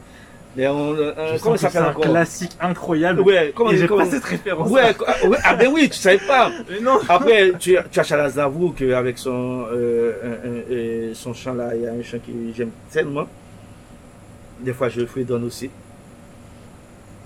mais 0.57 0.67
on, 0.69 0.95
euh, 0.95 1.39
comment 1.43 1.57
ça 1.57 1.71
s'appelle 1.71 1.89
un 1.89 1.91
encore? 1.93 2.03
classique 2.11 2.53
incroyable. 2.61 3.21
Ouais, 3.23 3.53
comment, 3.55 3.71
j'ai 3.71 3.87
pas 3.89 4.05
cette 4.05 4.25
référence. 4.25 4.69
Ouais, 4.71 4.93
quoi- 4.95 5.15
ouais, 5.29 5.39
ah 5.45 5.55
ben 5.55 5.69
oui, 5.73 5.89
tu 5.89 5.97
savais 5.99 6.19
pas. 6.19 6.51
Mais 6.71 6.81
non. 6.81 6.99
Après, 7.09 7.53
tu, 7.59 7.77
tu 7.91 8.01
as 8.01 8.03
Charles 8.03 8.23
Aznavour 8.27 8.75
que 8.75 8.93
avec 8.93 9.17
son 9.17 9.65
euh, 9.73 10.13
un- 10.23 10.49
un- 10.49 10.63
euh, 10.75 11.15
son 11.15 11.33
chant 11.33 11.55
là, 11.55 11.71
il 11.75 11.83
y 11.83 11.87
a 11.87 11.93
un 11.93 12.03
chant 12.03 12.19
que 12.19 12.33
j'aime 12.55 12.71
tellement. 12.91 13.27
Des 14.61 14.73
fois, 14.75 14.89
je 14.89 15.01
le 15.01 15.07
fredonne 15.07 15.45
aussi. 15.45 15.71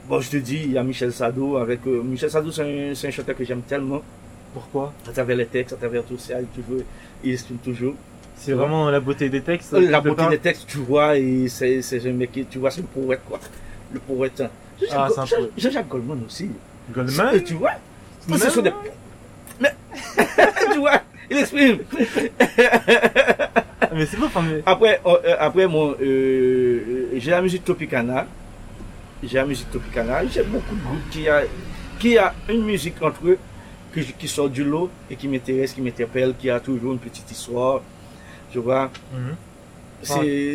Bon, 0.08 0.20
je 0.20 0.30
te 0.30 0.36
dis, 0.36 0.62
il 0.66 0.72
y 0.72 0.78
a 0.78 0.82
Michel 0.84 1.12
Sado 1.12 1.56
avec 1.56 1.80
euh, 1.86 2.00
Michel 2.02 2.30
Sado, 2.30 2.52
c'est 2.52 2.62
un, 2.62 3.10
chanteur 3.10 3.36
que 3.36 3.44
j'aime 3.44 3.62
tellement. 3.62 4.02
Pourquoi? 4.54 4.92
À 5.08 5.10
travers 5.12 5.36
les 5.36 5.46
textes, 5.46 5.72
à 5.72 5.76
travers 5.76 6.04
tout 6.04 6.16
ça, 6.18 6.34
il 6.40 6.46
toujours, 6.46 6.82
il 7.24 7.32
exprime 7.32 7.58
toujours. 7.58 7.94
C'est 8.36 8.52
vraiment 8.52 8.88
la 8.90 9.00
beauté 9.00 9.28
des 9.28 9.40
textes. 9.40 9.74
Euh, 9.74 9.90
La 9.90 10.00
beauté 10.00 10.24
des 10.30 10.38
textes, 10.38 10.66
tu 10.68 10.78
vois, 10.78 11.16
et 11.16 11.48
c'est 11.48 11.80
un 12.06 12.12
mec 12.12 12.30
qui, 12.32 12.44
tu 12.44 12.58
vois, 12.58 12.70
c'est 12.70 12.82
le 12.82 12.86
poète 12.86 13.20
quoi, 13.28 13.40
le 13.92 13.98
poète. 13.98 14.42
Jean-Jacques 14.80 14.90
Ah, 14.96 15.08
c'est 15.12 15.20
un 15.20 15.24
Jean- 15.26 15.36
poète. 15.38 15.50
Jean-Jacques 15.56 15.88
Goldman 15.88 16.20
aussi. 16.26 16.50
Goldman? 16.94 17.42
Tu 17.42 17.54
vois, 17.54 17.72
Même, 18.28 18.38
ce 18.38 18.50
sont 18.50 18.62
des, 18.62 18.72
mais 19.60 19.74
tu 20.72 20.78
vois, 20.78 21.00
il 21.30 21.38
exprime. 21.38 21.78
Ah, 23.80 23.88
Mais 23.94 24.06
c'est 24.06 24.18
enfin, 24.22 24.42
mais... 24.42 24.62
Après, 24.66 25.00
euh, 25.04 25.16
euh, 25.24 25.36
après 25.40 25.66
mon, 25.66 25.94
euh, 26.00 27.08
j'ai 27.16 27.30
la 27.32 27.42
musique 27.42 27.64
Tropicana. 27.64 28.26
J'ai 29.26 29.38
la 29.38 29.44
musique 29.46 29.70
Tropicana. 29.70 30.26
J'ai 30.26 30.42
beaucoup 30.42 30.74
de 30.74 30.80
groupes 30.82 31.10
qui 31.10 31.28
a, 31.28 31.42
qui 31.98 32.16
a 32.18 32.34
une 32.48 32.64
musique 32.64 33.00
entre 33.02 33.26
eux 33.26 33.38
que 33.92 34.00
qui 34.00 34.28
sort 34.28 34.48
du 34.48 34.62
lot 34.64 34.90
et 35.10 35.16
qui 35.16 35.26
m'intéresse, 35.28 35.72
qui 35.72 35.80
m'interpelle, 35.80 36.34
qui 36.38 36.48
a 36.50 36.60
toujours 36.60 36.92
une 36.92 36.98
petite 36.98 37.30
histoire. 37.30 37.80
Tu 38.52 38.58
vois. 38.58 38.90
Mhm. 39.12 39.34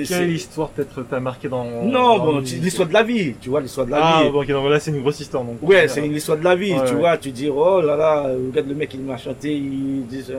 Quelle 0.07 0.31
histoire 0.31 0.69
peut-être 0.69 1.03
t'as 1.09 1.19
marqué 1.19 1.49
dans... 1.49 1.65
non, 1.65 2.17
dans 2.19 2.25
bon, 2.25 2.39
l'histoire 2.39 2.87
de 2.87 2.93
la 2.93 3.03
vie. 3.03 3.33
Tu 3.41 3.49
vois, 3.49 3.59
l'histoire 3.59 3.87
de 3.87 3.91
la 3.91 3.97
Ah, 4.01 4.23
vie. 4.23 4.29
bon, 4.29 4.41
ok, 4.43 4.47
donc 4.47 4.69
là 4.69 4.79
c'est 4.79 4.91
une 4.91 5.01
grosse 5.01 5.19
histoire. 5.19 5.43
Donc, 5.43 5.57
Ouais, 5.63 5.87
c'est 5.87 6.05
une 6.05 6.15
histoire 6.15 6.37
de 6.37 6.43
la 6.43 6.55
vie, 6.55 6.73
Ouais, 6.73 6.85
tu 6.85 6.93
ouais. 6.93 6.99
vois. 6.99 7.17
Tu 7.17 7.31
dis, 7.31 7.49
oh 7.49 7.81
là 7.81 7.95
là, 7.97 8.21
regarde 8.23 8.67
le 8.69 8.75
mec, 8.75 8.93
il 8.93 9.01
m'a 9.01 9.17
chanté, 9.17 9.53
il 9.55 10.05
dit 10.07 10.23
ça. 10.23 10.33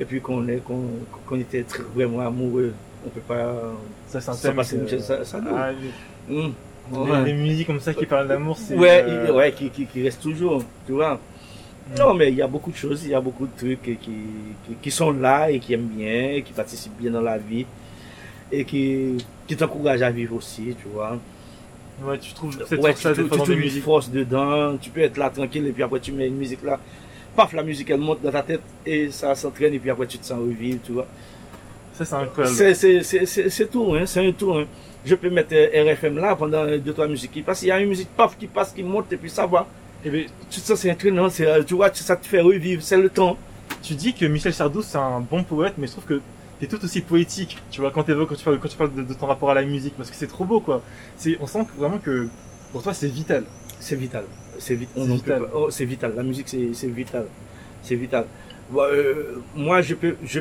Et 0.00 0.04
puis 0.06 0.20
qu'on 0.20 0.48
est, 0.48 0.56
qu'on, 0.64 0.80
qu'on 1.26 1.38
était 1.38 1.62
très, 1.62 1.82
vraiment 1.94 2.20
amoureux. 2.20 2.72
On 3.06 3.10
peut 3.10 3.20
pas, 3.20 3.54
Ça, 4.08 4.20
c'est 4.22 4.30
un 4.48 4.54
thème. 4.54 4.62
Sa- 5.00 5.24
Sado. 5.24 5.50
Ah, 5.54 5.70
Hum. 6.30 6.54
Ouais. 6.92 7.24
les 7.24 7.32
musiques 7.32 7.66
comme 7.66 7.80
ça 7.80 7.94
qui 7.94 8.06
parlent 8.06 8.28
d'amour, 8.28 8.58
c'est. 8.58 8.76
Ouais, 8.76 9.04
euh, 9.06 9.32
ouais, 9.32 9.52
qui, 9.52 9.70
qui, 9.70 9.86
qui 9.86 10.02
reste 10.02 10.20
toujours, 10.22 10.62
tu 10.86 10.92
vois. 10.92 11.14
Mm. 11.14 11.98
Non, 11.98 12.14
mais 12.14 12.28
il 12.30 12.36
y 12.36 12.42
a 12.42 12.46
beaucoup 12.46 12.70
de 12.70 12.76
choses, 12.76 13.04
il 13.04 13.10
y 13.10 13.14
a 13.14 13.20
beaucoup 13.20 13.46
de 13.46 13.56
trucs 13.56 13.82
qui, 13.82 14.76
qui, 14.82 14.90
sont 14.90 15.12
là 15.12 15.50
et 15.50 15.58
qui 15.58 15.72
aiment 15.72 15.88
bien, 15.88 16.42
qui 16.42 16.52
participent 16.52 16.96
bien 16.98 17.10
dans 17.10 17.22
la 17.22 17.38
vie 17.38 17.66
et 18.52 18.64
qui, 18.64 19.16
qui 19.46 19.56
t'encouragent 19.56 20.02
à 20.02 20.10
vivre 20.10 20.36
aussi, 20.36 20.74
tu 20.80 20.88
vois. 20.92 21.18
Ouais, 22.02 22.18
tu 22.18 22.32
trouves 22.34 22.56
cette 22.66 22.80
Ouais, 22.80 22.92
tu, 22.94 23.06
des 23.08 23.14
tu, 23.14 23.42
tu 23.42 23.56
des 23.56 23.76
une 23.76 23.82
force 23.82 24.10
dedans, 24.10 24.76
tu 24.76 24.90
peux 24.90 25.00
être 25.00 25.16
là 25.16 25.30
tranquille 25.30 25.66
et 25.66 25.72
puis 25.72 25.82
après 25.82 26.00
tu 26.00 26.12
mets 26.12 26.26
une 26.26 26.36
musique 26.36 26.62
là. 26.62 26.78
Paf, 27.36 27.52
la 27.52 27.62
musique 27.62 27.90
elle 27.90 28.00
monte 28.00 28.22
dans 28.22 28.30
ta 28.30 28.42
tête 28.42 28.62
et 28.84 29.10
ça 29.10 29.34
s'entraîne 29.34 29.74
et 29.74 29.78
puis 29.78 29.90
après 29.90 30.06
tu 30.06 30.18
te 30.18 30.26
sens 30.26 30.38
revivre, 30.38 30.80
tu 30.84 30.92
vois. 30.92 31.06
Ça, 31.94 32.04
c'est 32.04 32.14
incroyable. 32.14 32.74
C'est, 32.74 33.70
tout, 33.70 33.94
hein, 33.94 34.04
c'est 34.04 34.26
un 34.26 34.32
tour. 34.32 34.58
Hein. 34.58 34.66
Je 35.04 35.14
peux 35.14 35.30
mettre 35.30 35.52
euh, 35.54 35.92
RFM 35.92 36.18
là 36.18 36.34
pendant 36.34 36.64
deux, 36.78 36.92
trois 36.92 37.08
musiques 37.08 37.32
qui 37.32 37.42
passent. 37.42 37.62
Il 37.62 37.68
y 37.68 37.70
a 37.70 37.80
une 37.80 37.88
musique 37.88 38.08
paf 38.16 38.36
qui 38.38 38.46
passe, 38.46 38.72
qui 38.72 38.82
monte 38.82 39.12
et 39.12 39.16
puis 39.16 39.30
ça 39.30 39.46
va. 39.46 39.66
Ben, 40.04 40.26
Tu 40.50 40.60
te 40.60 40.66
sens, 40.66 40.78
c'est 40.80 40.90
entraînant, 40.90 41.28
c'est, 41.30 41.46
euh, 41.46 41.62
tu 41.62 41.74
vois, 41.74 41.92
ça 41.94 42.16
te 42.16 42.26
fait 42.26 42.40
revivre, 42.40 42.82
c'est 42.82 42.96
le 42.96 43.08
temps. 43.10 43.36
tu 43.82 43.94
dis 43.94 44.14
que 44.14 44.24
Michel 44.26 44.52
Sardou 44.54 44.82
c'est 44.82 44.98
un 44.98 45.20
bon 45.20 45.42
poète, 45.44 45.74
mais 45.78 45.86
je 45.86 45.92
trouve 45.92 46.04
que 46.04 46.20
t'es 46.60 46.66
tout 46.66 46.82
aussi 46.84 47.00
poétique. 47.02 47.58
Tu 47.70 47.80
vois, 47.80 47.90
quand 47.90 48.02
quand 48.04 48.34
tu 48.34 48.44
parles, 48.44 48.58
quand 48.60 48.68
tu 48.68 48.76
parles 48.76 48.94
de, 48.94 49.02
de 49.02 49.14
ton 49.14 49.26
rapport 49.26 49.50
à 49.50 49.54
la 49.54 49.62
musique, 49.62 49.94
parce 49.96 50.10
que 50.10 50.16
c'est 50.16 50.26
trop 50.26 50.44
beau, 50.44 50.60
quoi. 50.60 50.82
C'est, 51.16 51.36
on 51.40 51.46
sent 51.46 51.66
vraiment 51.78 51.98
que 51.98 52.28
pour 52.72 52.82
toi 52.82 52.92
c'est 52.94 53.08
vital. 53.08 53.44
C'est 53.80 53.96
vital. 53.96 54.24
C'est 54.58 54.74
vit- 54.74 54.88
vital. 54.96 55.42
oh, 55.54 55.68
c'est 55.70 55.84
vital. 55.84 56.12
La 56.16 56.22
musique, 56.22 56.48
c'est, 56.48 56.70
c'est 56.74 56.86
vital. 56.88 57.26
C'est 57.82 57.96
vital. 57.96 58.24
Bon, 58.70 58.82
euh, 58.84 59.42
moi, 59.54 59.82
je 59.82 59.94
peux, 59.94 60.16
je, 60.24 60.40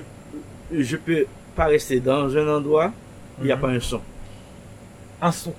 je 0.71 0.95
peux 0.97 1.25
pas 1.55 1.65
rester 1.65 1.99
dans 1.99 2.35
un 2.37 2.47
endroit 2.47 2.91
où 3.39 3.41
il 3.43 3.45
n'y 3.47 3.51
a 3.51 3.55
Mhm. 3.55 3.61
pas 3.61 3.69
un 3.69 3.79
son. 3.79 3.99
Un 5.23 5.31
son. 5.31 5.53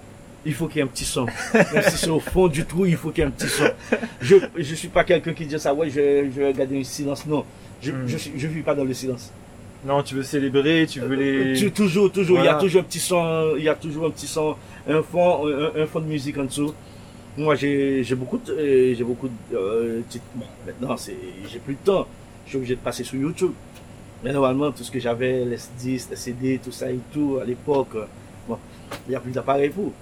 Il 0.47 0.53
faut 0.53 0.67
qu'il 0.69 0.77
y 0.77 0.81
ait 0.81 0.85
un 0.85 0.89
petit 0.89 1.05
son. 1.07 1.27
Même 1.55 1.83
si 1.89 1.97
c'est 1.97 2.11
au 2.11 2.21
fond 2.21 2.49
du 2.49 2.65
trou, 2.67 2.85
il 2.85 2.97
faut 2.97 3.11
qu'il 3.11 3.23
y 3.23 3.25
ait 3.25 3.29
un 3.29 3.31
petit 3.31 3.49
son. 3.49 3.65
Je, 4.21 4.37
je 4.57 4.75
suis 4.75 4.89
pas 4.89 5.03
quelqu'un 5.05 5.33
qui 5.33 5.47
dit 5.47 5.59
ça, 5.59 5.73
ouais, 5.73 5.89
je, 5.89 6.27
je 6.35 6.41
vais 6.43 6.53
garder 6.53 6.79
un 6.81 6.85
silence. 6.85 7.25
Non. 7.27 7.45
Je, 7.81 7.93
je, 8.07 8.17
suis- 8.19 8.33
je 8.37 8.47
vis 8.47 8.61
pas 8.63 8.75
dans 8.75 8.85
le 8.85 8.93
silence. 8.95 9.31
Non, 9.87 10.03
tu 10.03 10.15
veux 10.15 10.23
célébrer, 10.23 10.87
tu 10.89 11.01
veux 11.01 11.15
les. 11.15 11.55
Tu- 11.59 11.71
toujours, 11.73 12.11
toujours, 12.13 12.39
il 12.39 12.45
y 12.45 12.49
a 12.49 12.55
toujours 12.55 12.81
un 12.83 12.85
petit 12.85 12.99
son, 13.01 13.55
il 13.57 13.65
y 13.65 13.69
a 13.69 13.75
toujours 13.75 14.07
un 14.07 14.11
petit 14.11 14.27
son, 14.27 14.57
un 14.89 15.03
fond, 15.03 15.47
un, 15.47 15.83
un 15.83 15.87
fond 15.87 16.01
de 16.01 16.07
musique 16.07 16.37
en 16.39 16.45
dessous. 16.45 16.73
Moi, 17.37 17.55
j'ai, 17.57 18.05
beaucoup 18.15 18.39
de, 18.39 18.53
euh, 18.53 18.95
j'ai 18.95 19.03
beaucoup 19.05 19.29
de, 19.29 19.57
euh. 19.57 20.01
Bon, 20.35 20.45
maintenant, 20.67 20.97
c'est, 20.97 21.17
j'ai 21.51 21.59
plus 21.59 21.75
de 21.75 21.79
temps. 21.85 22.07
Je 22.45 22.51
suis 22.51 22.59
obligé 22.59 22.75
de 22.77 22.81
passer 22.81 23.03
sur 23.05 23.17
YouTube. 23.19 23.53
Mais 24.23 24.33
normalement, 24.33 24.71
tout 24.73 24.85
ce 24.85 24.91
que 24.91 25.01
j'avais, 25.01 25.45
les 25.45 25.59
disques, 25.79 26.11
les 26.11 26.17
CD, 26.17 26.61
tout 26.63 26.73
ça 26.73 26.91
et 26.91 26.99
tout, 27.13 27.39
à 27.43 27.45
l'époque, 27.45 27.89
euh, 27.97 28.05
il 29.07 29.11
n'y 29.11 29.17
a 29.17 29.21
plus 29.21 29.33
d'appareil 29.33 29.71
pour. 29.71 29.93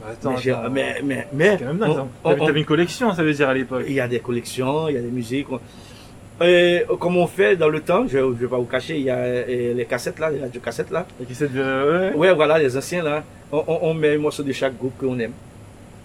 Bah, 0.00 0.08
attends, 0.12 0.34
mais, 0.44 0.50
attends. 0.50 0.70
mais, 0.70 1.00
mais, 1.02 1.26
mais, 1.32 1.56
quand 1.58 1.64
même 1.66 1.78
dingue. 1.78 2.06
on- 2.24 2.34
T'avais 2.34 2.60
une 2.60 2.66
collection, 2.66 3.12
ça 3.14 3.22
veut 3.22 3.32
dire 3.32 3.48
à 3.48 3.54
l'époque. 3.54 3.84
il 3.86 3.94
y 3.94 4.00
a 4.00 4.08
des 4.08 4.20
collections, 4.20 4.88
il 4.88 4.94
y 4.94 4.98
a 4.98 5.00
des 5.00 5.08
musiques. 5.10 5.46
Et 6.44 6.82
comme 7.00 7.16
on 7.16 7.26
fait 7.26 7.56
dans 7.56 7.68
le 7.70 7.80
temps, 7.80 8.06
je 8.06 8.18
ne 8.18 8.32
vais 8.34 8.46
pas 8.46 8.58
vous 8.58 8.64
cacher, 8.66 8.96
il 8.98 9.04
y 9.04 9.10
a 9.10 9.46
les 9.46 9.86
cassettes 9.88 10.18
là, 10.18 10.30
les 10.30 10.40
radiocassettes 10.40 10.90
là. 10.90 11.06
Qui 11.26 11.32
essaie 11.32 11.48
de. 11.48 12.10
Ouais. 12.12 12.14
Ouais, 12.14 12.34
voilà, 12.34 12.58
les 12.58 12.76
anciens 12.76 13.02
là. 13.02 13.24
On, 13.50 13.94
met 13.94 14.14
un 14.16 14.18
morceau 14.18 14.42
de 14.42 14.52
chaque 14.52 14.76
groupe 14.76 14.98
qu'on 14.98 15.18
aime. 15.18 15.32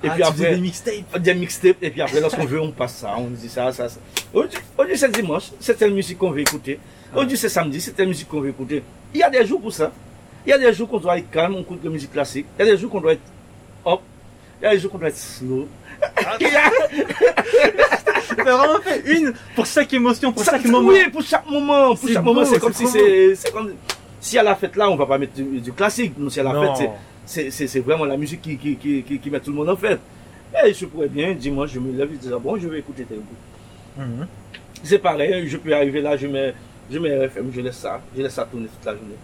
Et 0.04 0.08
Ah, 0.10 0.14
puis 0.14 0.24
après, 0.24 0.56
des 0.56 0.62
mixtapes. 0.62 1.20
des 1.20 1.34
mixtapes. 1.34 1.78
Et 1.84 1.90
puis 1.90 2.02
après, 2.02 2.22
lorsqu'on 2.22 2.46
veut, 2.46 2.62
on 2.62 2.72
passe 2.72 2.96
ça. 2.96 3.14
On 3.18 3.28
dit 3.28 3.50
ça, 3.50 3.72
ça, 3.74 3.90
ça. 3.90 4.00
Aujourd'hui, 4.34 4.60
aujourd'hui, 4.78 4.98
c'est 4.98 5.12
dimanche. 5.12 5.52
C'est 5.60 5.78
telle 5.78 5.94
musique 5.94 6.18
qu'on 6.18 6.32
veut 6.32 6.40
écouter. 6.40 6.80
Aujourd'hui, 7.14 7.38
c'est 7.38 7.50
samedi. 7.50 7.82
C'est 7.82 7.92
telle 7.92 8.08
musique 8.08 8.28
qu'on 8.30 8.40
veut 8.42 8.50
écouter. 8.50 8.82
Il 9.14 9.20
y 9.20 9.24
a 9.24 9.30
des 9.30 9.46
jours 9.46 9.60
pour 9.62 9.74
ça. 9.74 9.92
Il 10.46 10.50
y 10.50 10.54
a 10.54 10.58
des 10.58 10.74
jours 10.74 10.90
qu'on 10.90 11.00
doit 11.00 11.18
être 11.18 11.30
calme, 11.30 11.56
on 11.56 11.62
écoute 11.62 11.82
de 11.82 11.86
la 11.88 11.92
musique 11.94 12.12
classique. 12.12 12.46
Il 12.60 12.66
y 12.66 12.70
a 12.70 12.72
des 12.72 12.78
jours 12.78 12.90
qu'on 12.90 13.02
doit 13.02 13.14
être 13.14 13.22
hop. 13.86 14.02
Il 14.62 14.66
y 14.66 14.68
a 14.68 14.72
des 14.74 14.80
jours 14.80 14.92
qu'on 14.92 14.98
doit 14.98 15.10
être 15.10 15.18
slow. 15.18 15.68
Il 16.40 16.48
y 16.48 16.56
a- 16.56 18.44
vraiment 18.44 18.80
fait 18.84 19.02
une 19.06 19.34
pour 19.56 19.66
chaque 19.66 19.94
émotion, 19.94 20.32
pour 20.32 20.44
Ça- 20.44 20.52
chaque 20.54 20.66
moment. 20.66 20.90
Oui, 20.90 21.10
pour 21.12 21.22
chaque 21.22 21.48
moment. 21.50 21.96
Pour 21.96 22.10
chaque 22.10 22.24
moment, 22.24 22.46
c'est 22.46 22.60
comme 22.60 22.74
si 22.74 22.88
c'est, 22.88 23.52
comme, 23.52 23.74
si 24.20 24.38
à 24.38 24.44
la 24.44 24.56
fête 24.56 24.76
là, 24.76 24.90
on 24.90 24.96
va 24.96 25.06
pas 25.06 25.18
mettre 25.18 25.34
du, 25.34 25.60
du 25.60 25.72
classique. 25.74 26.14
Nous, 26.18 26.30
si 26.30 26.40
à 26.40 26.44
la 26.44 26.54
Non. 26.54 26.76
fête, 26.76 26.90
c'est, 27.26 27.80
vraiment 27.80 28.06
la 28.06 28.18
musique 28.18 28.42
qui, 28.42 28.58
qui, 28.58 28.76
qui, 28.78 29.04
qui, 29.04 29.20
qui 29.20 29.30
met 29.30 29.40
tout 29.40 29.52
le 29.52 29.58
monde 29.58 29.70
en 29.70 29.76
fête. 29.76 30.00
Et 30.66 30.74
je 30.74 30.86
pourrais 30.86 31.08
bien, 31.08 31.34
dimanche, 31.34 31.72
je 31.74 31.80
me 31.80 31.96
lève 31.98 32.12
et 32.12 32.18
dire, 32.18 32.40
bon, 32.40 32.58
je 32.58 32.68
vais 32.68 32.80
écouter 32.80 33.06
groupe. 33.10 33.24
Mhm. 33.98 34.28
C'est 34.84 35.00
pareil, 35.00 35.48
je 35.48 35.58
peux 35.58 35.74
arriver 35.74 36.02
là, 36.02 36.18
je 36.18 36.28
mets, 36.28 36.54
je 36.92 36.98
mets 37.00 37.16
RFM, 37.26 37.52
je 37.54 37.62
laisse 37.62 37.78
ça, 37.78 38.02
je 38.18 38.22
laisse 38.24 38.34
ça 38.34 38.46
tourner 38.50 38.68
toute 38.68 38.86
la 38.86 38.94
journée. 38.94 39.16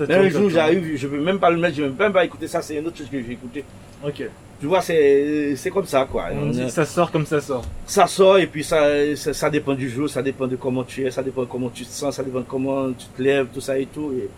Un 0.00 0.28
jour, 0.28 0.50
j'arrive, 0.50 0.96
je 0.96 1.06
veux 1.06 1.20
même 1.20 1.38
pas 1.38 1.50
le 1.50 1.58
mettre, 1.58 1.76
je 1.76 1.82
veux 1.82 1.92
même 1.92 2.12
pas 2.12 2.24
écouter 2.24 2.48
ça, 2.48 2.62
c'est 2.62 2.76
une 2.76 2.86
autre 2.86 2.96
chose 2.98 3.08
que 3.10 3.18
je 3.20 3.24
vais 3.26 3.34
écouter. 3.34 3.64
Ok. 4.04 4.22
Tu 4.60 4.66
vois, 4.66 4.80
c'est, 4.80 5.56
comme 5.72 5.86
ça, 5.86 6.06
quoi. 6.10 6.26
On 6.32 6.44
On- 6.48 6.50
dit 6.50 6.64
que 6.64 6.68
ça 6.70 6.84
sort 6.84 7.10
comme 7.10 7.26
ça 7.26 7.40
sort. 7.40 7.64
ça 7.84 8.06
sort 8.06 8.38
et 8.38 8.46
puis 8.46 8.62
ça, 8.62 9.14
ça, 9.16 9.32
ça 9.34 9.50
dépend 9.50 9.74
du 9.74 9.88
jour, 9.90 10.08
ça 10.08 10.22
dépend 10.22 10.46
de 10.46 10.56
comment 10.56 10.84
tu 10.84 11.04
es, 11.04 11.10
ça 11.10 11.22
dépend 11.22 11.42
de 11.42 11.46
comment 11.46 11.68
tu 11.68 11.84
te 11.84 11.90
sens, 11.90 12.14
ça 12.16 12.22
dépend 12.22 12.40
de 12.40 12.44
comment 12.48 12.90
tu 12.92 13.06
te 13.06 13.20
lèves, 13.22 13.48
tout 13.52 13.60
ça 13.60 13.76
et 13.78 13.86
tout. 13.86 14.12
Et, 14.16 14.28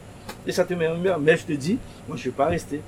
et 0.49 0.53
ça 0.53 0.64
te 0.64 0.72
met 0.74 0.89
en 0.89 0.97
bien. 0.97 1.18
Mais 1.18 1.37
je 1.37 1.45
te 1.45 1.53
dis, 1.53 1.79
moi 2.09 2.16
je 2.16 2.24
vais 2.24 2.31
pas 2.31 2.47
rester 2.47 2.81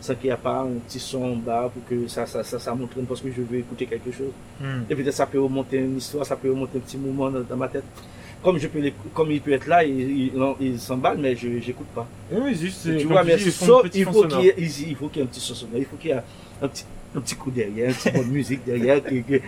sans 0.00 0.14
qu'il 0.14 0.26
n'y 0.26 0.32
a 0.32 0.36
pas 0.36 0.60
un 0.62 0.78
petit 0.88 0.98
son 0.98 1.22
en 1.22 1.36
bas 1.36 1.70
pour 1.72 1.84
que 1.88 2.08
ça, 2.08 2.26
ça, 2.26 2.42
ça, 2.42 2.58
ça 2.58 2.74
m'entraîne 2.74 3.04
parce 3.04 3.20
que 3.20 3.28
je 3.30 3.42
veux 3.42 3.58
écouter 3.58 3.86
quelque 3.86 4.10
chose. 4.10 4.32
Mhm. 4.60 4.84
Et 4.90 4.94
peut-être 4.96 5.14
ça 5.14 5.26
peut 5.26 5.40
remonter 5.40 5.76
une 5.78 5.98
histoire, 5.98 6.24
ça 6.26 6.36
peut 6.36 6.50
remonter 6.50 6.78
un 6.78 6.80
petit 6.80 6.96
moment 6.98 7.30
dans, 7.30 7.40
dans 7.42 7.56
ma 7.56 7.68
tête. 7.68 7.84
Comme, 8.42 8.58
je 8.58 8.68
peux 8.68 8.78
l'éc- 8.80 8.94
comme 9.12 9.30
il 9.30 9.40
peut 9.40 9.52
être 9.52 9.66
là, 9.66 9.84
il, 9.84 10.00
il, 10.00 10.32
il 10.60 10.80
s'emballe, 10.80 11.18
mais 11.18 11.36
je 11.36 11.58
j'écoute 11.60 11.86
pas. 11.94 12.08
Oui, 12.32 12.54
juste, 12.54 12.86
Tu 12.98 13.06
vois, 13.06 13.22
mais 13.24 13.36
dis, 13.36 13.50
petit 13.82 13.98
il 14.00 14.04
faut 14.06 14.12
qu'il 14.28 14.40
y 14.40 14.48
ait, 14.48 14.54
il, 14.88 14.96
faut 14.96 15.08
qu'il 15.08 15.18
y 15.18 15.20
ait 15.24 15.26
un 15.28 15.30
petit 15.30 15.40
son 15.40 15.54
sonore, 15.54 15.76
il 15.78 15.84
faut 15.84 15.96
qu'il 15.96 16.10
y 16.10 16.14
ait 16.14 16.20
un 16.62 16.68
petit, 16.68 16.84
un 17.14 17.20
petit 17.20 17.34
coup 17.34 17.50
derrière, 17.50 17.90
un 17.90 17.92
petit 17.92 18.10
peu 18.10 18.18
de 18.24 18.30
musique 18.30 18.64
derrière. 18.64 19.02
que- 19.02 19.20
que- 19.20 19.42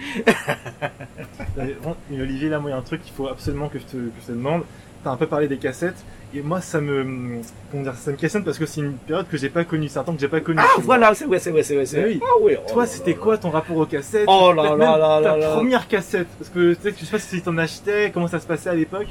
bon, 1.83 1.97
Olivier, 2.13 2.49
là, 2.49 2.59
moi, 2.61 2.71
il 2.71 2.73
y 2.75 2.77
a 2.77 2.79
un 2.79 2.83
truc 2.83 3.03
qu'il 3.03 3.13
faut 3.15 3.29
absolument 3.29 3.69
que 3.69 3.79
je 3.79 3.85
te, 3.85 3.97
que 3.97 4.21
je 4.21 4.27
te 4.27 4.33
demande. 4.33 4.63
T'as 5.05 5.11
un 5.11 5.17
peu 5.17 5.27
parlé 5.27 5.49
des 5.49 5.57
cassettes, 5.59 6.05
et 6.35 6.41
moi, 6.41 6.61
ça 6.61 6.81
me, 6.81 7.41
comment 7.71 7.83
dire, 7.83 7.95
ça 7.95 8.11
me 8.11 8.17
questionne 8.17 8.45
parce 8.45 8.59
que 8.59 8.67
c'est 8.67 8.81
une 8.81 8.95
période 8.95 9.29
que 9.29 9.37
j'ai 9.37 9.49
pas 9.51 9.65
connue, 9.65 9.89
c'est 9.89 9.99
un 9.99 10.05
temps 10.05 10.15
que 10.15 10.21
j'ai 10.21 10.29
pas 10.29 10.41
connu. 10.41 10.59
Ah, 10.63 10.69
voilà, 10.81 11.15
c'est 11.15 11.27
vrai, 11.27 11.39
c'est 11.39 11.51
vrai, 11.51 11.63
c'est 11.63 11.75
vrai. 11.75 11.85
vrai. 11.85 12.05
oui. 12.15 12.21
Ah, 12.23 12.27
oui. 12.41 12.53
oh 12.59 12.73
Toi, 12.73 12.83
là 12.83 12.89
c'était 12.89 13.13
là 13.13 13.17
quoi 13.19 13.39
ton 13.39 13.51
rapport 13.51 13.77
aux 13.77 13.87
cassettes? 13.87 14.25
Oh 14.27 14.53
là 14.55 14.63
là 14.63 14.71
même 14.71 14.79
là 14.81 14.97
Ta 14.97 15.21
là 15.21 15.37
là. 15.37 15.51
première 15.55 15.87
cassette, 15.89 16.29
parce 16.39 16.51
que 16.51 16.75
tu 16.75 16.83
sais, 16.83 16.95
je 16.99 17.05
sais 17.05 17.11
pas 17.11 17.19
si 17.19 17.43
t'en 17.43 17.57
achetais, 17.59 18.11
comment 18.13 18.29
ça 18.29 18.41
se 18.41 18.47
passait 18.47 18.71
à 18.71 18.75
l'époque? 18.75 19.09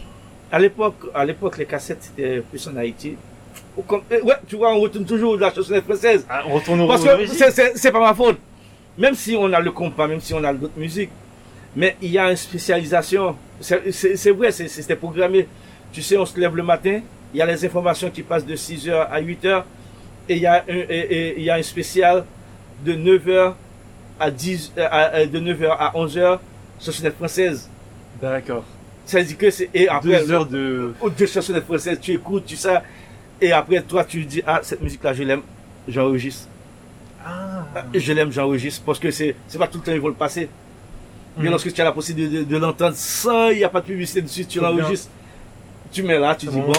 À 0.52 0.60
l'époque, 0.60 0.96
à 1.14 1.24
l'époque, 1.26 1.58
les 1.58 1.66
cassettes, 1.66 2.02
c'était 2.02 2.42
plus 2.42 2.68
en 2.68 2.76
Haïti. 2.76 3.16
Eh, 3.78 4.22
ouais, 4.22 4.36
tu 4.48 4.58
vois, 4.58 4.74
on 4.74 4.80
retourne 4.82 5.06
toujours 5.06 5.38
la 5.38 5.54
chansonnette 5.54 5.86
française. 5.86 6.26
Ah, 6.30 6.44
on 6.48 6.56
retourne 6.56 6.82
au 6.82 6.88
Parce 6.88 7.04
que 7.04 7.26
c'est 7.76 7.92
pas 7.92 8.00
ma 8.00 8.14
faute. 8.14 8.38
Même 8.98 9.16
si 9.16 9.36
on 9.36 9.52
a 9.54 9.60
le 9.60 9.72
compas, 9.72 10.08
même 10.08 10.20
si 10.20 10.34
on 10.34 10.44
a 10.44 10.54
d'autres 10.54 10.78
musiques, 10.78 11.10
Mais 11.76 11.96
il 12.02 12.12
y 12.12 12.18
a 12.18 12.30
une 12.30 12.36
spécialisation. 12.36 13.36
C'est 13.62 14.32
vrai, 14.32 14.52
c'était 14.52 14.96
programmé. 14.96 15.48
Tu 15.92 16.02
sais, 16.02 16.18
on 16.18 16.26
se 16.26 16.40
lève 16.40 16.56
le 16.56 16.64
matin, 16.64 17.02
il 17.34 17.38
y 17.38 17.42
a 17.42 17.46
les 17.46 17.66
informations 17.66 18.10
qui 18.10 18.24
passent 18.24 18.46
de 18.46 18.56
6h 18.56 19.08
à 19.10 19.22
8h, 19.22 19.64
et 20.30 20.36
il 20.36 20.42
y 20.42 20.46
a 20.46 20.64
un, 20.68 20.74
et, 20.90 21.36
il 21.38 21.44
y 21.44 21.50
a 21.50 21.56
un 21.56 21.64
spécial 21.64 22.26
de 22.86 22.94
9h 22.94 23.54
à 24.20 24.32
10, 24.32 24.74
à, 24.78 25.26
de 25.26 25.40
9h 25.40 25.70
à 25.70 25.92
11h 25.96 26.40
sur 26.80 26.94
Chansonnette 26.94 27.16
Française. 27.16 27.70
D'accord. 28.22 28.64
Ça 29.06 29.20
veut 29.20 29.26
dire 29.26 29.38
que 29.38 29.50
c'est, 29.50 29.70
et 29.74 29.90
après, 29.90 30.20
deux 30.20 30.32
heures 30.32 30.46
de, 30.46 30.94
de 31.18 31.26
Chansonnette 31.26 31.66
Française, 31.66 32.00
tu 32.02 32.12
écoutes, 32.14 32.46
tu 32.46 32.56
sais, 32.56 32.80
et 33.42 33.52
après, 33.52 33.82
toi, 33.82 34.04
tu 34.04 34.24
dis, 34.24 34.44
ah, 34.46 34.60
cette 34.62 34.82
musique-là, 34.82 35.14
je 35.14 35.24
l'aime, 35.24 35.42
j'enregistre. 35.88 36.48
Ah. 37.26 37.66
Je 37.94 38.14
l'aime, 38.14 38.32
j'enregistre, 38.32 38.84
parce 38.86 39.00
que 39.00 39.12
c'est, 39.12 39.36
c'est 39.48 39.58
pas 39.58 39.68
tout 39.68 39.80
le 39.80 39.84
temps 39.84 39.92
ils 39.92 40.00
vont 40.00 40.10
le 40.10 40.14
passer. 40.14 40.48
Mais 41.38 41.46
mhm. 41.46 41.52
lorsque 41.52 41.74
tu 41.74 41.82
as 41.82 41.86
la 41.86 41.92
possibilité 41.92 42.46
de, 42.46 42.58
l'entendre 42.58 42.96
sans, 42.96 43.50
il 43.50 43.58
n'y 43.58 43.64
a 43.64 43.70
pas 43.70 43.82
de 43.82 43.86
publicité 43.86 44.22
dessus, 44.22 44.46
tu 44.46 44.60
l'enregistres. 44.60 45.10
Tu 45.92 46.04
mets 46.04 46.20
là, 46.20 46.36
tu 46.36 46.48
dis, 46.48 46.60
bon, 46.60 46.72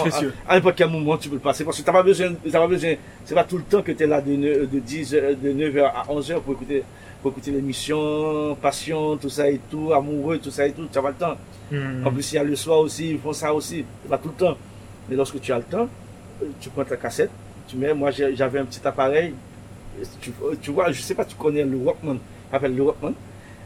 à, 0.47 0.55
n'importe 0.55 0.75
quel 0.75 0.89
moment, 0.89 1.17
tu 1.17 1.29
peux 1.29 1.35
le 1.35 1.41
passer. 1.41 1.63
Parce 1.63 1.77
que 1.79 1.83
t'as 1.83 1.91
pas 1.91 2.01
besoin, 2.01 2.33
t'as 2.43 2.59
pas 2.59 2.67
besoin, 2.67 2.95
c'est 3.25 3.35
pas 3.35 3.43
tout 3.43 3.57
le 3.57 3.63
temps 3.63 3.81
que 3.81 3.91
tu 3.91 4.03
es 4.03 4.07
là 4.07 4.21
de, 4.21 4.35
de 4.65 4.79
10, 4.79 5.11
de 5.11 5.51
9h 5.51 5.83
à 5.83 6.05
11h 6.09 6.39
pour 6.41 6.53
écouter, 6.53 6.83
pour 7.21 7.31
écouter 7.31 7.51
l'émission, 7.51 8.55
passion, 8.61 9.17
tout 9.17 9.29
ça 9.29 9.49
et 9.49 9.59
tout, 9.69 9.93
amoureux, 9.93 10.39
tout 10.39 10.49
ça 10.49 10.65
et 10.65 10.71
tout, 10.71 10.87
tu 10.91 10.97
n'as 10.97 11.01
pas 11.03 11.09
le 11.09 11.15
temps. 11.15 11.37
Mhm. 11.71 12.07
En 12.07 12.11
plus, 12.11 12.31
il 12.31 12.35
y 12.35 12.37
a 12.39 12.43
le 12.43 12.55
soir 12.55 12.79
aussi, 12.79 13.11
ils 13.11 13.19
font 13.19 13.33
ça 13.33 13.53
aussi, 13.53 13.85
pas 14.09 14.17
tout 14.17 14.29
le 14.29 14.45
temps. 14.45 14.57
Mais 15.09 15.15
lorsque 15.15 15.39
tu 15.39 15.51
as 15.51 15.57
le 15.57 15.63
temps, 15.63 15.87
tu 16.59 16.69
prends 16.69 16.83
ta 16.83 16.97
cassette, 16.97 17.31
tu 17.67 17.77
mets, 17.77 17.93
moi 17.93 18.11
j'avais 18.11 18.59
un 18.59 18.65
petit 18.65 18.85
appareil, 18.85 19.33
tu, 20.21 20.31
tu, 20.61 20.71
vois, 20.71 20.91
je 20.91 21.01
sais 21.01 21.13
pas, 21.13 21.25
tu 21.25 21.35
connais 21.35 21.63
le 21.63 21.77
Walkman, 21.77 22.17
appelle 22.51 22.75
le 22.75 22.83
Walkman? 22.83 23.13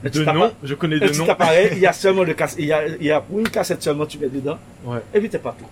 De 0.04 0.24
nom, 0.24 0.52
je 0.64 0.76
connais 0.76 1.00
de 1.00 1.06
nom. 1.06 1.12
Petit 1.12 1.32
appareil, 1.32 1.70
il 1.74 1.80
y 1.80 1.88
a 1.88 1.94
seulement 1.94 2.24
le 2.24 2.34
cassette, 2.34 2.60
il 2.60 2.66
y 2.66 2.74
a, 2.74 2.88
il 2.88 3.04
y 3.06 3.12
a 3.12 3.24
une 3.32 3.50
cassette 3.50 3.82
seulement, 3.82 4.06
tu 4.06 4.20
mets 4.20 4.30
dedans. 4.30 4.58
Ouais. 4.86 5.00
Et 5.14 5.20
puis 5.20 5.30
t'es 5.30 5.40
partout. 5.40 5.66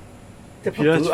T'es 0.64 0.72
partout. 0.72 1.10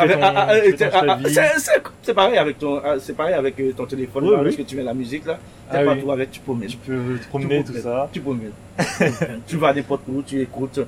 C'est 2.02 2.14
pareil 2.14 2.38
avec 2.38 2.58
ton, 2.58 2.80
ah, 2.82 2.94
c'est 2.98 3.14
pareil 3.14 3.34
avec 3.34 3.60
euh, 3.60 3.72
ton 3.72 3.84
téléphone, 3.84 4.24
oui, 4.24 4.36
lorsque 4.44 4.64
tu 4.64 4.76
mets 4.76 4.82
la 4.82 4.94
musique 4.94 5.26
là. 5.26 5.38
T'es 5.70 5.78
ah, 5.78 5.84
partout 5.84 6.10
avec, 6.10 6.30
tu 6.30 6.40
promènes. 6.40 6.68
Tu 6.68 6.76
peux 6.78 7.18
te 7.18 7.28
promener, 7.28 7.62
tout 7.64 7.74
ça. 7.74 8.08
Tu 8.12 8.20
promènes. 8.20 8.52
tu 9.46 9.56
vas 9.56 9.74
n'importe 9.74 10.02
où, 10.08 10.22
tu 10.22 10.40
écoutes. 10.40 10.80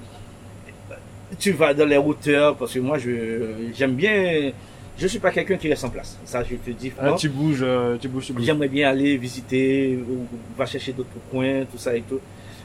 Tu 1.38 1.52
vas 1.52 1.74
dans 1.74 1.86
les 1.86 1.96
hauteurs, 1.96 2.56
parce 2.56 2.72
que 2.72 2.78
moi, 2.78 2.96
je, 2.98 3.70
j'aime 3.74 3.94
bien, 3.94 4.52
je 4.96 5.06
suis 5.06 5.18
pas 5.18 5.30
quelqu'un 5.30 5.56
qui 5.56 5.68
reste 5.68 5.84
en 5.84 5.90
place. 5.90 6.18
Ça, 6.24 6.42
je 6.44 6.54
te 6.56 6.70
dis. 6.70 6.92
Ah, 6.98 7.12
tu 7.18 7.28
bouges, 7.28 7.60
euh, 7.62 7.96
tu 8.00 8.08
bouges, 8.08 8.26
tu 8.26 8.32
bouges. 8.32 8.44
J'aimerais 8.44 8.68
bien 8.68 8.88
aller 8.88 9.16
visiter, 9.16 9.98
ou, 10.08 10.26
va 10.56 10.66
chercher 10.66 10.92
d'autres 10.92 11.08
coins, 11.30 11.64
tout 11.70 11.78
ça 11.78 11.96
et 11.96 12.02
tout. 12.02 12.20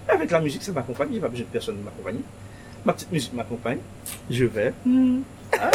Mais 0.08 0.14
avec 0.14 0.30
la 0.32 0.40
musique, 0.40 0.62
ça 0.62 0.72
m'accompagne. 0.72 1.10
J'ai 1.14 1.20
pas 1.20 1.28
besoin 1.28 1.46
de 1.46 1.52
personne 1.52 1.78
de 1.78 1.84
m'accompagner. 1.84 2.22
Ma 2.86 2.94
petite 2.94 3.12
musique 3.12 3.34
m'accompagne. 3.34 3.80
Je 4.30 4.46
vais. 4.46 4.74
Hmm. 4.86 5.22
Ah, 5.60 5.72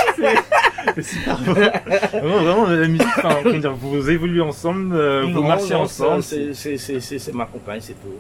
c'est 1.01 1.19
vraiment, 1.27 2.43
vraiment, 2.43 2.67
la 2.69 2.87
musique, 2.87 3.07
enfin, 3.17 3.59
dire, 3.59 3.75
vous 3.75 4.09
évoluez 4.09 4.41
ensemble, 4.41 4.95
euh, 4.95 5.27
vous 5.27 5.43
marchez 5.43 5.75
ensemble. 5.75 6.23
C'est, 6.23 6.55
c'est, 6.55 6.79
c'est, 6.79 7.01
c'est 7.01 7.35
ma 7.35 7.47
compagne, 7.47 7.81
c'est 7.81 7.95
tout. 7.95 8.15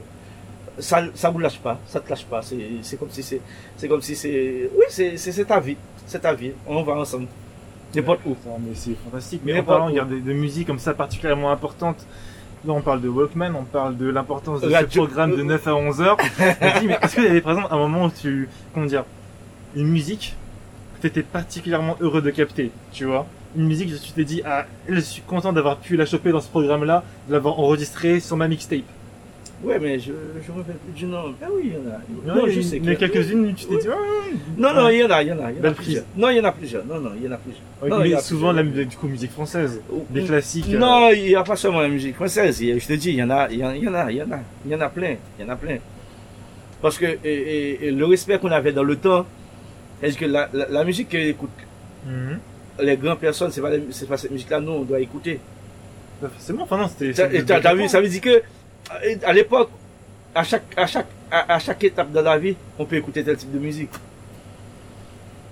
Ça, 0.80 1.04
ça 1.14 1.30
vous 1.30 1.38
lâche 1.38 1.60
pas, 1.60 1.78
ça 1.86 2.00
te 2.00 2.10
lâche 2.10 2.24
pas. 2.24 2.42
C'est, 2.42 2.58
c'est 2.82 2.98
comme 2.98 3.10
si 3.10 3.22
c'est, 3.22 3.40
c'est 3.76 3.86
comme 3.86 4.02
si 4.02 4.16
c'est, 4.16 4.68
oui, 4.74 4.86
c'est, 4.88 5.16
c'est 5.16 5.44
ta 5.44 5.60
vie, 5.60 5.76
c'est 6.04 6.18
ta 6.18 6.34
vie. 6.34 6.50
On 6.66 6.82
va 6.82 6.94
ensemble. 6.94 7.28
Où. 8.00 8.36
mais 8.60 8.74
c'est 8.74 8.94
fantastique. 9.04 9.42
Mais, 9.44 9.58
en 9.58 9.64
parlant 9.64 9.90
de, 9.90 10.20
de, 10.20 10.32
musique 10.32 10.66
comme 10.66 10.78
ça 10.78 10.94
particulièrement 10.94 11.50
importante, 11.50 12.06
là 12.66 12.72
on 12.72 12.80
parle 12.80 13.00
de 13.00 13.08
Walkman, 13.08 13.54
on 13.54 13.64
parle 13.64 13.96
de 13.96 14.08
l'importance 14.08 14.60
de 14.60 14.70
ce 14.70 14.96
programme 14.96 15.36
de 15.36 15.42
9 15.42 15.66
à 15.66 15.74
11 15.74 16.00
heures. 16.00 16.16
mais 16.38 16.98
est-ce 17.02 17.14
qu'il 17.14 17.24
y 17.24 17.28
avait 17.28 17.40
par 17.40 17.52
exemple 17.52 17.72
un 17.72 17.78
moment 17.78 18.06
où 18.06 18.10
tu, 18.10 18.48
comment 18.72 18.86
dire, 18.86 19.04
une 19.76 19.88
musique 19.88 20.36
que 20.96 21.02
tu 21.02 21.06
étais 21.08 21.22
particulièrement 21.22 21.96
heureux 22.00 22.22
de 22.22 22.30
capter, 22.30 22.70
tu 22.92 23.04
vois? 23.04 23.26
Une 23.56 23.66
musique 23.66 23.90
que 23.90 24.04
tu 24.04 24.12
t'es 24.12 24.24
dit, 24.24 24.42
ah, 24.44 24.66
je 24.88 24.98
suis 24.98 25.22
content 25.22 25.52
d'avoir 25.52 25.76
pu 25.76 25.96
la 25.96 26.06
choper 26.06 26.32
dans 26.32 26.40
ce 26.40 26.48
programme-là, 26.48 27.04
de 27.28 27.32
l'avoir 27.32 27.60
enregistrée 27.60 28.18
sur 28.18 28.36
ma 28.36 28.48
mixtape. 28.48 28.82
Ouais, 29.64 29.78
mais 29.78 29.98
je 29.98 30.12
je 30.46 30.52
rappelle 30.52 30.76
plus 30.76 30.92
du 30.92 31.06
nom. 31.06 31.34
Ah 31.42 31.46
oui, 31.50 31.62
il 31.64 31.72
y 31.72 31.76
en 31.76 32.32
a. 32.32 32.34
Non, 32.34 32.46
je 32.46 32.60
sais 32.60 32.76
il 32.76 32.84
y 32.84 32.88
en 32.88 32.92
a 32.92 32.96
quelques-unes, 32.96 33.54
tu 33.54 33.66
t'es 33.66 33.78
dit. 33.78 33.88
non, 34.58 34.74
non, 34.74 34.88
il 34.90 34.98
y 34.98 35.04
en 35.04 35.10
a, 35.10 35.22
il 35.22 35.28
y 35.28 35.32
en 35.32 35.42
a. 35.42 35.50
Il 35.50 35.58
y 35.58 35.60
en 35.60 35.64
a 35.64 35.70
plusieurs. 35.70 36.04
Non, 36.16 36.30
il 36.30 36.36
y 36.36 36.40
en 36.40 36.44
a 36.44 36.52
plusieurs. 36.52 36.84
Non, 36.84 37.00
non, 37.00 37.10
il 37.16 37.24
y 37.24 37.28
en 37.28 37.32
a 37.32 37.38
plusieurs. 37.38 38.00
mais 38.00 38.20
souvent, 38.20 38.52
la, 38.52 38.62
du 38.62 38.96
coup, 38.96 39.08
musique 39.08 39.32
française. 39.32 39.80
Des 40.10 40.24
classiques. 40.24 40.68
Non, 40.68 41.10
il 41.10 41.24
n'y 41.24 41.34
a 41.34 41.42
pas 41.42 41.56
seulement 41.56 41.80
la 41.80 41.88
musique 41.88 42.14
française. 42.14 42.60
Je 42.60 42.86
te 42.86 42.92
dis, 42.92 43.10
il 43.10 43.16
y 43.16 43.22
en 43.22 43.30
a, 43.30 43.48
il 43.50 43.58
y 43.58 43.64
en 43.64 43.68
a, 43.68 43.76
il 43.76 43.84
y 43.84 43.88
en 43.88 43.94
a, 43.94 44.10
il 44.10 44.70
y 44.70 44.74
en 44.74 44.80
a 44.80 44.88
plein. 44.88 45.16
Il 45.38 45.44
y 45.44 45.48
en 45.48 45.52
a 45.52 45.56
plein. 45.56 45.78
Parce 46.82 46.98
que 46.98 47.06
et, 47.24 47.90
le 47.90 48.04
respect 48.04 48.38
qu'on 48.38 48.50
avait 48.50 48.72
dans 48.72 48.82
le 48.82 48.96
temps, 48.96 49.24
est-ce 50.02 50.18
que 50.18 50.26
la, 50.26 50.50
la, 50.52 50.84
musique 50.84 51.08
qu'elle 51.08 51.28
écoute, 51.28 51.48
mhm. 52.06 52.38
les 52.80 52.96
grandes 52.98 53.20
personnes, 53.20 53.50
c'est 53.50 53.62
pas, 53.62 53.70
pas 53.70 54.16
cette 54.18 54.30
musique-là, 54.30 54.60
nous, 54.60 54.72
on 54.72 54.82
doit 54.82 55.00
écouter. 55.00 55.40
Forcément, 56.20 56.64
enfin 56.64 56.78
non, 56.78 56.88
c'était. 56.88 57.42
T'as 57.42 57.74
vu, 57.74 57.88
ça 57.88 58.00
veut 58.00 58.08
dire 58.08 58.20
que 58.20 58.42
à 58.90 59.32
l'époque, 59.32 59.70
à 60.34 60.42
chaque, 60.42 60.62
à, 60.76 60.86
chaque, 60.86 61.06
à, 61.30 61.58
chaque 61.58 61.84
étape 61.84 62.12
de 62.12 62.20
la 62.20 62.38
vie, 62.38 62.56
on 62.78 62.84
peut 62.84 62.96
écouter 62.96 63.22
tel 63.22 63.36
type 63.36 63.52
de 63.52 63.58
musique. 63.58 63.90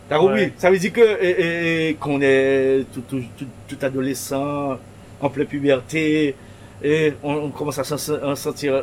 T'as 0.09 0.19
compris? 0.19 0.53
Ça 0.59 0.71
veut 0.71 0.79
dire 0.79 0.93
que 0.93 1.93
qu'on 1.95 2.21
est 2.21 2.85
tout, 2.93 3.03
tout, 3.09 3.23
tout, 3.69 3.77
adolescent, 3.81 4.79
en 5.21 5.31
pleine 5.31 5.47
puberté, 5.47 6.35
et 6.83 7.15
on, 7.23 7.51
commence 7.51 7.79
à, 7.79 8.35
sentir 8.35 8.83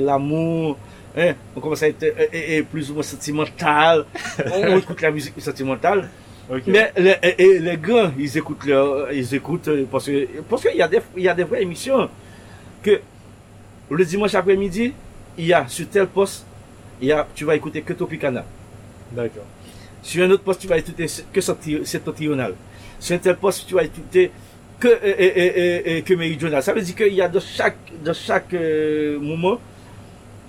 l'amour, 0.00 0.78
hein, 1.16 1.34
on 1.56 1.60
commence 1.60 1.82
à 1.82 1.88
être 1.88 2.64
plus 2.70 2.90
ou 2.90 2.94
moins 2.94 3.02
sentimental, 3.02 4.04
on, 4.52 4.78
écoute 4.78 5.02
la 5.02 5.10
musique 5.10 5.34
sentimentale. 5.40 6.08
Mais 6.66 6.92
les, 6.96 7.14
et, 7.38 7.58
les 7.60 7.76
gars, 7.76 8.10
ils 8.18 8.36
écoutent 8.36 8.68
ils 9.12 9.34
écoutent 9.34 9.70
parce 9.90 10.06
que 10.06 10.26
parce 10.48 10.62
qu'il 10.62 10.76
y 10.76 10.82
a 10.82 10.88
des 10.88 10.98
il 11.16 11.22
y 11.22 11.28
a 11.28 11.34
des 11.34 11.44
vraies 11.44 11.62
émissions 11.62 12.08
que 12.82 13.00
le 13.90 14.04
dimanche 14.04 14.34
après-midi, 14.34 14.92
il 15.38 15.46
y 15.46 15.52
a 15.52 15.66
sur 15.68 15.88
tel 15.88 16.06
poste, 16.06 16.44
il 17.00 17.08
y 17.08 17.12
a, 17.12 17.26
tu 17.34 17.44
vas 17.44 17.56
écouter 17.56 17.82
que 17.82 17.92
Topicana. 17.92 18.44
D'accord. 19.12 19.44
Sur 20.02 20.24
un 20.24 20.30
autre 20.30 20.42
poste, 20.42 20.60
tu 20.60 20.66
vas 20.66 20.78
écouter 20.78 21.06
que 21.32 21.40
Septentrional. 21.40 22.54
Sur 22.98 23.16
un 23.16 23.18
tel 23.18 23.36
poste, 23.36 23.66
tu 23.66 23.74
vas 23.74 23.84
écouter 23.84 24.30
que, 24.78 24.88
et, 25.04 25.98
et, 25.98 26.02
que 26.02 26.14
Méridional. 26.14 26.62
Ça 26.62 26.72
veut 26.72 26.80
dire 26.80 26.94
qu'il 26.94 27.14
y 27.14 27.20
a 27.20 27.28
de 27.28 27.40
chaque, 27.40 27.76
de 28.02 28.12
chaque 28.12 28.54
euh, 28.54 29.18
moment, 29.18 29.58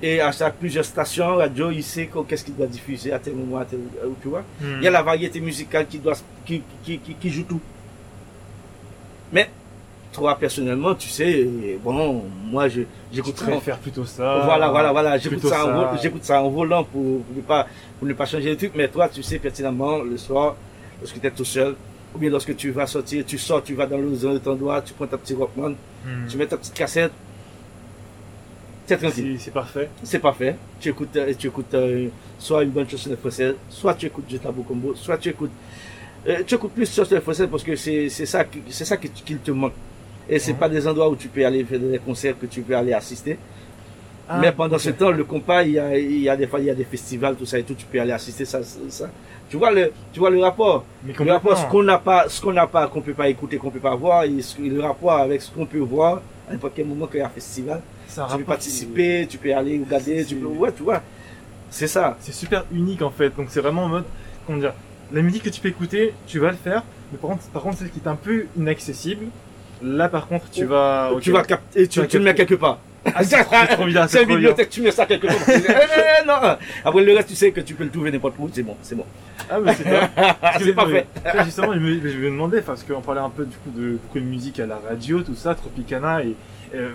et 0.02 0.20
à 0.20 0.32
chaque 0.32 0.56
plusieurs 0.56 0.86
stations 0.86 1.36
radio, 1.36 1.70
il 1.70 1.84
sait 1.84 2.10
qu'est-ce 2.28 2.44
qu'il 2.44 2.56
doit 2.56 2.68
diffuser 2.68 3.12
à 3.12 3.20
tel 3.20 3.36
moment, 3.36 3.58
à 3.58 3.66
tel, 3.66 3.80
euh, 4.04 4.10
tu 4.22 4.30
vois. 4.30 4.44
Hmm. 4.60 4.78
Il 4.78 4.84
y 4.84 4.88
a 4.88 4.92
la 4.92 5.04
variété 5.04 5.40
musicale 5.40 5.88
qui 5.88 6.00
doit, 6.00 6.18
qui, 6.46 6.64
qui, 6.84 6.98
qui, 7.00 7.14
qui 7.16 7.30
joue 7.30 7.44
tout. 7.44 7.62
Mais 9.32 9.50
toi 10.12 10.38
personnellement, 10.38 10.96
tu 10.96 11.10
sais, 11.10 11.48
bon, 11.84 12.24
moi 12.46 12.68
je 12.68 12.82
j'écoute 13.12 13.38
ça. 13.38 13.60
faire 13.60 13.78
plutôt 13.78 14.06
ça. 14.06 14.42
Voilà, 14.46 14.70
voilà, 14.70 14.92
voilà, 14.92 15.18
j'écoute 15.18 15.46
ça, 15.46 15.66
En, 15.66 15.98
j'écoute 15.98 16.24
ça 16.24 16.42
en 16.42 16.50
volant 16.50 16.84
pour, 16.84 17.22
pour, 17.22 17.36
ne 17.36 17.42
pas 17.42 17.68
pour 17.98 18.08
ne 18.08 18.14
pas 18.14 18.26
changer 18.26 18.50
le 18.50 18.58
truc. 18.58 18.74
Mais 18.76 18.88
toi, 18.88 19.08
tu 19.10 19.24
sais 19.24 19.40
pertinemment 19.40 20.00
le 20.00 20.18
soir, 20.18 20.56
lorsque 21.00 21.20
tu 21.20 21.28
es 21.28 21.32
tout 21.32 21.46
seul, 21.46 21.76
ou 22.14 22.18
bien 22.18 22.30
lorsque 22.30 22.56
tu 22.56 22.72
vas 22.72 22.88
sortir, 22.88 23.26
tu 23.26 23.38
sors, 23.38 23.64
tu 23.64 23.74
vas 23.74 23.86
dans 23.86 23.98
le 23.98 24.14
zone 24.16 24.34
de 24.34 24.40
ton 24.40 24.56
doigt, 24.56 24.82
tu 24.82 24.94
prends 24.94 25.08
ta 25.08 25.18
petite 25.18 25.38
Rockman, 25.38 25.76
hmm. 26.06 26.28
tu 26.28 26.38
mets 26.38 26.48
ta 26.48 26.58
petite 26.58 26.74
cassette. 26.74 27.12
C'est 28.86 28.98
tranquille. 28.98 29.38
C'est 29.40 29.54
parfait. 29.54 29.90
C'est 30.04 30.20
parfait. 30.20 30.56
Tu 30.82 30.90
écoutes, 30.90 31.16
euh, 31.16 31.34
tu 31.38 31.48
écoutes 31.48 31.74
euh, 31.74 32.10
soit 32.38 32.64
une 32.64 32.72
bonne 32.72 32.90
chanson 32.90 33.16
française, 33.16 33.56
soit 33.70 33.94
tu 33.94 34.08
écoutes 34.08 34.28
du 34.28 34.38
tabou 34.40 34.64
combo, 34.64 34.94
soit 34.96 35.18
tu 35.18 35.30
écoutes 35.30 35.52
euh, 36.28 36.44
tu 36.46 36.54
écoutes 36.56 36.74
plus 36.74 36.94
chanson 36.94 37.20
française 37.22 37.48
parce 37.50 37.64
que 37.64 37.76
c'est 37.76 38.10
ça, 38.10 38.44
c'est 38.70 38.86
ça 38.86 38.98
qui, 38.98 39.10
qui 39.10 39.36
te 39.36 39.52
manque. 39.52 39.74
Et 40.30 40.40
c'est 40.40 40.54
pas 40.54 40.70
des 40.70 40.88
endroits 40.88 41.10
où 41.10 41.16
tu 41.16 41.28
peux 41.28 41.46
aller 41.46 41.64
faire 41.64 41.80
des 41.80 42.00
concerts 42.00 42.40
que 42.40 42.46
tu 42.46 42.62
peux 42.62 42.76
aller 42.76 42.94
assister. 42.94 43.38
Ah, 44.30 44.40
mais 44.40 44.52
pendant 44.52 44.78
ce 44.78 44.92
temps, 44.92 45.12
le 45.12 45.26
compas, 45.26 45.64
il 45.64 45.74
y 45.74 45.80
a, 45.80 45.98
il 45.98 46.22
y 46.22 46.30
a 46.30 46.38
des 46.38 46.48
fois, 46.48 46.60
il 46.60 46.66
y 46.66 46.70
a 46.70 46.76
des 46.76 46.86
festivals, 46.86 47.36
tout 47.36 47.46
ça 47.46 47.60
et 47.60 47.64
tout, 47.64 47.74
tu 47.74 47.86
peux 47.86 48.00
aller 48.00 48.14
assister 48.14 48.46
ça, 48.46 48.62
ça. 48.64 49.10
Tu 49.50 49.58
vois 49.58 49.72
le, 49.72 49.92
tu 50.14 50.20
vois 50.20 50.30
le 50.30 50.40
rapport. 50.40 50.86
Mais 51.04 51.14
le 51.14 51.32
rapport, 51.34 51.58
ce 51.58 51.66
qu'on 51.66 51.84
n'a 51.84 51.98
pas, 51.98 52.30
ce 52.30 52.40
qu'on 52.40 52.54
n'a 52.54 52.68
pas, 52.68 52.88
qu'on 52.88 53.02
peut 53.02 53.14
pas 53.14 53.28
écouter, 53.28 53.58
qu'on 53.58 53.72
peut 53.72 53.80
pas 53.80 53.96
voir, 53.96 54.24
et 54.24 54.30
le 54.30 54.80
rapport 54.80 55.12
avec 55.12 55.42
ce 55.42 55.52
qu'on 55.52 55.66
peut 55.66 55.80
voir 55.80 56.22
à 56.48 56.54
n'importe 56.54 56.74
quel 56.76 56.86
moment 56.86 57.08
qu'il 57.08 57.20
y 57.20 57.24
a 57.24 57.26
un 57.26 57.30
festival. 57.30 57.82
Tu 58.08 58.38
peux 58.38 58.44
participer, 58.44 59.28
tu 59.30 59.38
peux 59.38 59.54
aller 59.54 59.82
regarder, 59.84 60.24
tu 60.24 60.36
peux, 60.36 60.46
ouais, 60.46 60.72
tu 60.72 60.84
vois. 60.84 61.02
C'est 61.70 61.88
ça. 61.88 62.18
C'est 62.22 62.34
super 62.34 62.66
unique 62.72 63.02
en 63.02 63.10
fait. 63.10 63.36
Donc 63.36 63.48
c'est 63.50 63.62
vraiment 63.62 63.84
en 63.84 63.90
mode, 63.90 64.06
comment 64.46 64.60
dire, 64.60 64.74
la 65.12 65.22
musique 65.22 65.44
que 65.44 65.50
tu 65.50 65.60
peux 65.60 65.70
écouter, 65.70 66.14
tu 66.28 66.40
vas 66.40 66.52
le 66.52 66.58
faire. 66.58 66.84
Mais 67.12 67.18
par 67.18 67.32
contre, 67.32 67.44
par 67.50 67.62
contre, 67.64 67.80
celle 67.80 67.90
qui 67.90 68.00
est 68.00 68.08
un 68.08 68.16
peu 68.16 68.46
inaccessible, 68.58 69.26
Là, 69.84 70.10
par 70.10 70.28
contre, 70.28 70.50
tu 70.52 70.66
vas. 70.66 71.12
Tu 71.22 71.32
vas 71.32 71.44
capter, 71.44 71.88
tu, 71.88 72.06
tu 72.08 72.18
le 72.18 72.24
mets 72.24 72.36
quelque 72.36 72.56
part. 72.56 72.80
Ah, 73.06 73.24
c'est 73.24 73.44
trop 73.44 73.86
bien, 73.86 74.08
c'est 74.08 74.24
une 74.24 74.28
bibliothèque, 74.28 74.70
tu 74.70 74.82
mets 74.82 74.92
ça 74.92 75.06
quelque 75.06 75.28
part. 75.28 75.36
Eh, 75.48 76.22
eh, 76.22 76.28
non. 76.28 76.36
Après 76.86 77.04
le 77.04 77.16
reste, 77.16 77.30
tu 77.30 77.36
sais 77.36 77.52
que 77.52 77.62
tu 77.62 77.74
peux 77.74 77.84
le 77.84 77.90
trouver 77.90 78.12
n'importe 78.12 78.36
où, 78.38 78.50
c'est 78.54 78.64
bon, 78.64 78.76
c'est 78.82 78.96
bon. 78.96 79.06
Ah, 79.50 79.60
mais 79.60 79.74
c'est 79.74 79.84
pas. 79.90 80.54
c'est 80.60 80.74
parfait. 80.74 81.08
Justement, 81.46 81.74
je 81.74 81.80
me, 81.80 82.00
je 82.00 82.18
me 82.18 82.26
demandais, 82.26 82.62
parce 82.62 82.84
qu'on 82.84 83.02
parlait 83.02 83.22
un 83.22 83.30
peu 83.30 83.46
du 83.46 83.58
coup 83.58 83.72
de 83.76 83.94
beaucoup 83.94 84.20
de 84.20 84.26
musique 84.26 84.60
à 84.60 84.68
la 84.68 84.78
radio, 84.78 85.22
tout 85.22 85.36
ça, 85.36 85.56
Tropicana 85.56 86.24
et, 86.24 86.36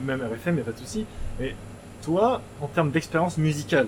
même 0.05 0.20
RFM, 0.20 0.57
il 0.57 0.61
a 0.61 0.64
pas 0.64 0.72
de 0.72 0.78
souci. 0.78 1.05
Mais 1.41 1.55
toi, 2.03 2.41
en 2.61 2.66
termes 2.68 2.91
d'expérience 2.91 3.37
musicale, 3.37 3.87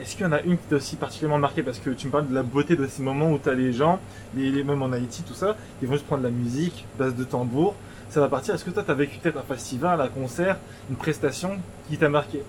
Est-ce 0.00 0.16
qu'il 0.16 0.24
y 0.24 0.28
en 0.28 0.32
a 0.32 0.40
une 0.40 0.56
qui 0.56 0.66
t'a 0.68 0.76
aussi 0.76 0.96
particulièrement 0.96 1.38
marqué? 1.38 1.62
Parce 1.62 1.78
que 1.78 1.90
tu 1.90 2.08
me 2.08 2.12
parles 2.12 2.28
de 2.28 2.34
la 2.34 2.42
beauté 2.42 2.74
de 2.76 2.86
ces 2.86 3.02
moments 3.02 3.30
où 3.30 3.38
tu 3.38 3.48
as 3.48 3.54
les 3.54 3.72
gens, 3.72 4.00
les, 4.34 4.50
les, 4.50 4.64
même 4.64 4.82
en 4.82 4.90
Haïti, 4.90 5.22
tout 5.22 5.34
ça, 5.34 5.56
ils 5.80 5.86
vont 5.86 5.94
juste 5.94 6.06
prendre 6.06 6.22
de 6.22 6.28
la 6.28 6.34
musique, 6.34 6.84
base 6.98 7.14
de 7.14 7.24
tambour, 7.24 7.76
ça 8.12 8.20
va 8.20 8.28
partir. 8.28 8.54
Est-ce 8.54 8.64
que 8.64 8.70
toi, 8.70 8.82
tu 8.84 8.90
as 8.90 8.94
vécu 8.94 9.18
peut-être 9.18 9.38
un 9.38 9.54
festival, 9.54 10.00
un 10.00 10.08
concert, 10.08 10.58
une 10.90 10.96
prestation 10.96 11.52
qui 11.88 11.96
t'a 11.96 12.10
marqué? 12.10 12.42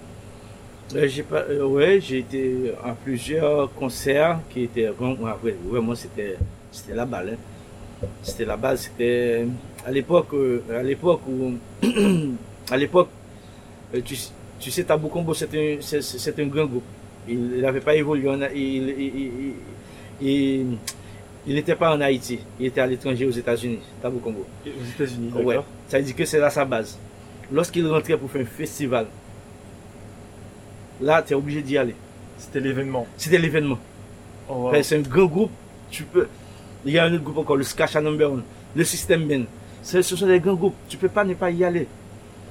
Euh, 0.93 1.07
j'ai 1.07 1.23
pas, 1.23 1.43
euh, 1.49 1.63
ouais, 1.65 2.01
j'ai 2.01 2.19
été 2.19 2.73
à 2.83 2.91
plusieurs 2.91 3.73
concerts 3.73 4.39
qui 4.49 4.63
étaient 4.63 4.89
ouais, 4.89 5.55
vraiment 5.65 5.95
c'était 5.95 6.37
c'était 6.69 6.93
la 6.93 7.05
balle. 7.05 7.37
Hein. 8.03 8.07
C'était 8.21 8.43
la 8.43 8.57
base, 8.57 8.81
c'était 8.81 9.47
à 9.85 9.91
l'époque 9.91 10.33
euh, 10.33 10.61
à 10.77 10.83
l'époque 10.83 11.21
où 11.27 11.53
à 12.69 12.75
l'époque 12.75 13.07
tu, 14.03 14.17
tu 14.59 14.69
sais 14.69 14.83
Tabou 14.83 15.07
Combo 15.07 15.33
c'est 15.33 15.49
un 15.55 15.77
c'est 15.81 16.39
un 16.39 16.45
grand 16.47 16.65
groupe. 16.65 16.83
Il 17.27 17.61
n'avait 17.61 17.79
pas 17.79 17.95
évolué 17.95 18.29
il, 18.53 18.89
il, 18.89 19.53
il, 20.21 20.77
il 21.45 21.55
n'était 21.55 21.75
pas 21.75 21.95
en 21.95 22.01
Haïti, 22.01 22.39
il 22.59 22.67
était 22.67 22.81
à 22.81 22.87
l'étranger 22.87 23.25
aux 23.25 23.31
États-Unis, 23.31 23.79
Tabou 24.01 24.19
Combo. 24.19 24.45
Aux 24.65 24.69
États-Unis, 24.69 25.31
Ouais. 25.43 25.59
Ça 25.87 25.97
veut 25.97 26.03
dire 26.03 26.15
que 26.15 26.25
c'est 26.25 26.39
là 26.39 26.49
sa 26.49 26.65
base. 26.65 26.97
Lorsqu'il 27.51 27.87
rentrait 27.87 28.17
pour 28.17 28.31
faire 28.31 28.41
un 28.41 28.45
festival, 28.45 29.07
là, 31.01 31.21
tu 31.21 31.33
es 31.33 31.35
obligé 31.35 31.61
d'y 31.61 31.77
aller. 31.77 31.95
C'était 32.37 32.59
l'événement. 32.59 33.05
C'était 33.17 33.37
l'événement. 33.37 33.77
Oh, 34.49 34.69
wow. 34.71 34.83
C'est 34.83 34.97
un 34.97 35.01
grand 35.01 35.25
groupe. 35.25 35.51
Tu 35.91 36.03
peux. 36.03 36.27
Il 36.85 36.93
y 36.93 36.99
a 36.99 37.05
un 37.05 37.13
autre 37.13 37.23
groupe 37.23 37.37
encore, 37.37 37.55
le 37.55 37.63
Skacha 37.63 38.01
Number 38.01 38.31
One, 38.31 38.43
le 38.75 38.83
System 38.83 39.25
Ben. 39.27 39.45
Ce 39.83 40.01
sont 40.01 40.27
des 40.27 40.39
grands 40.39 40.55
groupes. 40.55 40.75
Tu 40.89 40.97
peux 40.97 41.09
pas 41.09 41.23
ne 41.23 41.33
pas 41.33 41.51
y 41.51 41.63
aller. 41.63 41.87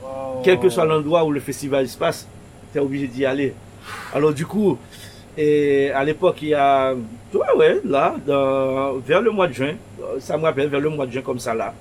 Wow. 0.03 0.43
Quel 0.45 0.61
que 0.61 0.69
soit 0.69 0.85
l'endroit 0.85 1.25
où 1.25 1.33
le 1.33 1.41
festival 1.41 1.89
se 1.89 1.97
passe, 1.97 2.27
tu 2.73 2.79
es 2.79 2.81
obligé 2.81 3.07
d'y 3.09 3.25
aller. 3.25 3.55
Alors 4.15 4.33
du 4.33 4.47
coup, 4.47 4.79
et 5.37 5.91
à 5.91 6.05
l'époque, 6.05 6.39
il 6.43 6.49
y 6.49 6.55
a, 6.55 6.93
ouais, 6.93 7.41
ouais, 7.57 7.81
là, 7.85 8.15
dans, 8.27 8.95
vers 8.99 9.21
le 9.23 9.31
mois 9.31 9.49
de 9.49 9.55
juin, 9.55 9.75
ça 10.19 10.37
me 10.37 10.43
rappelle, 10.43 10.69
vers 10.69 10.81
le 10.81 10.91
mois 10.91 11.07
de 11.07 11.13
juin 11.13 11.23
comme 11.23 11.39
ça 11.39 11.55
là. 11.55 11.75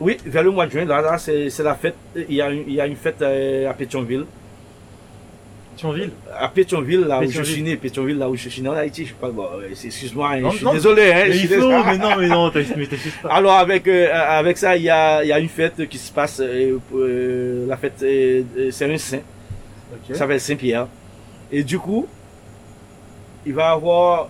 Oui, 0.00 0.16
vers 0.24 0.42
le 0.42 0.50
mois 0.50 0.66
de 0.66 0.72
juin, 0.72 0.84
là, 0.84 1.00
là 1.00 1.18
c'est 1.18 1.62
la 1.62 1.74
fête, 1.74 1.96
il 2.16 2.34
y, 2.34 2.40
a 2.40 2.50
une, 2.50 2.64
il 2.66 2.74
y 2.74 2.80
a 2.80 2.86
une 2.86 2.96
fête 2.96 3.22
euh, 3.22 3.70
à 3.70 3.74
Pétionville. 3.74 4.24
Pétionville? 5.74 6.10
À 6.38 6.48
Pétionville, 6.48 7.00
là 7.00 7.20
où 7.20 7.28
je 7.28 7.42
suis 7.42 7.62
né, 7.62 7.76
Pétionville, 7.76 8.18
là 8.18 8.28
où 8.28 8.36
je 8.36 8.48
suis 8.48 8.62
né 8.62 8.68
en 8.68 8.74
Haïti, 8.74 9.04
je 9.04 9.08
sais 9.08 9.14
pas, 9.20 9.30
bon, 9.30 9.46
excuse-moi, 9.70 10.30
hein, 10.32 10.50
je 10.52 10.56
suis 10.56 10.70
désolé, 10.70 11.12
hein, 11.12 11.24
mais 11.26 11.32
je 11.32 11.38
suis 11.38 11.48
il 11.48 11.60
faut, 11.60 11.68
mais 11.68 11.98
non, 11.98 12.16
mais 12.18 12.28
non, 12.28 12.50
pas. 12.50 12.60
Alors 13.28 13.54
avec 13.54 13.86
euh, 13.88 14.08
avec 14.12 14.56
ça, 14.56 14.76
il 14.76 14.84
y 14.84 14.90
a, 14.90 15.22
il 15.24 15.28
y 15.28 15.32
a 15.32 15.38
une 15.38 15.48
fête 15.48 15.88
qui 15.88 15.98
se 15.98 16.12
passe, 16.12 16.40
euh, 16.40 16.78
euh, 16.94 17.66
la 17.66 17.76
fête, 17.76 18.02
euh, 18.02 18.42
c'est 18.70 18.92
un 18.92 18.96
saint, 18.98 19.20
ça 20.08 20.14
s'appelle 20.14 20.40
Saint-Pierre. 20.40 20.86
Et 21.56 21.62
du 21.62 21.78
coup, 21.78 22.06
il 23.46 23.54
va 23.54 23.70
avoir 23.70 24.28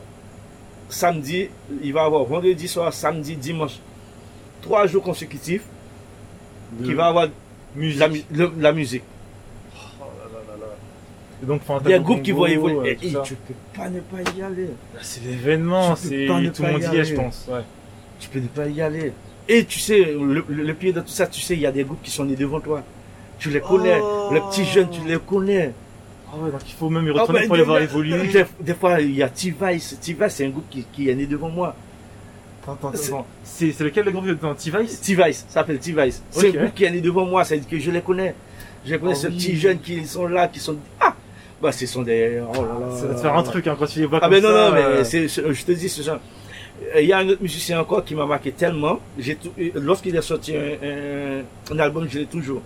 samedi, 0.89 1.49
il 1.83 1.93
va 1.93 2.05
avoir 2.05 2.25
vendredi 2.25 2.69
soir, 2.69 2.93
samedi, 2.93 3.37
dimanche, 3.37 3.79
trois 4.61 4.87
jours 4.87 5.03
consécutifs, 5.03 5.65
De 6.73 6.85
qui 6.87 6.93
va 6.95 7.07
avoir 7.07 7.29
musique. 7.75 8.01
la, 8.01 8.09
mu- 8.09 8.25
le- 8.33 8.53
la 8.59 8.73
musique. 8.73 9.05
Oh 9.75 10.05
là 10.19 10.25
là 10.33 10.39
là 10.49 10.67
là. 10.67 10.73
Et 11.43 11.47
donc, 11.47 11.63
enfin, 11.67 11.81
Il 11.85 11.91
y 11.91 11.95
a 11.95 11.97
Tabou 11.97 12.03
un 12.03 12.13
groupe 12.13 12.23
qui 12.23 12.33
va 12.33 12.49
évoluer. 12.51 12.91
euh, 12.91 12.97
Et, 13.03 13.09
et 13.09 13.17
tu 13.25 13.35
peux 13.37 13.55
pas 13.77 13.89
ne 13.89 14.01
pas 14.01 14.19
y 14.37 14.43
aller. 14.43 14.69
Bah, 14.93 15.01
C'est 15.03 15.25
l'événement, 15.25 15.97
c'est 15.97 16.27
tout 16.55 16.63
le 16.63 16.73
monde 16.73 16.83
y 16.83 16.97
y 16.97 16.99
est, 16.99 17.05
je 17.05 17.15
pense. 17.15 17.47
Ouais. 17.51 17.61
Tu 18.21 18.29
peux 18.29 18.41
ne 18.41 18.49
pas 18.49 18.67
y 18.67 18.81
aller. 18.83 19.13
Et 19.49 19.65
tu 19.65 19.79
sais, 19.79 19.99
le, 20.05 20.45
le, 20.49 20.63
le 20.63 20.75
pire 20.75 20.93
de 20.95 21.01
tout 21.01 21.09
ça, 21.09 21.27
tu 21.27 21.41
sais, 21.41 21.55
il 21.55 21.61
y 21.61 21.67
a 21.67 21.73
des 21.73 21.85
groupes 21.85 22.03
qui 22.03 22.11
sont 22.11 22.25
nés 22.25 22.37
devant 22.37 22.61
toi. 22.61 22.83
Tu 23.39 23.51
les 23.51 23.61
connais. 23.61 23.99
Oh. 24.03 24.29
Les 24.33 24.41
petits 24.41 24.65
jeunes, 24.65 24.89
tu 24.91 25.01
les 25.07 25.19
connais. 25.19 25.73
Ah 26.37 26.45
ouais, 26.45 26.51
donc 26.51 26.61
il 26.67 26.73
faut 26.75 26.91
même 26.91 27.07
y 27.07 27.11
Ah 27.11 27.21
retourner 27.21 27.41
ben, 27.43 27.47
pour 27.47 27.57
les 27.57 27.63
voir 27.63 27.79
évoluer. 27.81 28.27
Des, 28.29 28.45
des 28.61 28.75
fois, 28.75 29.01
il 29.01 29.15
y 29.15 29.23
a 29.23 29.29
T-Vice. 29.29 29.99
T-Vice, 30.01 30.33
c'est 30.35 30.47
un 30.47 30.51
groupe 30.51 30.69
qui, 30.71 30.85
qui 30.93 31.09
est 31.09 31.15
né 31.15 31.27
devant 31.27 31.49
moi. 31.49 31.75
Attends, 32.63 32.89
attends, 32.89 33.27
C'est- 33.45 33.79
lequel 33.81 34.07
le 34.07 34.11
groupe 34.11 34.27
dans 34.41 34.55
T-Vice? 34.55 35.01
T-Vice, 35.01 35.45
ça 35.49 35.55
s'appelle 35.61 35.79
T-Vice. 35.79 36.23
C'est 36.31 36.49
un 36.57 36.63
groupe 36.63 36.75
qui 36.75 36.85
est 36.85 36.91
né 36.91 37.01
devant 37.01 37.27
moi, 37.27 37.45
c'est 37.45 37.59
que 37.59 37.79
je 37.79 37.91
les 37.91 38.01
connais. 38.01 38.35
Je 38.87 38.97
connais, 38.97 39.13
Ah 39.13 39.17
ces 39.17 39.29
oui. 39.29 39.35
petits 39.37 39.57
jeunes 39.57 39.79
qui 39.81 40.05
sont 40.07 40.27
là, 40.27 40.49
qui 40.49 40.59
sont. 40.61 40.77
Ah 41.01 41.15
Bah, 41.63 41.73
ce 41.73 41.87
sont 41.87 42.03
des. 42.03 42.43
Oh 42.53 42.55
là 42.55 42.61
là. 42.89 42.97
Ça 42.97 43.07
va 43.07 43.15
te 43.15 43.21
faire 43.21 43.35
un 43.37 43.43
truc 43.43 43.67
hein, 43.67 43.77
quand 43.79 43.87
tu 43.87 44.01
les 44.01 44.07
vois 44.07 44.19
Ah, 44.21 44.29
comme 44.29 44.31
ben 44.33 44.43
non, 44.43 44.49
ça. 44.49 44.69
non, 44.69 44.75
mais 44.75 44.83
euh, 44.83 45.05
c'est, 45.05 45.29
c'est- 45.29 45.53
je 45.53 45.65
te 45.65 45.73
dis, 45.73 45.89
ce 45.89 46.03
genre. 46.03 46.19
Euh, 46.95 47.01
Il 47.01 47.07
y 47.09 47.13
a 47.13 47.19
un 47.19 47.29
autre 47.29 47.41
musicien 47.43 47.81
encore 47.81 48.05
qui 48.05 48.15
m'a 48.15 48.27
marqué 48.27 48.51
tellement. 48.53 48.99
Euh, 49.19 49.71
lorsqu'il 49.77 50.17
a 50.19 50.23
sorti 50.23 50.55
un, 50.57 50.61
un- 50.61 51.75
un 51.75 51.79
album, 51.79 52.07
je 52.11 52.19
l'ai 52.19 52.27
toujours. 52.27 52.61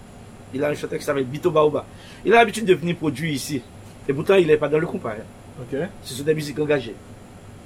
Il 0.55 0.65
a 0.65 0.69
un 0.71 0.75
chanteur 0.75 0.99
qui 0.99 1.05
s'appelle 1.05 1.25
Bito 1.25 1.51
Baoba. 1.51 1.85
Il 2.25 2.33
a 2.35 2.37
l'habitude 2.39 2.65
de 2.65 2.75
venir 2.75 2.97
produire 2.97 3.31
ici. 3.33 3.61
Et 4.09 4.13
pourtant, 4.13 4.35
il 4.37 4.47
n'est 4.47 4.57
pas 4.57 4.69
dans 4.69 4.79
le 4.79 4.87
compas. 4.87 5.11
hein. 5.13 5.61
Ok. 5.61 5.79
Ce 6.03 6.15
sont 6.15 6.23
des 6.23 6.35
musiques 6.35 6.59
engagées. 6.59 6.95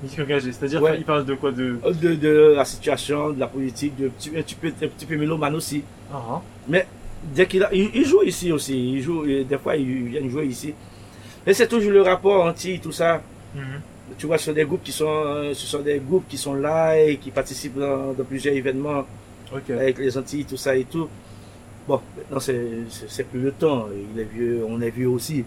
Musique 0.03 0.19
engagée, 0.19 0.51
c'est-à-dire 0.53 0.83
Ouais. 0.83 0.97
qu'il 0.97 1.05
parle 1.05 1.25
de 1.25 1.35
quoi 1.35 1.53
de... 1.53 1.79
De, 2.01 2.15
de 2.17 2.55
la 2.57 2.65
situation, 2.65 3.31
de 3.31 3.39
la 3.39 3.47
politique, 3.47 3.95
de, 3.97 4.07
un 4.07 4.11
petit- 4.11 4.31
un 4.37 4.43
petit 4.43 4.55
peu, 4.57 4.69
un 4.69 4.89
petit 4.89 5.07
peu 5.07 5.17
mélomane 5.17 5.55
aussi. 5.55 5.85
Ah, 6.13 6.17
hein. 6.31 6.41
Mais 6.69 6.87
dès 7.35 7.47
qu'il 7.47 7.63
a, 7.63 7.73
il, 7.73 7.91
il 7.95 8.05
joue 8.05 8.23
ici 8.23 8.51
aussi. 8.51 8.95
Il 8.95 9.03
joue, 9.03 9.25
des 9.25 9.59
fois, 9.59 9.77
il 9.77 10.09
vient 10.09 10.29
jouer 10.29 10.47
ici. 10.47 10.75
Mais 11.47 11.55
c'est 11.55 11.69
toujours 11.69 11.93
le 11.93 12.03
rapport 12.03 12.45
anti, 12.45 12.81
tout 12.81 12.91
ça. 12.93 13.23
Mhm. 13.55 13.63
Tu 14.19 14.27
vois, 14.27 14.39
ce 14.39 14.47
sont 14.47 14.53
des 14.53 14.65
groupes 14.65 14.83
qui 14.83 14.93
sont, 14.93 15.07
euh, 15.09 15.55
ce 15.55 15.67
sont 15.67 15.79
des 15.81 15.99
groupes 15.99 16.27
qui 16.29 16.37
sont 16.37 16.55
là 16.55 16.99
et 17.01 17.17
qui 17.19 17.31
participent 17.31 17.79
dans, 17.79 18.13
dans 18.13 18.25
plusieurs 18.25 18.55
événements 18.55 19.05
avec 19.71 19.99
les 19.99 20.17
Antilles, 20.19 20.45
tout 20.45 20.57
ça 20.57 20.75
et 20.77 20.85
tout. 20.85 21.09
Bon, 21.89 22.01
maintenant 22.17 22.41
c'est, 22.41 23.25
plus 23.25 23.41
le 23.41 23.53
temps. 23.53 23.89
Il 24.15 24.21
est 24.21 24.25
vieux, 24.25 24.65
on 24.69 24.81
est 24.81 24.91
vieux 24.91 25.09
aussi. 25.09 25.45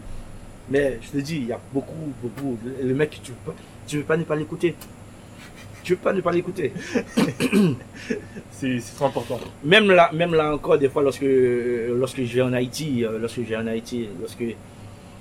Mais 0.70 1.00
je 1.02 1.10
te 1.12 1.18
dis, 1.18 1.38
il 1.38 1.46
y 1.48 1.52
a 1.54 1.60
beaucoup, 1.74 2.12
beaucoup. 2.22 2.58
Le 2.82 2.94
mec, 2.94 3.20
tu 3.24 3.32
veux 3.32 3.38
pas, 3.46 3.54
tu 3.88 3.98
veux 3.98 4.04
pas 4.04 4.18
ne 4.18 4.24
pas 4.24 4.36
l'écouter. 4.36 4.76
Tu 5.84 5.94
veux 5.94 6.00
pas 6.00 6.14
ne 6.14 6.22
pas 6.22 6.32
l'écouter. 6.32 6.74
C'est 8.52 8.80
c'est 8.80 8.96
trop 8.96 9.06
important. 9.06 9.40
Même 9.64 9.92
là, 9.92 10.10
même 10.14 10.34
là 10.34 10.54
encore, 10.56 10.78
des 10.78 10.90
fois, 10.90 11.04
lorsque, 11.04 11.26
lorsque 11.26 12.24
je 12.24 12.34
vais 12.36 12.42
en 12.42 12.54
Haïti, 12.54 13.06
euh, 13.06 13.20
lorsque 13.20 13.38
je 13.38 13.44
vais 13.44 13.56
en 13.58 13.68
Haïti, 13.68 14.08
lorsque, 14.20 14.44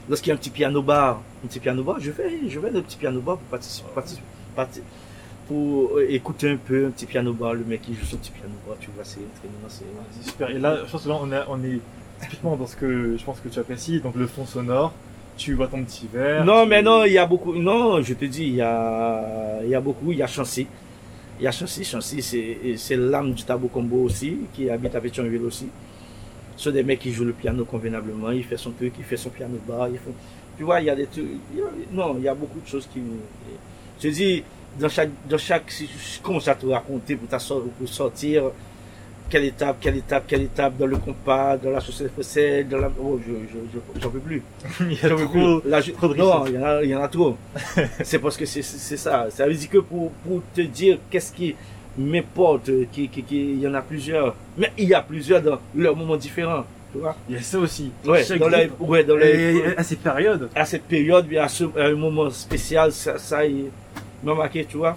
lorsqu'il 0.09 0.29
y 0.29 0.31
a 0.31 0.35
un 0.35 0.39
petit 0.39 0.51
piano 0.51 0.81
bar, 0.83 1.21
un 1.45 1.49
petit 1.49 1.61
piano 1.61 1.83
bar, 1.83 2.01
je 2.01 2.11
vais, 2.11 2.49
je 2.49 2.59
vais 2.61 2.71
dans 2.71 2.79
le 2.79 2.83
petit 2.85 2.97
piano 2.97 3.21
bar 3.21 3.37
pour 3.39 3.47
participer, 3.49 3.89
participer- 3.95 4.23
parti- 4.57 4.83
pour 5.49 5.97
euh, 5.99 6.07
écouter 6.11 6.51
un 6.51 6.57
peu 6.57 6.87
un 6.87 6.91
petit 6.91 7.07
piano 7.07 7.33
bar, 7.33 7.55
le 7.55 7.65
mec 7.65 7.83
qui 7.83 7.95
joue 7.95 8.05
son 8.05 8.17
petit 8.17 8.31
piano 8.31 8.55
bar, 8.67 8.77
tu 8.81 8.91
vois, 8.95 9.05
c'est 9.05 9.21
très 9.39 9.49
c'est, 9.69 10.31
super. 10.31 10.51
Et 10.51 10.59
là, 10.59 10.79
je 10.87 10.91
pense 10.91 11.05
que 11.05 11.09
là, 11.09 11.19
on, 11.21 11.31
est- 11.33 11.45
on 11.49 11.63
est 11.65 11.81
typiquement 12.23 12.57
dans 12.57 12.67
ce 12.67 12.77
que 12.77 13.17
je 13.19 13.25
pense 13.25 13.41
que 13.41 13.49
tu 13.49 13.59
apprécies, 13.59 14.01
donc 14.01 14.15
le 14.17 14.27
fond 14.27 14.47
sonore. 14.47 14.93
Tu 15.37 15.55
vois 15.55 15.67
ton 15.67 15.83
petit 15.83 16.09
verre. 16.13 16.45
Non, 16.45 16.63
tu- 16.63 16.69
mais 16.69 16.81
non, 16.81 17.05
il 17.05 17.13
y 17.13 17.19
a 17.19 17.27
beaucoup. 17.27 17.55
Non, 17.57 18.01
je 18.01 18.15
te 18.15 18.25
dis, 18.25 18.45
il 18.45 18.55
y 18.55 18.61
a, 18.63 19.61
il 19.65 19.69
y 19.69 19.75
a 19.75 19.81
beaucoup. 19.81 20.13
Il 20.13 20.19
y 20.19 20.23
a 20.23 20.29
Chancy. 20.29 20.67
Il 21.41 21.45
y 21.45 21.49
a 21.49 21.51
Chancy. 21.51 21.83
Chancy, 21.85 22.23
c'est, 22.23 22.97
l'âme 22.97 23.33
du 23.33 23.43
Tabou 23.43 23.67
Combo 23.67 23.97
aussi, 24.05 24.37
qui 24.55 24.71
habite 24.71 24.95
à 24.95 25.01
Pétionville 25.01 25.43
aussi. 25.43 25.67
Ce 26.57 26.63
sont 26.65 26.71
des 26.71 26.85
mecs 26.85 27.01
qui 27.01 27.13
jouent 27.13 27.25
le 27.25 27.33
piano 27.33 27.65
convenablement. 27.65 28.31
Il 28.31 28.45
fait 28.45 28.57
son 28.57 28.71
truc, 28.71 28.93
il 28.97 29.05
fait 29.05 29.17
son 29.17 29.31
piano 29.31 29.59
bar. 29.67 29.89
Il 29.89 29.95
fait... 29.99 30.13
Tu 30.57 30.63
vois, 30.63 30.81
il 30.81 30.87
y 30.87 30.91
a 30.91 30.95
des 30.95 31.07
trucs. 31.07 31.25
il 31.53 31.59
y 31.59 31.63
a- 31.63 31.65
Non, 31.91 32.15
il 32.17 32.23
y 32.23 32.29
a 32.29 32.35
beaucoup 32.37 32.61
de 32.61 32.67
choses 32.69 32.89
qui. 32.93 33.01
Je 33.99 34.09
te 34.09 34.15
dis, 34.15 34.45
dans 34.79 34.89
chaque, 34.89 35.11
dans 35.29 35.39
chaque, 35.39 35.73
commence 36.23 36.49
à 36.49 36.55
te 36.55 36.67
raconter 36.67 37.17
pour, 37.17 37.29
ta 37.29 37.39
pour 37.39 37.89
sortir, 37.89 38.45
quelle 39.31 39.45
étape, 39.45 39.77
quelle 39.81 39.97
étape, 39.97 40.25
quelle 40.27 40.43
étape 40.43 40.77
dans 40.77 40.87
le 40.87 40.97
compas, 40.99 41.57
dans 41.57 41.71
la 41.71 41.81
société 41.81 42.11
française, 42.11 42.67
dans 42.69 42.79
la. 42.79 42.91
Oh, 43.01 43.19
je, 43.27 43.33
je, 43.33 43.59
je- 43.73 44.01
j'en 44.01 44.11
peux 44.11 44.19
plus. 44.19 44.43
il 44.81 44.93
y 44.93 45.05
a 45.05 45.09
J'en 45.09 45.17
trop. 45.17 45.61
plus. 45.61 45.71
Là, 45.71 45.81
je- 45.81 45.93
trop 45.93 46.09
de 46.09 46.15
non, 46.15 46.47
il 46.47 46.55
y, 46.55 46.59
en 46.59 46.65
a, 46.65 46.83
il 46.83 46.91
y 46.91 46.95
en 46.95 47.03
a 47.03 47.09
trop. 47.09 47.37
c'est 48.05 48.19
parce 48.19 48.37
que 48.37 48.45
c'est 48.47 48.63
c'est- 48.63 48.97
ça. 48.97 49.27
Ça 49.31 49.47
veut 49.47 49.55
dire 49.55 49.71
que 49.71 49.79
pour, 49.79 50.11
pour 50.13 50.43
te 50.55 50.61
dire 50.61 50.99
qu'est-ce 51.11 51.33
qui 51.33 51.55
m'importe, 51.97 52.71
qui, 52.93 53.09
qui, 53.09 53.23
qui- 53.23 53.53
il 53.53 53.61
y 53.61 53.67
en 53.69 53.75
a 53.75 53.81
plusieurs. 53.83 54.35
Mais 54.59 54.73
il 54.77 54.89
y 54.89 54.95
a 54.95 55.01
plusieurs 55.01 55.41
dans 55.43 55.59
leurs 55.75 55.97
moments 55.97 56.17
différents. 56.17 56.65
Tu 56.93 56.99
vois 56.99 57.17
Il 57.29 57.35
y 57.35 57.39
a 57.39 57.43
ça 57.43 57.59
aussi. 57.59 57.91
Ouais, 58.05 58.23
Chaque 58.23 58.39
dans 58.39 58.49
les, 58.49 58.71
ouais, 58.79 59.03
dans 59.05 59.17
les, 59.17 59.75
à 59.77 59.83
ces 59.83 59.97
périodes. 59.97 60.49
à 60.55 60.65
cette 60.65 60.85
période, 60.85 61.27
à, 61.35 61.49
ce, 61.49 61.65
à 61.77 61.87
un 61.87 61.95
moment 61.95 62.31
spécial, 62.31 62.93
ça, 62.93 63.19
ça 63.19 63.45
il 63.45 63.67
m'a 64.25 64.35
marqué, 64.35 64.65
tu 64.65 64.77
vois. 64.77 64.97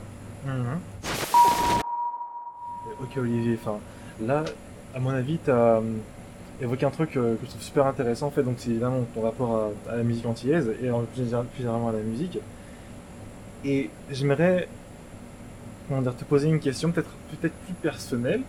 Ok 3.02 3.18
Olivier, 3.18 3.58
enfin 3.62 3.80
là, 4.26 4.44
à 4.96 5.00
mon 5.00 5.10
avis, 5.12 5.38
tu 5.44 5.52
as 5.52 5.82
évoqué 6.62 6.86
un 6.86 6.90
truc 6.90 7.16
euh, 7.18 7.36
que 7.36 7.46
je 7.46 7.50
trouve 7.52 7.62
super 7.62 7.86
intéressant 7.86 8.28
en 8.28 8.32
fait, 8.32 8.42
donc 8.44 8.56
c'est 8.58 8.72
évidemment 8.72 9.06
ton 9.14 9.22
rapport 9.22 9.72
à, 9.88 9.92
à 9.94 9.98
la 9.98 10.04
musique 10.04 10.26
antillaise 10.26 10.72
et 10.82 10.90
en 10.90 11.04
plus, 11.04 11.24
général- 11.26 11.46
plus 11.46 11.60
généralement 11.62 11.90
à 11.90 11.94
la 11.94 12.00
musique. 12.00 12.40
Et 13.66 13.90
j'aimerais 14.12 14.68
comment 15.88 16.02
dire, 16.02 16.16
te 16.16 16.24
poser 16.24 16.48
une 16.50 16.60
question 16.60 16.92
peut-être 16.92 17.10
peut-être 17.40 17.54
plus 17.66 17.74
personnelle. 17.74 18.42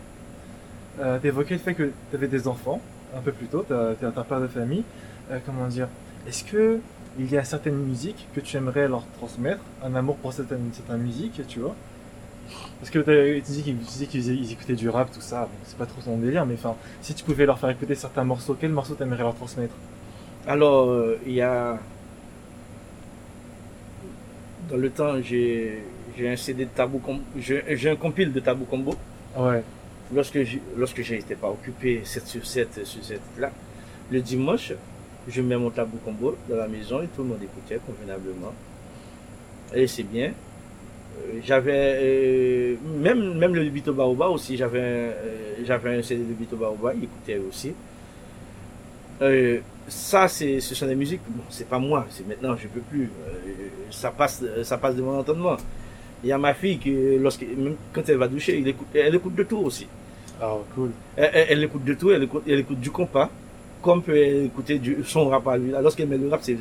Euh, 1.00 1.18
tu 1.20 1.26
évoqué 1.28 1.54
le 1.54 1.60
fait 1.60 1.74
que 1.74 1.90
tu 2.10 2.16
avais 2.16 2.28
des 2.28 2.48
enfants 2.48 2.80
un 3.16 3.20
peu 3.20 3.32
plus 3.32 3.46
tôt, 3.46 3.64
tu 3.66 3.74
es 3.74 4.06
un 4.06 4.10
père 4.22 4.40
de 4.40 4.48
famille. 4.48 4.84
Euh, 5.30 5.38
comment 5.44 5.66
dire 5.66 5.88
Est-ce 6.26 6.44
que 6.44 6.80
il 7.18 7.30
y 7.30 7.36
a 7.36 7.44
certaines 7.44 7.76
musiques 7.76 8.26
que 8.34 8.40
tu 8.40 8.56
aimerais 8.56 8.88
leur 8.88 9.04
transmettre, 9.18 9.62
un 9.82 9.94
amour 9.94 10.16
pour 10.16 10.32
certaines, 10.32 10.70
certaines 10.72 11.02
musiques, 11.02 11.46
tu 11.48 11.60
vois 11.60 11.74
parce 12.80 12.90
que 12.90 13.40
tu 13.40 13.50
dis 13.50 14.06
qu'ils 14.06 14.52
écoutaient 14.52 14.76
du 14.76 14.88
rap, 14.88 15.10
tout 15.12 15.20
ça, 15.20 15.42
bon, 15.42 15.58
c'est 15.64 15.76
pas 15.76 15.86
trop 15.86 16.00
son 16.00 16.16
délire, 16.16 16.46
mais 16.46 16.54
enfin, 16.54 16.76
si 17.02 17.12
tu 17.14 17.24
pouvais 17.24 17.44
leur 17.44 17.58
faire 17.58 17.70
écouter 17.70 17.94
certains 17.94 18.24
morceaux, 18.24 18.56
quel 18.58 18.70
morceau 18.70 18.94
t'aimerais 18.94 19.22
leur 19.22 19.34
transmettre? 19.34 19.74
Alors, 20.46 20.88
euh, 20.88 21.18
il 21.26 21.32
y 21.32 21.42
a. 21.42 21.78
dans 24.70 24.76
le 24.76 24.90
temps, 24.90 25.20
j'ai 25.20 25.82
j'ai 26.16 26.28
un 26.30 26.36
CD 26.36 26.64
de 26.64 26.70
tabou, 26.70 27.00
j'ai 27.36 27.90
un 27.90 27.96
compile 27.96 28.32
de 28.32 28.40
tabou 28.40 28.64
combo. 28.64 28.94
Ouais. 29.36 29.62
Lorsque 30.14 30.38
lorsque 30.76 31.02
j'étais 31.02 31.34
pas 31.34 31.48
occupé 31.50 32.00
7 32.04 32.26
sur 32.26 32.46
7 32.46 32.86
sur 32.86 33.04
cette 33.04 33.20
là, 33.38 33.50
le 34.10 34.20
dimanche, 34.20 34.72
je 35.28 35.42
mets 35.42 35.56
mon 35.56 35.70
tabou 35.70 35.98
combo 36.04 36.36
dans 36.48 36.56
la 36.56 36.68
maison 36.68 37.02
et 37.02 37.08
tout 37.08 37.22
le 37.22 37.28
monde 37.28 37.42
écoutait 37.42 37.80
convenablement. 37.86 38.52
Et 39.74 39.86
c'est 39.86 40.02
bien. 40.02 40.32
Euh, 41.18 41.40
j'avais 41.44 41.98
euh, 42.02 42.76
même 43.00 43.34
même 43.38 43.54
le 43.54 43.68
Bito 43.68 43.92
Baoba 43.92 44.28
aussi, 44.28 44.56
j'avais 44.56 44.80
euh, 44.80 45.54
j'avais 45.64 45.96
un 45.98 46.02
CD 46.02 46.22
de 46.22 46.32
Bito 46.32 46.56
Baoba, 46.56 46.94
il 46.94 47.04
écoutait 47.04 47.38
aussi. 47.38 47.72
ça 49.88 50.28
c'est 50.28 50.60
ce 50.60 50.74
sont 50.74 50.86
des 50.86 50.94
musiques, 50.94 51.20
bon, 51.28 51.42
c'est 51.50 51.68
pas 51.68 51.78
moi, 51.78 52.06
c'est 52.10 52.26
maintenant 52.26 52.56
je 52.56 52.68
peux 52.68 52.80
plus. 52.80 53.10
ça 53.90 54.10
passe 54.10 54.44
ça 54.62 54.78
passe 54.78 54.96
de 54.96 55.02
mon 55.02 55.18
entendement. 55.18 55.56
Il 56.24 56.28
y 56.28 56.32
a 56.32 56.38
ma 56.38 56.52
fille 56.54 56.78
qui 56.78 56.90
lorsque 57.18 57.42
même 57.42 57.76
quand 57.92 58.08
elle 58.08 58.16
va 58.16 58.28
doucher, 58.28 58.58
elle 58.58 58.68
écoute, 58.68 58.88
elle 58.94 59.14
écoute 59.14 59.34
de 59.34 59.44
tout 59.44 59.58
aussi. 59.58 59.86
Ah 60.40 60.54
cool. 60.74 60.90
Elle, 61.16 61.64
écoute 61.64 61.84
de 61.84 61.94
tout, 61.94 62.10
elle 62.12 62.22
écoute, 62.24 62.44
elle 62.46 62.60
écoute 62.60 62.80
du 62.80 62.90
compas, 62.90 63.28
comme 63.82 64.02
peut 64.02 64.16
écouter 64.16 64.78
du, 64.78 64.98
son 65.04 65.28
rap 65.28 65.46
à 65.48 65.56
lui. 65.56 65.70
Lorsqu'elle 65.70 66.08
met 66.08 66.18
le 66.18 66.28
rap, 66.28 66.40
c'est 66.42 66.56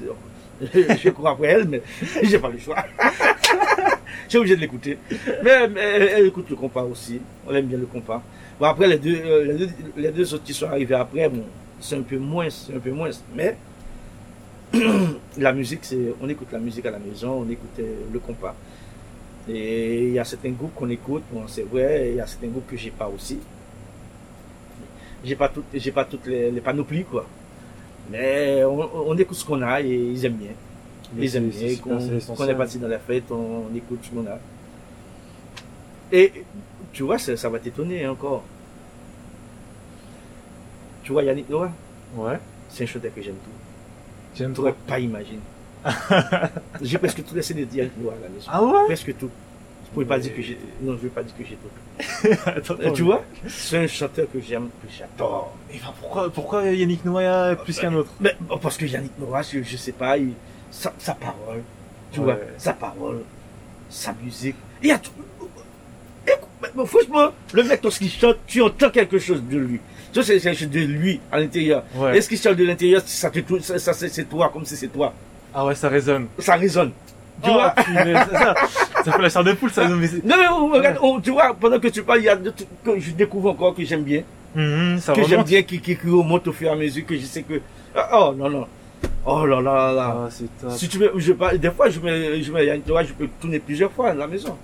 je 0.73 1.09
cours 1.09 1.27
après 1.27 1.47
elle, 1.47 1.67
mais 1.67 1.81
j'ai 2.23 2.39
pas 2.39 2.49
le 2.49 2.57
choix. 2.57 2.77
j'ai 4.29 4.37
obligé 4.37 4.55
de 4.55 4.61
l'écouter. 4.61 4.97
Mais, 5.43 5.69
elle, 5.77 6.27
écoute 6.27 6.49
le 6.49 6.55
compas 6.55 6.83
aussi. 6.83 7.19
On 7.47 7.53
aime 7.53 7.65
bien 7.65 7.77
le 7.77 7.85
compas. 7.85 8.23
Bon, 8.59 8.65
après, 8.65 8.87
les 8.87 8.97
deux, 8.97 9.21
euh, 9.23 9.43
les 9.45 9.53
deux, 9.53 9.69
les 9.95 10.11
deux 10.11 10.33
autres 10.33 10.43
qui 10.43 10.53
sont 10.53 10.67
arrivés 10.67 10.95
après, 10.95 11.29
bon, 11.29 11.43
c'est 11.79 11.95
un 11.95 12.01
peu 12.01 12.17
moins, 12.17 12.49
c'est 12.49 12.75
un 12.75 12.79
peu 12.79 12.91
moins. 12.91 13.09
Mais, 13.35 13.55
la 15.37 15.53
musique, 15.53 15.81
c'est, 15.83 16.13
on 16.19 16.27
écoute 16.27 16.47
la 16.51 16.59
musique 16.59 16.85
à 16.87 16.91
la 16.91 16.99
maison, 16.99 17.45
on 17.45 17.49
écoute 17.49 17.79
le 18.11 18.19
compas. 18.19 18.55
Et 19.47 20.07
il 20.07 20.13
y 20.13 20.19
a 20.19 20.25
certains 20.25 20.51
groupes 20.51 20.73
qu'on 20.75 20.89
écoute, 20.89 21.23
bon, 21.31 21.43
c'est 21.47 21.63
vrai, 21.63 22.09
il 22.09 22.15
y 22.15 22.19
a 22.19 22.27
certains 22.27 22.47
groupes 22.47 22.67
que 22.67 22.75
j'ai 22.75 22.91
pas 22.91 23.07
aussi. 23.07 23.39
J'ai 25.23 25.35
pas 25.35 25.49
toutes, 25.49 25.65
j'ai 25.73 25.91
pas 25.91 26.05
toutes 26.05 26.27
les, 26.27 26.51
les 26.51 26.61
panoplies, 26.61 27.03
quoi. 27.03 27.25
Mais 28.09 28.63
on, 28.63 29.17
écoute 29.17 29.37
ce 29.37 29.45
qu'on 29.45 29.61
a 29.61 29.81
et 29.81 29.87
ils 29.87 30.25
aiment 30.25 30.33
bien. 30.33 30.51
ils 31.17 31.35
aiment 31.35 31.49
bien. 31.49 31.75
Qu'on 31.77 32.47
est, 32.47 32.55
parti 32.55 32.77
dans 32.77 32.87
la 32.87 32.99
fête, 32.99 33.29
on, 33.31 33.65
écoute 33.75 33.99
ce 34.03 34.09
qu'on 34.09 34.25
a. 34.27 34.39
Et 36.11 36.31
tu 36.93 37.03
vois, 37.03 37.17
ça, 37.17 37.49
va 37.49 37.59
t'étonner 37.59 38.07
encore. 38.07 38.43
Tu 41.03 41.11
vois 41.11 41.23
Yannick 41.23 41.49
Noah? 41.49 41.71
Ouais. 42.15 42.39
C'est 42.69 42.83
un 42.83 42.87
chanteur 42.87 43.13
que 43.13 43.21
j'aime 43.21 43.35
tout. 43.35 44.35
J'aime 44.35 44.53
Tu 44.53 44.61
pas 44.87 44.99
imaginer. 44.99 45.39
j'ai 46.81 46.97
presque 46.97 47.23
tout 47.25 47.35
laissé 47.35 47.53
de 47.53 47.59
Yannick 47.61 47.97
Noah 47.97 48.13
maison. 48.33 48.47
Ah 48.49 48.63
ouais? 48.63 48.85
Presque 48.85 49.17
tout. 49.17 49.31
Je 49.87 49.93
pouvais 49.93 50.05
pas 50.05 50.19
dire 50.19 50.35
que 50.35 50.41
j'ai. 50.41 50.57
Non, 50.81 50.93
je 50.93 51.03
vais 51.03 51.09
pas 51.09 51.23
dire 51.23 51.33
que 51.37 51.43
j'ai 51.43 51.55
tout. 51.55 52.91
tu 52.93 53.03
vois 53.03 53.23
C'est 53.47 53.77
un 53.77 53.87
chanteur 53.87 54.27
que 54.31 54.39
j'aime, 54.39 54.69
que 54.81 54.87
j'adore. 54.91 55.55
pourquoi, 55.99 56.29
pourquoi 56.29 56.65
Yannick 56.65 57.05
Noah 57.05 57.55
plus 57.55 57.79
qu'un 57.79 57.93
autre? 57.93 58.11
Mais, 58.19 58.35
Parce 58.61 58.77
que 58.77 58.85
Yannick 58.85 59.17
Noah, 59.17 59.41
je, 59.43 59.63
je 59.63 59.77
sais 59.77 59.93
pas, 59.93 60.17
sa, 60.69 60.91
parole, 61.13 61.63
tu 62.11 62.19
vois, 62.19 62.37
sa 62.57 62.73
parole, 62.73 63.21
sa 63.89 64.13
musique. 64.21 64.55
Il 64.81 64.89
y 64.89 64.91
a 64.91 64.99
tout. 64.99 65.11
franchement, 66.85 67.31
le 67.53 67.63
mec, 67.63 67.81
lorsqu'il 67.81 68.11
chante, 68.11 68.37
tu 68.45 68.61
entends 68.61 68.89
quelque 68.89 69.19
chose 69.19 69.41
de 69.41 69.57
lui. 69.57 69.79
Tu 70.11 70.21
sais, 70.21 70.39
c'est 70.39 70.49
quelque 70.49 70.59
chose 70.59 70.69
de 70.69 70.81
lui 70.81 71.19
à 71.31 71.39
l'intérieur. 71.39 71.83
Est-ce 72.13 72.27
qu'il 72.27 72.37
chante 72.37 72.57
de 72.57 72.65
l'intérieur, 72.65 73.01
ça, 73.05 73.31
ça, 73.31 73.93
c'est 73.93 74.29
toi, 74.29 74.49
comme 74.51 74.65
si 74.65 74.75
c'est 74.75 74.89
toi. 74.89 75.13
Ah 75.53 75.65
ouais, 75.65 75.75
ça 75.75 75.87
résonne. 75.87 76.27
Ça 76.39 76.55
résonne. 76.55 76.91
Tu 77.43 77.49
oh, 77.49 77.53
vois 77.53 77.73
ça, 77.75 78.55
ça, 79.03 79.11
fait 79.11 79.21
la 79.21 79.29
chair 79.29 79.43
de 79.43 79.53
poule, 79.53 79.69
ça. 79.69 79.87
Mais 79.87 80.07
non, 80.23 80.35
mais 80.37 80.47
oh, 80.51 80.69
regarde, 80.73 80.97
oh, 81.01 81.19
tu 81.21 81.31
vois, 81.31 81.53
pendant 81.53 81.79
que 81.79 81.87
tu 81.87 82.01
parles, 82.01 82.19
il 82.19 82.25
y 82.25 82.29
a 82.29 82.35
trucs 82.35 82.67
que 82.83 82.99
je 82.99 83.11
découvre 83.11 83.51
encore 83.51 83.75
que 83.75 83.83
j'aime 83.85 84.03
bien. 84.03 84.23
Mm 84.55 84.97
ça 84.97 85.13
que 85.13 85.23
j'aime 85.23 85.43
bien, 85.43 85.61
qui, 85.61 85.79
qui, 85.79 85.95
qui 85.95 86.09
remonte 86.09 86.47
au 86.47 86.51
fur 86.51 86.69
et 86.69 86.71
à 86.71 86.75
mesure, 86.75 87.05
que 87.05 87.15
je 87.15 87.25
sais 87.25 87.43
que. 87.43 87.61
Oh 88.11 88.33
non, 88.35 88.49
non. 88.49 88.67
Oh 89.25 89.45
là 89.45 89.61
là 89.61 89.91
là. 89.93 90.27
Ah. 90.27 90.69
Si 90.69 90.87
tu 90.87 90.97
veux, 90.97 91.11
je, 91.17 91.33
des 91.57 91.71
fois, 91.71 91.89
je 91.89 91.99
mets, 91.99 92.41
je 92.41 92.51
mets, 92.51 92.79
tu 92.79 92.91
vois, 92.91 93.03
je 93.03 93.13
peux 93.13 93.27
tourner 93.39 93.59
plusieurs 93.59 93.91
fois 93.91 94.09
à 94.09 94.13
la 94.13 94.25
maison. 94.25 94.55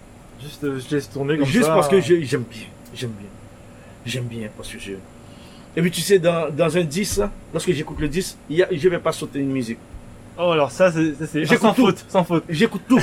Juste, 0.41 0.63
euh, 0.63 0.79
je 0.79 0.95
laisse 0.95 1.09
tourner 1.09 1.37
comme 1.37 1.45
Juste 1.45 1.65
ça. 1.65 1.75
Juste 1.75 1.89
parce 1.89 1.89
que 1.89 1.99
j'aime 1.99 2.43
bien. 2.43 2.67
J'aime 2.95 3.11
bien. 3.11 3.29
J'aime 4.05 4.25
bien 4.25 4.49
parce 4.55 4.69
que 4.69 4.79
je. 4.79 4.93
Et 5.75 5.81
puis 5.81 5.91
tu 5.91 6.01
sais, 6.01 6.19
dans, 6.19 6.49
dans 6.49 6.77
un 6.77 6.83
10, 6.83 7.21
lorsque 7.53 7.71
j'écoute 7.71 7.99
le 7.99 8.07
10, 8.07 8.37
je 8.49 8.63
ne 8.71 8.89
vais 8.89 8.99
pas 8.99 9.11
sauter 9.11 9.39
une 9.39 9.51
musique. 9.51 9.79
Oh, 10.37 10.51
alors 10.51 10.71
ça, 10.71 10.91
c'est 10.91 11.45
sans 11.45 11.73
faute, 11.73 12.05
sans 12.07 12.23
faute. 12.23 12.43
J'écoute 12.49 12.81
tout. 12.87 13.01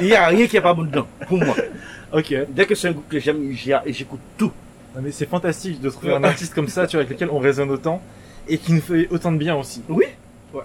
Il 0.00 0.06
n'y 0.06 0.14
a 0.14 0.26
rien 0.26 0.46
qui 0.46 0.56
est 0.56 0.60
pas 0.60 0.74
bon 0.74 0.82
dedans, 0.82 1.06
pour 1.28 1.38
moi. 1.38 1.54
Ok. 2.12 2.34
Dès 2.50 2.66
que 2.66 2.74
c'est 2.74 2.88
un 2.88 2.92
groupe 2.92 3.08
que 3.08 3.18
j'aime, 3.18 3.56
j'écoute 3.86 4.20
tout. 4.36 4.52
Non, 4.94 5.00
mais 5.02 5.12
c'est 5.12 5.26
fantastique 5.26 5.80
de 5.80 5.88
trouver 5.88 6.12
un 6.12 6.22
artiste 6.24 6.52
comme 6.52 6.68
ça, 6.68 6.86
tu 6.86 6.96
vois, 6.96 7.04
avec 7.04 7.14
lequel 7.16 7.30
on 7.30 7.38
résonne 7.38 7.70
autant 7.70 8.02
et 8.46 8.58
qui 8.58 8.74
nous 8.74 8.82
fait 8.82 9.08
autant 9.10 9.32
de 9.32 9.38
bien 9.38 9.56
aussi. 9.56 9.82
Oui. 9.88 10.04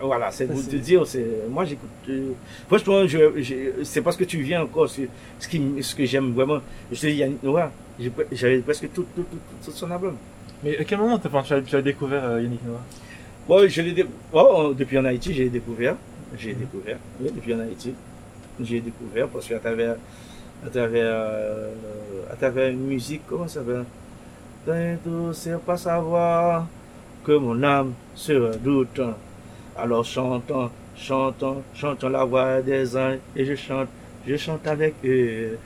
Voilà, 0.02 0.32
c'est 0.32 0.46
vous 0.46 0.62
te 0.62 0.76
dire, 0.76 1.08
c'est 1.08 1.26
moi 1.50 1.64
j'écoute. 1.64 1.90
Euh, 2.10 2.32
franchement, 2.68 3.08
je, 3.08 3.82
c'est 3.84 4.02
parce 4.02 4.18
que 4.18 4.26
tu 4.26 4.42
viens 4.42 4.64
encore, 4.64 4.90
ce 4.90 5.48
qui, 5.48 5.62
ce 5.82 5.96
que 5.96 6.06
j'aime 6.06 6.34
vraiment. 6.34 6.60
Je 6.92 7.00
te 7.00 7.08
dis, 7.08 7.14
Yannick 7.14 7.42
Noah, 7.42 7.72
j'avais 8.34 8.58
presque 8.58 8.92
tout, 8.94 9.06
tout, 9.16 9.24
tout, 9.24 9.38
tout, 9.64 9.72
son 9.72 9.90
album. 9.90 10.18
Mais 10.62 10.78
à 10.78 10.84
quel 10.84 10.98
moment 10.98 11.18
tu 11.18 11.28
as, 11.54 11.62
tu 11.62 11.76
as 11.78 11.82
découvert 11.82 12.26
euh, 12.26 12.42
Yannick 12.42 12.66
Noah? 12.66 12.82
Bon, 13.48 13.66
je 13.66 13.82
l'ai 13.82 14.06
oh, 14.34 14.74
depuis 14.78 14.98
en 14.98 15.06
Haïti, 15.06 15.34
j'ai 15.34 15.48
découvert. 15.48 15.96
J'ai 16.38 16.54
mhm. 16.54 16.60
découvert. 16.60 16.98
Oui, 17.22 17.32
depuis 17.34 17.54
en 17.54 17.60
Haïti. 17.62 17.94
J'ai 18.60 18.82
découvert 18.82 19.30
parce 19.30 19.48
qu'à 19.48 19.60
travers, 19.60 19.96
à 20.66 20.70
travers, 20.70 21.06
euh, 21.06 21.72
à 22.30 22.36
travers 22.36 22.70
une 22.70 22.86
musique, 22.86 23.22
comment 23.26 23.48
ça 23.48 23.62
s'appelle? 23.62 23.86
C'est 25.34 25.58
pas 25.62 25.78
savoir 25.78 26.68
que 27.24 27.32
mon 27.32 27.64
âme 27.64 27.94
se 28.16 28.34
redoute. 28.34 29.00
Alors 29.78 30.04
chantons, 30.04 30.70
chantons, 30.98 31.64
chantons 31.74 32.10
la 32.10 32.26
voix 32.26 32.62
des 32.62 32.98
anges 32.98 33.20
et 33.34 33.46
je 33.46 33.56
chante, 33.56 33.88
je 34.28 34.36
chante 34.36 34.68
avec 34.68 34.96
eux. 35.06 35.58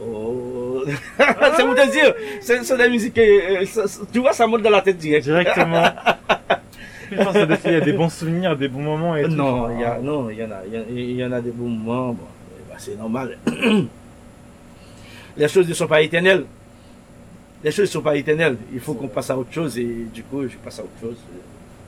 Oh, 0.00 0.84
c'est 1.56 1.64
vous 1.64 1.74
te 1.74 1.90
dire, 1.90 2.14
c'est 2.40 2.76
la 2.76 2.88
musique, 2.88 3.18
euh, 3.18 3.64
tu 4.12 4.20
vois, 4.20 4.32
ça 4.32 4.46
monte 4.46 4.62
dans 4.62 4.70
la 4.70 4.82
tête 4.82 4.98
direct. 4.98 5.24
Directement. 5.24 5.86
Je 7.10 7.16
pense 7.16 7.60
qu'il 7.62 7.72
y 7.72 7.76
a 7.76 7.80
des 7.80 7.92
bons 7.92 8.08
souvenirs, 8.08 8.56
des 8.56 8.68
bons 8.68 8.82
moments 8.82 9.16
et 9.16 9.24
tout. 9.24 9.30
Non, 9.30 9.70
il 9.70 9.80
y 9.80 9.84
a, 9.84 9.98
non, 10.00 10.30
il 10.30 10.38
y 10.38 10.44
en 10.44 10.50
a, 10.50 10.62
il 10.90 11.12
y 11.12 11.24
en 11.24 11.32
a 11.32 11.40
des 11.40 11.50
bons 11.50 11.68
moments. 11.68 12.12
Bon, 12.12 12.24
bah, 12.68 12.76
c'est 12.78 12.96
normal. 12.96 13.38
Les 15.36 15.48
choses 15.48 15.68
ne 15.68 15.74
sont 15.74 15.86
pas 15.86 16.00
éternelles. 16.02 16.44
Les 17.62 17.70
choses 17.70 17.88
ne 17.88 17.92
sont 17.92 18.02
pas 18.02 18.16
éternelles. 18.16 18.56
Il 18.72 18.80
faut 18.80 18.94
qu'on 18.94 19.08
passe 19.08 19.30
à 19.30 19.36
autre 19.36 19.52
chose 19.52 19.78
et 19.78 20.06
du 20.12 20.22
coup, 20.22 20.42
je 20.48 20.56
passe 20.56 20.78
à 20.78 20.82
autre 20.82 20.98
chose. 21.00 21.16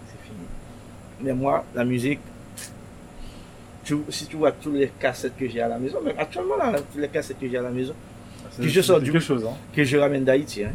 C'est 0.06 0.26
fini. 0.26 0.44
Mais 1.22 1.32
moi, 1.32 1.64
la 1.74 1.84
musique, 1.84 2.20
si 4.10 4.26
tu 4.26 4.36
vois 4.36 4.52
tous 4.52 4.72
les 4.72 4.88
cassettes 5.00 5.36
que 5.36 5.48
j'ai 5.48 5.62
à 5.62 5.68
la 5.68 5.78
maison, 5.78 6.00
même 6.02 6.18
actuellement 6.18 6.56
là, 6.56 6.74
tous 6.92 6.98
les 6.98 7.08
cassettes 7.08 7.38
que 7.40 7.48
j'ai 7.48 7.56
à 7.56 7.62
la 7.62 7.70
maison, 7.70 7.94
que 8.58 8.68
je 8.68 8.80
sors 8.80 9.00
du 9.00 9.18
chose, 9.20 9.44
hein. 9.46 9.56
que 9.74 9.84
je 9.84 9.96
ramène 9.96 10.24
d'Haïti. 10.24 10.64
Hein. 10.64 10.72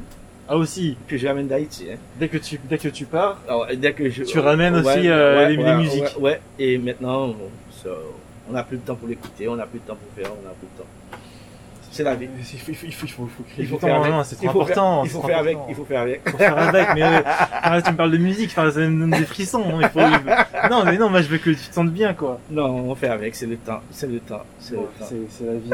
Ah 0.47 0.57
aussi 0.57 0.97
Que 1.07 1.17
je 1.17 1.27
ramène 1.27 1.47
d'Haïti. 1.47 1.85
Hein. 1.91 1.97
Dès 2.19 2.27
que 2.27 2.37
tu 2.37 2.59
dès 2.69 2.77
que 2.77 2.89
tu 2.89 3.05
pars, 3.05 3.39
Alors, 3.47 3.67
dès 3.75 3.93
que 3.93 4.09
je, 4.09 4.23
tu 4.23 4.39
ramènes 4.39 4.75
aussi 4.75 5.07
euh, 5.09 5.47
les, 5.47 5.75
musiques. 5.75 6.19
Ouais, 6.19 6.41
et 6.59 6.77
maintenant, 6.77 7.33
on 8.49 8.51
n'a 8.51 8.63
plus 8.63 8.77
le 8.77 8.83
temps 8.83 8.95
pour 8.95 9.07
l'écouter, 9.07 9.47
on 9.47 9.55
n'a 9.55 9.65
plus 9.65 9.79
le 9.79 9.85
temps 9.85 9.97
pour 9.97 10.23
faire, 10.23 10.31
on 10.31 10.43
n'a 10.45 10.53
plus 10.53 10.67
le 10.75 10.83
temps. 10.83 10.89
C'est 11.93 12.03
la 12.03 12.15
vie. 12.15 12.27
Il 12.39 12.59
faut, 12.59 12.71
il 12.71 12.75
faut, 12.75 12.85
il 12.87 12.91
faut, 12.91 13.27
il 13.59 13.67
faut, 13.67 13.77
faire 13.77 14.25
c'est 14.25 14.35
trop 14.37 14.49
important. 14.49 15.03
il 15.03 15.11
faut 15.11 15.21
faire 15.21 15.37
avec, 15.37 15.57
il 15.69 15.75
faut 15.75 15.85
faire 15.85 16.01
avec. 16.01 16.21
Il 16.25 16.31
faut 16.31 16.37
faire 16.39 16.57
avec, 16.57 16.87
mais 16.95 17.03
euh, 17.03 17.81
tu 17.85 17.91
me 17.91 17.95
parles 17.95 18.09
de 18.09 18.17
musique, 18.17 18.49
ça 18.49 18.63
me 18.63 18.71
donne 18.71 19.11
des 19.11 19.25
frissons. 19.25 19.63
Hein, 19.63 19.79
il 19.83 19.89
faut, 19.89 19.99
non, 20.71 20.85
mais 20.85 20.97
non, 20.97 21.11
moi 21.11 21.21
je 21.21 21.27
veux 21.27 21.37
que 21.37 21.51
tu 21.51 21.55
te 21.55 21.73
sentes 21.73 21.91
bien, 21.91 22.15
quoi. 22.15 22.39
Non, 22.49 22.89
on 22.89 22.95
fait 22.95 23.09
avec, 23.09 23.35
c'est 23.35 23.45
le 23.45 23.57
temps, 23.57 23.81
c'est 23.91 24.07
le 24.07 24.19
temps, 24.19 24.41
c'est 24.59 24.75
la 25.45 25.53
vie. 25.53 25.69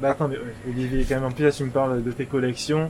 bah 0.00 0.10
attends, 0.12 0.28
mais 0.28 0.38
Olivier, 0.66 1.04
quand 1.06 1.16
même, 1.16 1.24
en 1.24 1.30
plus, 1.30 1.54
tu 1.54 1.64
me 1.64 1.70
parles 1.70 2.02
de 2.02 2.10
tes 2.10 2.24
collections, 2.24 2.88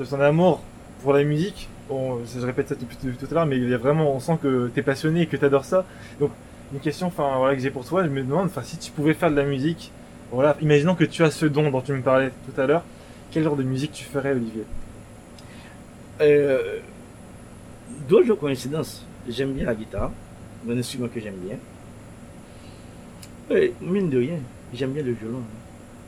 de 0.00 0.04
ton 0.04 0.20
amour 0.20 0.60
pour 1.04 1.12
la 1.12 1.22
musique. 1.22 1.68
Bon, 1.88 2.18
je 2.24 2.44
répète 2.44 2.68
ça 2.68 2.74
depuis 2.74 2.96
tout 2.96 3.26
à 3.30 3.34
l'heure, 3.34 3.46
mais 3.46 3.58
il 3.58 3.70
y 3.70 3.74
a 3.74 3.78
vraiment, 3.78 4.12
on 4.12 4.18
sent 4.18 4.38
que 4.42 4.72
t'es 4.74 4.82
passionné 4.82 5.20
et 5.20 5.26
que 5.26 5.36
t'adores 5.36 5.64
ça. 5.64 5.84
Donc, 6.18 6.32
une 6.72 6.80
question, 6.80 7.06
enfin, 7.06 7.36
voilà, 7.36 7.54
que 7.54 7.62
j'ai 7.62 7.70
pour 7.70 7.84
toi, 7.84 8.02
je 8.02 8.08
me 8.08 8.22
demande, 8.22 8.46
enfin, 8.46 8.62
si 8.64 8.76
tu 8.76 8.90
pouvais 8.90 9.14
faire 9.14 9.30
de 9.30 9.36
la 9.36 9.44
musique, 9.44 9.92
voilà, 10.32 10.56
imaginons 10.62 10.94
que 10.94 11.04
tu 11.04 11.22
as 11.22 11.30
ce 11.30 11.44
don 11.44 11.70
dont 11.70 11.82
tu 11.82 11.92
me 11.92 12.00
parlais 12.00 12.30
tout 12.46 12.58
à 12.60 12.66
l'heure, 12.66 12.82
quel 13.30 13.44
genre 13.44 13.56
de 13.56 13.62
musique 13.62 13.92
tu 13.92 14.04
ferais, 14.04 14.32
Olivier? 14.32 14.64
Euh, 16.20 16.78
D'autres 18.08 18.34
coïncidences. 18.34 19.04
J'aime 19.28 19.52
bien 19.52 19.66
la 19.66 19.74
guitare, 19.74 20.10
un 20.68 20.78
instrument 20.78 21.08
que 21.08 21.20
j'aime 21.20 21.36
bien. 21.36 21.56
Et, 23.56 23.72
mine 23.80 24.10
de 24.10 24.18
rien, 24.18 24.38
j'aime 24.74 24.92
bien 24.92 25.02
le 25.02 25.12
violon. 25.12 25.42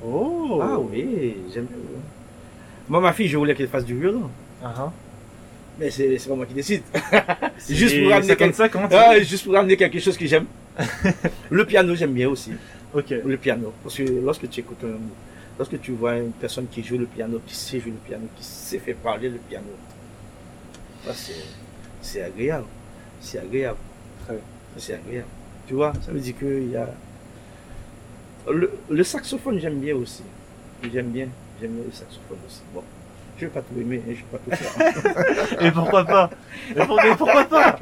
Oh 0.04 0.60
Ah 0.62 0.78
oui, 0.78 1.36
j'aime 1.52 1.64
bien 1.66 1.76
le 1.76 1.82
violon. 1.82 2.02
Moi, 2.88 3.00
ma 3.00 3.12
fille, 3.12 3.28
je 3.28 3.36
voulais 3.36 3.54
qu'elle 3.54 3.68
fasse 3.68 3.84
du 3.84 3.98
violon. 3.98 4.30
Uh 4.62 4.66
-huh. 4.66 4.90
Mais 5.78 5.90
c'est 5.90 6.28
pas 6.28 6.34
moi 6.34 6.46
qui 6.46 6.54
décide. 6.54 6.82
juste, 7.68 8.00
pour 8.00 8.10
ramener 8.10 8.36
quelque... 8.36 8.94
ah, 8.94 9.20
juste 9.20 9.44
pour 9.44 9.54
ramener 9.54 9.76
quelque 9.76 10.00
chose 10.00 10.16
que 10.16 10.26
j'aime. 10.26 10.46
le 11.50 11.64
piano, 11.64 11.94
j'aime 11.94 12.12
bien 12.12 12.28
aussi. 12.28 12.52
Ok. 12.94 13.10
Le 13.10 13.36
piano. 13.36 13.72
Parce 13.82 13.96
que 13.96 14.02
lorsque 14.02 14.48
tu 14.48 14.60
écoutes 14.60 14.84
un, 14.84 14.98
lorsque 15.58 15.80
tu 15.80 15.92
vois 15.92 16.16
une 16.16 16.32
personne 16.32 16.68
qui 16.68 16.82
joue 16.82 16.98
le 16.98 17.06
piano, 17.06 17.40
qui 17.46 17.54
sait 17.54 17.80
jouer 17.80 17.90
le 17.90 17.98
piano, 17.98 18.26
qui 18.36 18.44
sait 18.44 18.78
faire 18.78 18.96
parler 18.96 19.28
le 19.28 19.38
piano, 19.38 19.66
ça, 21.04 21.12
c'est, 22.00 22.22
agréable. 22.22 22.66
C'est 23.20 23.38
agréable. 23.38 23.78
C'est 24.76 24.94
agréable. 24.94 25.28
Tu 25.66 25.74
vois, 25.74 25.92
ça 26.00 26.12
veut 26.12 26.20
dire 26.20 26.38
qu'il 26.38 26.70
y 26.70 26.76
a. 26.76 26.88
Le, 28.50 28.70
le 28.88 29.04
saxophone, 29.04 29.58
j'aime 29.58 29.80
bien 29.80 29.96
aussi. 29.96 30.22
J'aime 30.92 31.10
bien. 31.10 31.28
J'aime 31.60 31.72
bien 31.72 31.84
le 31.84 31.92
saxophone 31.92 32.38
aussi. 32.46 32.62
Bon. 32.72 32.82
Je 33.36 33.46
vais 33.46 33.50
pas 33.50 33.60
tout 33.62 33.78
aimer, 33.80 34.00
hein, 34.08 34.12
je 34.12 34.20
vais 34.20 34.38
pas 34.38 34.56
tout 34.56 34.62
faire. 34.62 35.62
Et 35.66 35.70
pourquoi 35.72 36.04
pas? 36.04 36.30
Mais 36.76 36.86
pour- 36.86 36.96
mais 37.02 37.16
pourquoi 37.16 37.44
pas? 37.44 37.76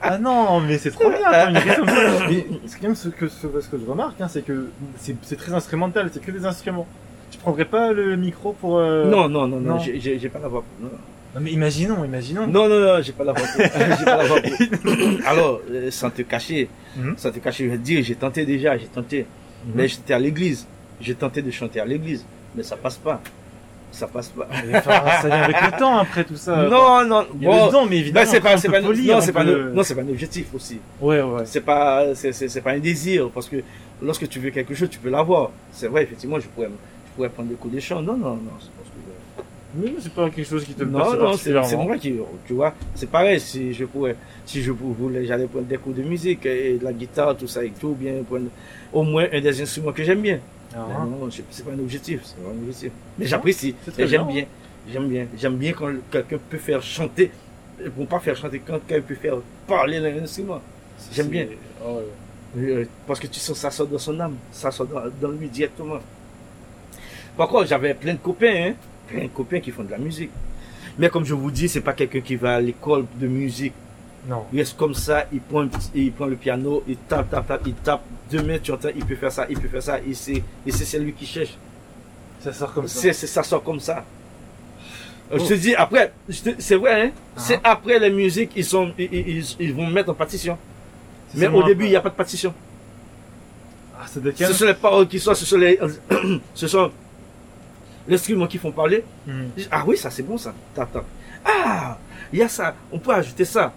Ah 0.00 0.18
non, 0.18 0.60
mais 0.60 0.78
c'est 0.78 0.90
trop 0.90 1.10
bien. 1.10 1.18
comme 1.20 1.86
ça. 1.88 2.26
Mais 2.28 2.46
c'est 2.66 2.78
quand 2.80 2.86
même 2.88 2.94
ce 2.94 3.08
que, 3.08 3.28
ce, 3.28 3.46
ce 3.60 3.68
que 3.68 3.78
je 3.78 3.84
remarque, 3.84 4.20
hein, 4.20 4.28
c'est 4.28 4.42
que 4.42 4.68
c'est 4.98 5.14
c'est 5.22 5.36
très 5.36 5.52
instrumental, 5.52 6.10
c'est 6.12 6.22
que 6.22 6.30
des 6.30 6.46
instruments. 6.46 6.86
Tu 7.30 7.38
prendrais 7.38 7.64
pas 7.64 7.92
le 7.92 8.16
micro 8.16 8.52
pour... 8.52 8.78
euh, 8.78 9.10
Non, 9.10 9.28
non, 9.28 9.46
non, 9.48 9.60
non, 9.60 9.74
Non. 9.74 9.78
j'ai- 9.78 9.98
j'ai 10.00 10.18
j'ai 10.18 10.28
pas 10.28 10.38
la 10.38 10.48
voix 10.48 10.62
pour. 10.62 10.86
Non, 10.88 10.94
Non, 11.34 11.40
mais 11.40 11.50
imaginons, 11.52 12.04
imaginons. 12.04 12.46
non, 12.46 12.68
non, 12.68 12.80
non, 12.80 13.02
j'ai 13.02 13.12
pas 13.12 13.24
la 13.24 13.32
voix 13.32 13.46
pour. 13.46 13.60
j'ai 13.98 14.04
pas 14.04 14.16
la 14.18 14.24
voix 14.24 14.40
pour. 14.40 15.26
Alors, 15.26 15.60
euh, 15.70 15.90
sans 15.90 16.10
te 16.10 16.22
cacher, 16.22 16.68
Mhm. 16.96 17.14
sans 17.18 17.30
te 17.30 17.40
cacher, 17.40 17.64
je 17.64 17.70
vais 17.70 17.76
te 17.78 17.82
dire, 17.82 18.02
j'ai 18.02 18.14
tenté 18.14 18.46
déjà, 18.46 18.76
j'ai 18.78 18.86
tenté. 18.86 19.26
Mhm. 19.66 19.72
Mais 19.74 19.88
j'étais 19.88 20.14
à 20.14 20.18
l'église. 20.18 20.66
J'ai 21.00 21.14
tenté 21.14 21.42
de 21.42 21.50
chanter 21.50 21.80
à 21.80 21.84
l'église, 21.84 22.24
mais 22.54 22.62
ça 22.62 22.76
passe 22.76 22.96
pas. 22.96 23.20
Ça 23.94 24.08
passe 24.08 24.28
pas. 24.28 24.48
Ça 24.82 25.28
vient 25.28 25.42
avec 25.42 25.56
le 25.62 25.70
temps 25.78 25.98
après 25.98 26.24
tout 26.24 26.36
ça. 26.36 26.68
non, 26.68 27.04
non, 27.06 27.24
Il 27.36 27.42
y 27.44 27.46
a 27.46 27.66
le 27.66 27.88
mais 27.88 27.98
évidemment. 27.98 28.24
Ben, 28.24 28.30
c'est 28.30 28.40
pas, 28.40 28.56
c'est 28.56 28.68
pas, 28.68 28.80
non, 28.80 28.90
on 28.90 29.20
c'est 29.20 29.32
pas, 29.32 29.44
le- 29.44 29.64
le- 29.66 29.72
non, 29.72 29.82
c'est 29.84 29.94
pas 29.94 30.02
un 30.02 30.08
objectif 30.08 30.46
aussi. 30.52 30.78
Ouais, 31.00 31.22
ouais. 31.22 31.42
C'est 31.44 31.60
pas, 31.60 32.14
c'est, 32.14 32.32
c'est, 32.32 32.60
pas 32.60 32.72
un 32.72 32.80
désir, 32.80 33.30
parce 33.32 33.48
que 33.48 33.56
lorsque 34.02 34.28
tu 34.28 34.40
veux 34.40 34.50
quelque 34.50 34.74
chose, 34.74 34.90
tu 34.90 34.98
peux 34.98 35.10
l'avoir. 35.10 35.50
C'est 35.72 35.86
vrai, 35.86 36.02
effectivement, 36.02 36.40
je 36.40 36.48
pourrais, 36.48 36.66
je 36.68 37.12
pourrais 37.14 37.28
prendre 37.28 37.50
des 37.50 37.54
coups 37.54 37.72
des 37.74 37.80
chants. 37.80 38.02
Non, 38.02 38.16
non, 38.16 38.30
non, 38.34 38.50
c'est 38.58 38.70
parce 38.76 38.88
que, 38.90 39.42
Mais 39.76 39.94
c'est 40.00 40.12
pas 40.12 40.28
quelque 40.28 40.48
chose 40.48 40.64
qui 40.64 40.74
te 40.74 40.82
non, 40.82 41.14
non, 41.16 41.32
c'est 41.36 41.76
moi 41.76 41.96
qui, 41.96 42.14
tu 42.46 42.52
vois, 42.52 42.74
c'est 42.96 43.08
pareil, 43.08 43.38
si 43.38 43.72
je 43.72 43.84
pourrais, 43.84 44.16
si 44.44 44.60
je 44.60 44.72
voulais, 44.72 45.24
j'allais 45.24 45.46
prendre 45.46 45.66
des 45.66 45.76
cours 45.78 45.94
de 45.94 46.02
musique, 46.02 46.44
et 46.46 46.78
de 46.78 46.84
la 46.84 46.92
guitare, 46.92 47.36
tout 47.36 47.46
ça 47.46 47.64
et 47.64 47.70
tout, 47.80 47.94
bien 47.98 48.14
prendre 48.28 48.48
au 48.92 49.04
moins 49.04 49.26
un 49.32 49.40
des 49.40 49.62
instruments 49.62 49.92
que 49.92 50.02
j'aime 50.02 50.20
bien. 50.20 50.40
Ah, 50.76 50.86
Mais 50.88 50.94
hein. 50.94 51.06
non, 51.06 51.28
c'est 51.50 51.64
pas 51.64 51.70
un 51.72 51.78
objectif, 51.78 52.20
c'est 52.24 52.36
pas 52.42 52.50
un 52.50 52.58
objectif. 52.62 52.90
Mais 53.18 53.26
j'apprécie, 53.26 53.74
j'aime 53.98 54.26
bien. 54.26 54.44
j'aime 54.90 55.08
bien, 55.08 55.26
j'aime 55.36 55.56
bien 55.56 55.72
quand 55.72 55.92
quelqu'un 56.10 56.38
peut 56.50 56.58
faire 56.58 56.82
chanter, 56.82 57.30
bon 57.96 58.06
pas 58.06 58.18
faire 58.18 58.36
chanter, 58.36 58.60
quand 58.66 58.80
quelqu'un 58.86 59.06
peut 59.06 59.14
faire 59.14 59.36
parler 59.66 60.00
l'instrument. 60.00 60.60
J'aime 61.12 61.26
C'est- 61.26 61.30
bien. 61.30 61.46
Ah 61.84 61.88
ouais. 62.56 62.88
Parce 63.06 63.18
que 63.20 63.26
tu 63.28 63.38
sens 63.40 63.56
ça 63.58 63.70
sort 63.70 63.86
dans 63.86 63.98
son 63.98 64.18
âme, 64.20 64.36
ça 64.52 64.70
sort 64.70 64.86
dans, 64.86 65.02
dans 65.20 65.28
lui 65.32 65.48
directement. 65.48 65.98
Par 67.36 67.48
contre, 67.48 67.66
j'avais 67.66 67.94
plein 67.94 68.14
de 68.14 68.18
copains, 68.18 68.68
hein, 68.70 68.74
plein 69.08 69.22
de 69.24 69.28
copains 69.28 69.60
qui 69.60 69.70
font 69.70 69.82
de 69.84 69.90
la 69.90 69.98
musique. 69.98 70.30
Mais 70.98 71.08
comme 71.08 71.24
je 71.24 71.34
vous 71.34 71.50
dis, 71.50 71.68
c'est 71.68 71.80
pas 71.80 71.92
quelqu'un 71.92 72.20
qui 72.20 72.36
va 72.36 72.54
à 72.56 72.60
l'école 72.60 73.04
de 73.16 73.26
musique. 73.26 73.72
Non. 74.26 74.44
Il 74.52 74.58
reste 74.60 74.76
comme 74.76 74.94
ça, 74.94 75.26
il 75.32 75.40
prend, 75.40 75.66
il 75.94 76.12
prend 76.12 76.26
le 76.26 76.36
piano, 76.36 76.82
il 76.88 76.96
tape, 76.96 77.30
tape, 77.30 77.46
tape, 77.46 77.62
il 77.66 77.74
tape. 77.74 78.02
Demain, 78.30 78.58
tu 78.62 78.72
entends, 78.72 78.88
il 78.94 79.04
peut 79.04 79.16
faire 79.16 79.30
ça, 79.32 79.46
il 79.50 79.58
peut 79.60 79.68
faire 79.68 79.82
ça, 79.82 80.00
et 80.00 80.14
c'est, 80.14 80.42
et 80.66 80.72
c'est 80.72 80.98
lui 80.98 81.12
qui 81.12 81.26
cherche. 81.26 81.56
Ça 82.40 82.52
sort 82.52 82.72
comme 82.72 82.88
ça. 82.88 83.00
C'est, 83.00 83.12
c'est- 83.12 83.26
ça 83.26 83.42
sort 83.42 83.62
comme 83.62 83.80
ça. 83.80 83.98
Euh, 85.32 85.36
Oh. 85.36 85.38
Je 85.38 85.46
te 85.48 85.54
dis, 85.54 85.74
après, 85.74 86.12
c'est 86.58 86.76
vrai, 86.76 87.02
hein, 87.06 87.10
Ah. 87.36 87.40
c'est 87.40 87.60
après 87.64 87.98
les 87.98 88.10
musiques, 88.10 88.52
ils 88.56 88.64
sont, 88.64 88.92
ils, 88.98 89.08
ils, 89.12 89.44
ils- 89.58 89.74
vont 89.74 89.86
mettre 89.86 90.10
en 90.10 90.14
partition. 90.14 90.56
Mais 91.34 91.46
au 91.48 91.62
début, 91.62 91.84
il 91.84 91.90
n'y 91.90 91.96
a 91.96 92.00
pas 92.00 92.10
de 92.10 92.14
partition. 92.14 92.52
Ah, 93.98 94.04
c'est 94.06 94.22
de 94.22 94.30
Ce 94.30 94.36
quel 94.36 94.54
sont 94.54 94.66
les 94.66 94.74
paroles 94.74 95.08
qui 95.08 95.18
sont, 95.18 95.34
ce 95.34 95.44
sont 95.46 95.56
les, 95.56 95.78
ce 96.54 96.66
sont 96.68 96.90
les 98.06 98.14
instruments 98.14 98.46
qui 98.46 98.58
font 98.58 98.70
parler. 98.72 99.02
Hmm. 99.26 99.46
Ah 99.70 99.82
oui, 99.86 99.96
ça 99.96 100.10
c'est 100.10 100.22
bon 100.22 100.36
ça. 100.38 100.52
Tap, 100.74 100.92
tap. 100.92 101.04
Ah, 101.44 101.98
il 102.32 102.38
y 102.38 102.42
a 102.42 102.48
ça. 102.48 102.74
On 102.92 102.98
peut 102.98 103.12
ajouter 103.12 103.44
ça. 103.44 103.72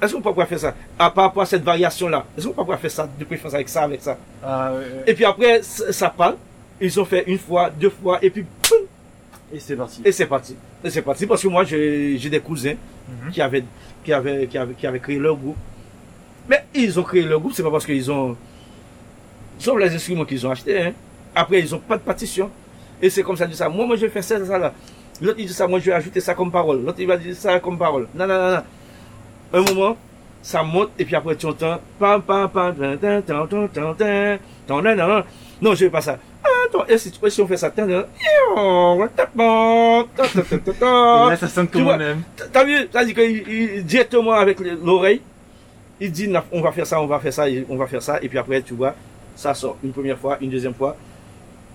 Est-ce 0.00 0.12
qu'on 0.14 0.20
peut 0.20 0.28
pouvoir 0.30 0.46
faire 0.48 0.58
ça? 0.60 0.74
Ah, 0.98 1.10
Par 1.10 1.24
rapport 1.24 1.42
à 1.42 1.46
cette 1.46 1.62
variation-là, 1.64 2.24
est-ce 2.36 2.46
qu'on 2.46 2.52
peut 2.52 2.62
pouvoir 2.62 2.78
faire 2.78 2.90
ça? 2.90 3.08
De 3.18 3.24
préférence 3.24 3.54
avec 3.54 3.68
ça, 3.68 3.82
avec 3.82 4.00
ça 4.00 4.16
Ah, 4.44 4.72
ouais. 4.74 5.04
Et 5.06 5.14
puis 5.14 5.24
après, 5.24 5.60
ça 5.62 6.08
parle. 6.10 6.36
Ils 6.80 7.00
ont 7.00 7.04
fait 7.04 7.24
une 7.26 7.38
fois, 7.38 7.70
deux 7.70 7.90
fois, 7.90 8.18
et 8.22 8.30
puis 8.30 8.44
Et 9.52 9.58
c'est 9.58 9.74
parti. 9.76 10.00
et 10.04 10.12
c'est 10.12 10.26
parti. 10.26 10.54
Et 10.84 10.90
c'est 10.90 11.02
parti 11.02 11.26
parce 11.26 11.42
que 11.42 11.48
moi, 11.48 11.64
j'ai 11.64 12.16
des 12.30 12.40
cousins 12.40 12.74
Mhm. 13.08 13.30
qui 13.32 13.40
avaient, 13.42 13.64
qui 14.04 14.12
avaient, 14.12 14.46
qui 14.46 14.58
avaient, 14.58 14.74
qui 14.74 14.86
avaient 14.86 15.00
créé 15.00 15.18
leur 15.18 15.34
groupe. 15.36 15.56
Mais 16.48 16.64
ils 16.74 16.98
ont 17.00 17.02
créé 17.02 17.22
leur 17.22 17.40
groupe, 17.40 17.52
c'est 17.54 17.62
pas 17.62 17.70
parce 17.70 17.86
qu'ils 17.86 18.10
ont, 18.10 18.36
sauf 19.58 19.78
les 19.78 19.92
instruments 19.94 20.24
qu'ils 20.24 20.46
ont 20.46 20.50
achetés, 20.50 20.80
hein. 20.80 20.92
Après, 21.34 21.58
ils 21.60 21.74
ont 21.74 21.78
pas 21.78 21.96
de 21.96 22.02
partition. 22.02 22.50
Et 23.02 23.10
c'est 23.10 23.22
comme 23.22 23.36
ça, 23.36 23.46
disent 23.46 23.56
ça. 23.58 23.68
Moi, 23.68 23.86
moi, 23.86 23.96
je 23.96 24.02
vais 24.02 24.08
faire 24.10 24.24
ça, 24.24 24.44
ça, 24.44 24.58
là. 24.58 24.72
L'autre, 25.20 25.36
il 25.38 25.46
dit 25.46 25.52
ça, 25.52 25.66
moi, 25.66 25.78
je 25.80 25.86
vais 25.86 25.92
ajouter 25.92 26.20
ça 26.20 26.34
comme 26.34 26.50
parole. 26.50 26.84
L'autre, 26.84 26.98
il 27.00 27.06
va 27.06 27.16
dire 27.16 27.34
ça 27.34 27.58
comme 27.60 27.76
parole. 27.78 28.06
Non, 28.14 28.26
non, 28.26 28.34
non, 28.38 28.50
non 28.56 28.62
un 29.52 29.62
moment, 29.62 29.96
ça 30.42 30.62
monte, 30.62 30.90
et 30.98 31.04
puis 31.04 31.14
après, 31.14 31.36
tu 31.36 31.46
entends, 31.46 31.78
pam, 31.98 32.22
pam, 32.22 32.48
pam, 32.48 32.74
non, 35.60 35.74
je 35.74 35.84
veux 35.84 35.90
pas 35.90 36.00
ça. 36.00 36.18
Attends, 36.68 36.84
si, 36.96 37.40
on 37.40 37.46
fait 37.46 37.56
ça, 37.56 37.72
là, 37.76 38.06
ça 41.36 41.48
sonne. 41.48 41.68
T'as 42.52 42.64
vu, 42.64 42.88
ça 42.92 43.04
dit 43.04 43.14
directement 43.82 44.32
avec 44.32 44.60
l'oreille, 44.60 45.20
il 46.00 46.12
dit, 46.12 46.32
on 46.52 46.60
va 46.60 46.72
faire 46.72 46.86
ça, 46.86 47.00
on 47.00 47.06
va 47.06 47.18
faire 47.18 47.32
ça, 47.32 47.46
on 47.68 47.76
va 47.76 47.86
faire 47.86 48.02
ça, 48.02 48.18
et 48.22 48.28
puis 48.28 48.38
après, 48.38 48.62
tu 48.62 48.74
vois, 48.74 48.94
ça 49.34 49.54
sort 49.54 49.76
une 49.82 49.92
première 49.92 50.18
fois, 50.18 50.38
une 50.40 50.50
deuxième 50.50 50.74
fois, 50.74 50.96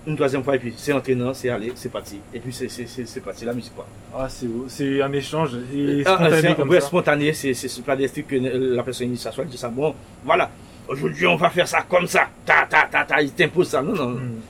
une 0.06 0.16
troisième 0.16 0.42
fois, 0.44 0.56
et 0.56 0.58
puis 0.58 0.74
c'est 0.76 0.92
entraînant, 0.92 1.32
c'est 1.32 1.48
aller, 1.48 1.72
c'est 1.74 1.88
parti, 1.90 2.18
et 2.32 2.38
puis 2.40 2.52
c'est 2.52 3.20
parti 3.20 3.44
la 3.44 3.54
musique 3.54 3.74
quoi. 3.74 3.86
Ah, 4.14 4.28
c'est 4.28 4.46
beau. 4.46 4.64
C'est 4.68 5.00
un 5.00 5.12
échange 5.12 5.56
et 5.74 6.02
Ah, 6.06 6.16
spontané 6.16 6.40
c'est 6.42 6.54
comme 6.56 6.68
ouais, 6.68 6.80
ça. 6.80 6.86
spontané, 6.86 7.32
c'est 7.32 7.82
pas 7.84 7.96
des 7.96 8.08
trucs 8.08 8.26
que 8.28 8.36
la 8.36 8.82
personne 8.82 9.10
il 9.10 9.18
s'assoit, 9.18 9.44
il 9.44 9.50
dit 9.50 9.56
ça 9.56 9.68
bon, 9.68 9.94
voilà, 10.24 10.50
aujourd'hui 10.88 11.26
on 11.26 11.36
va 11.36 11.48
faire 11.50 11.66
ça 11.68 11.82
comme 11.88 12.06
ça, 12.06 12.28
ta 12.44 12.66
ta 12.68 12.86
ta 12.90 13.04
ta, 13.04 13.22
il 13.22 13.30
t'impose 13.32 13.68
ça, 13.68 13.82
non 13.82 13.94
non. 13.94 14.10
Hmm. 14.10 14.40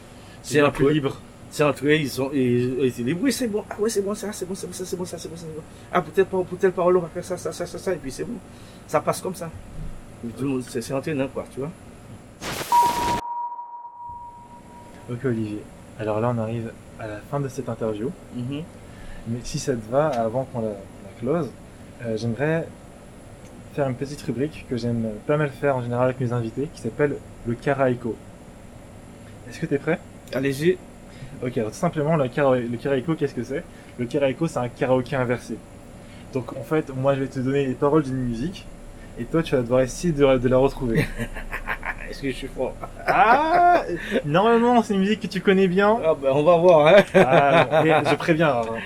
c'est 0.43 0.61
un 0.61 0.71
peu 0.71 0.91
libre. 0.91 1.17
c'est 1.51 1.63
entre 1.63 1.87
eux, 1.87 1.95
ils 1.95 2.21
ont, 2.21 2.31
ils, 2.33 2.75
ils 2.83 2.93
disent, 2.93 3.17
oui, 3.21 3.33
c'est 3.33 3.47
bon, 3.47 3.63
ah 3.71 3.77
ouais, 3.79 3.89
c'est 3.89 4.03
bon, 4.03 4.13
ça, 4.15 4.33
c'est 4.33 4.45
bon, 4.49 4.57
c'est 4.57 4.67
bon, 4.67 4.73
ça, 4.73 4.85
c'est 4.85 4.97
bon, 4.97 5.05
ça, 5.05 5.19
c'est 5.19 5.29
bon, 5.29 5.37
c'est 5.37 5.47
bon. 5.55 5.63
Ah, 5.93 6.03
peut-être 6.03 6.29
pour, 6.29 6.45
pour 6.45 6.59
telle 6.59 6.73
parole, 6.73 6.97
on 6.97 7.01
va 7.01 7.09
faire 7.09 7.25
ça, 7.25 7.37
ça, 7.37 7.53
ça, 7.53 7.65
ça, 7.65 7.79
ça, 7.79 7.93
et 7.93 7.97
puis 7.97 8.11
c'est 8.11 8.25
bon. 8.25 8.39
Ça 8.89 9.01
passe 9.01 9.21
comme 9.21 9.37
ça. 9.37 9.49
Et 10.27 10.31
tout 10.37 10.43
le 10.43 10.49
monde, 10.49 10.65
c'est 10.69 10.93
entraînant, 10.93 11.29
quoi, 11.29 11.45
tu 11.55 11.61
vois. 11.61 11.71
Ok, 15.11 15.25
Olivier. 15.25 15.63
Alors 16.01 16.21
là, 16.21 16.33
on 16.35 16.39
arrive 16.39 16.73
à 16.99 17.07
la 17.07 17.19
fin 17.31 17.41
de 17.41 17.49
cette 17.49 17.69
interview. 17.69 18.11
Mhm. 18.35 18.63
Mais 19.29 19.39
si 19.43 19.59
ça 19.59 19.73
te 19.75 19.91
va, 19.91 20.09
avant 20.09 20.45
qu'on 20.45 20.61
la, 20.61 20.69
la 20.69 21.21
close, 21.21 21.51
euh, 22.05 22.17
j'aimerais 22.17 22.67
faire 23.75 23.89
une 23.89 23.95
petite 23.95 24.21
rubrique 24.23 24.67
que 24.69 24.77
j'aime 24.77 25.07
pas 25.27 25.37
mal 25.37 25.51
faire 25.51 25.77
en 25.77 25.83
général 25.83 26.05
avec 26.07 26.21
mes 26.21 26.33
invités, 26.33 26.69
qui 26.73 26.81
s'appelle 26.81 27.17
le 27.47 27.55
karaïko. 27.55 28.15
Est-ce 29.49 29.61
que 29.61 29.67
tu 29.67 29.75
es 29.75 29.79
prêt? 29.79 29.99
Allez-y. 30.33 30.77
Ok, 31.45 31.57
alors 31.59 31.71
tout 31.71 31.77
simplement, 31.77 32.17
le, 32.17 32.29
kara- 32.29 32.57
le 32.59 32.77
karaïko, 32.77 33.15
qu'est-ce 33.15 33.35
que 33.35 33.43
c'est? 33.43 33.65
Le 33.99 34.07
karaïko, 34.07 34.47
c'est 34.47 34.59
un 34.59 34.69
karaoké 34.69 35.17
inversé. 35.17 35.57
Donc 36.33 36.53
en 36.57 36.63
fait, 36.63 36.91
moi 36.95 37.15
je 37.15 37.21
vais 37.21 37.27
te 37.29 37.41
donner 37.41 37.67
les 37.67 37.75
paroles 37.75 38.03
d'une 38.03 38.15
musique, 38.17 38.67
et 39.19 39.25
toi 39.25 39.43
tu 39.43 39.55
vas 39.57 39.63
devoir 39.63 39.81
essayer 39.81 40.13
de, 40.13 40.39
de 40.39 40.49
la 40.49 40.57
retrouver. 40.59 41.05
Ah, 42.15 42.17
Est-ce 42.17 42.23
que 42.23 42.31
je 42.31 42.37
suis 42.37 42.47
fort 42.49 42.75
ah 43.07 43.83
Normalement, 44.25 44.83
c'est 44.83 44.95
une 44.95 45.01
musique 45.01 45.21
que 45.21 45.27
tu 45.27 45.41
connais 45.41 45.67
bien. 45.69 45.99
Ah, 46.05 46.15
ben, 46.21 46.31
on 46.33 46.43
va 46.45 46.57
voir, 46.57 46.87
hein. 46.87 47.03
Ah, 47.15 47.85
et 47.85 47.91
je 48.11 48.15
préviens, 48.15 48.49
alors, 48.49 48.77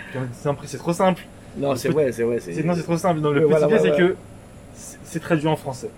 c'est 0.64 0.78
trop 0.78 0.92
simple. 0.92 1.22
Non, 1.56 1.74
c'est 1.76 1.88
vrai, 1.90 2.12
c'est 2.12 2.22
vrai. 2.22 2.38
C'est- 2.40 2.62
Non, 2.62 2.74
c'est 2.74 2.82
trop 2.82 2.96
simple. 2.96 3.20
Donc, 3.20 3.34
le 3.34 3.40
petit 3.42 3.50
voilà, 3.50 3.78
c'est 3.78 3.96
que 3.96 4.16
c'est 4.74 4.98
c'est 5.04 5.20
traduit 5.20 5.48
en 5.48 5.56
français. 5.56 5.90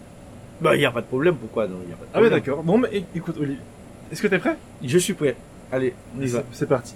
Bah, 0.61 0.75
il 0.75 0.79
n'y 0.79 0.87
a 0.87 0.91
pas 0.91 1.01
de 1.01 1.07
problème, 1.07 1.37
pourquoi 1.37 1.67
non 1.67 1.77
y 1.89 1.93
a 1.93 1.97
pas 1.97 2.05
de 2.05 2.09
Ah 2.15 2.21
oui, 2.21 2.29
problème. 2.29 2.33
d'accord. 2.41 2.63
Bon, 2.63 2.79
mais 2.79 2.89
é- 2.93 3.05
écoute, 3.15 3.37
Olivier, 3.39 3.59
est-ce 4.13 4.23
que 4.23 4.27
t'es 4.29 4.39
prêt? 4.39 4.57
Je 4.85 4.99
suis 4.99 5.15
prêt. 5.15 5.37
Allez, 5.73 5.95
on 6.19 6.23
y 6.23 6.27
va. 6.27 6.41
C'est- 6.41 6.45
C'est 6.61 6.69
parti. 6.69 6.95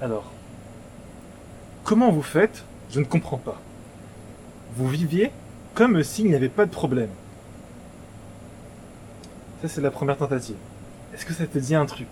Alors, 0.00 0.30
comment 1.84 2.10
vous 2.10 2.22
faites? 2.22 2.64
Je 2.90 3.00
ne 3.00 3.04
comprends 3.04 3.38
pas. 3.38 3.60
Vous 4.76 4.88
viviez 4.88 5.30
comme 5.74 6.02
s'il 6.02 6.26
n'y 6.28 6.34
avait 6.34 6.48
pas 6.48 6.64
de 6.66 6.70
problème. 6.70 7.08
Ça, 9.62 9.68
c'est 9.68 9.80
la 9.80 9.90
première 9.90 10.16
tentative. 10.16 10.56
Est-ce 11.14 11.24
que 11.24 11.32
ça 11.32 11.46
te 11.46 11.58
dit 11.58 11.74
un 11.74 11.86
truc? 11.86 12.08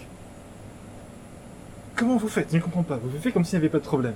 Comment 1.97 2.17
vous 2.17 2.29
faites? 2.29 2.49
Je 2.51 2.57
ne 2.57 2.63
comprends 2.63 2.83
pas. 2.83 2.97
Vous 2.97 3.11
vivez 3.11 3.31
comme 3.33 3.45
s'il 3.45 3.59
n'y 3.59 3.65
avait 3.65 3.71
pas 3.73 3.79
de 3.79 3.85
problème. 3.85 4.15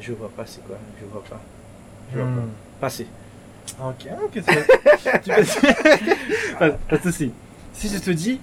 Je 0.00 0.12
vois 0.12 0.30
pas, 0.36 0.44
c'est 0.46 0.64
quoi 0.66 0.76
Je 1.00 1.06
vois 1.06 1.24
pas. 1.24 1.40
Je 2.12 2.18
vois 2.18 2.26
Hmm. 2.28 2.36
pas. 2.36 2.42
Passez. 2.80 3.06
Ok, 3.80 4.06
ok, 4.24 4.42
ça- 4.44 5.18
tu 5.24 5.30
pas, 6.58 6.70
pas 6.70 6.96
de 6.98 7.02
souci. 7.02 7.32
Si 7.72 7.88
je 7.88 7.98
te 7.98 8.10
dis, 8.10 8.40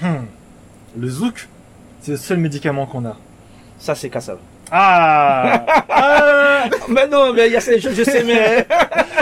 Hmm, 0.00 0.24
le 0.96 1.08
zouk, 1.10 1.46
c'est 2.00 2.12
le 2.12 2.16
seul 2.16 2.38
médicament 2.38 2.86
qu'on 2.86 3.04
a. 3.04 3.16
Ça, 3.78 3.94
c'est 3.94 4.08
Kassav. 4.10 4.38
Ah, 4.72 5.66
Ah 5.88 6.64
mais 6.88 7.06
non, 7.08 7.32
mais 7.34 7.48
il 7.48 7.52
y 7.52 7.56
a 7.56 7.60
ces 7.60 7.80
choses, 7.80 7.94
je 7.94 8.04
sais, 8.04 8.22
mais. 8.22 8.66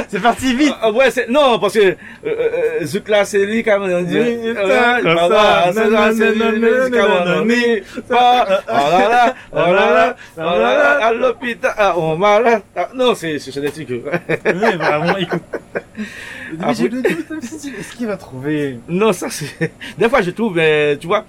c'est 0.08 0.22
parti 0.22 0.54
vite. 0.54 0.74
Ah, 0.80 0.90
ouais, 0.90 1.10
c'est, 1.10 1.28
non, 1.28 1.58
parce 1.58 1.74
que, 1.74 1.80
euh, 1.80 1.94
euh, 2.24 2.84
Zoukla, 2.84 3.24
c'est 3.24 3.44
lui, 3.44 3.62
oh 3.66 3.70
oh 8.16 8.42
oh 9.52 9.56
ah, 12.16 12.40
là. 12.40 12.60
Ah, 12.76 12.88
Non, 12.94 13.14
c'est, 13.14 13.38
c'est 13.38 13.60
des 13.60 13.70
trucs. 13.70 13.88
Oui, 13.90 14.76
vraiment, 14.76 15.16
écoute. 15.18 15.42
Mais 16.58 16.74
oui. 16.84 16.90
le 16.90 17.02
même 17.02 17.40
est-ce 17.78 17.96
qu'il 17.96 18.06
va 18.06 18.16
trouver 18.16 18.78
Non, 18.88 19.12
ça 19.12 19.28
c'est. 19.30 19.72
Des 19.98 20.08
fois, 20.08 20.22
je 20.22 20.30
trouve, 20.30 20.58
tu 20.98 21.06
vois, 21.06 21.24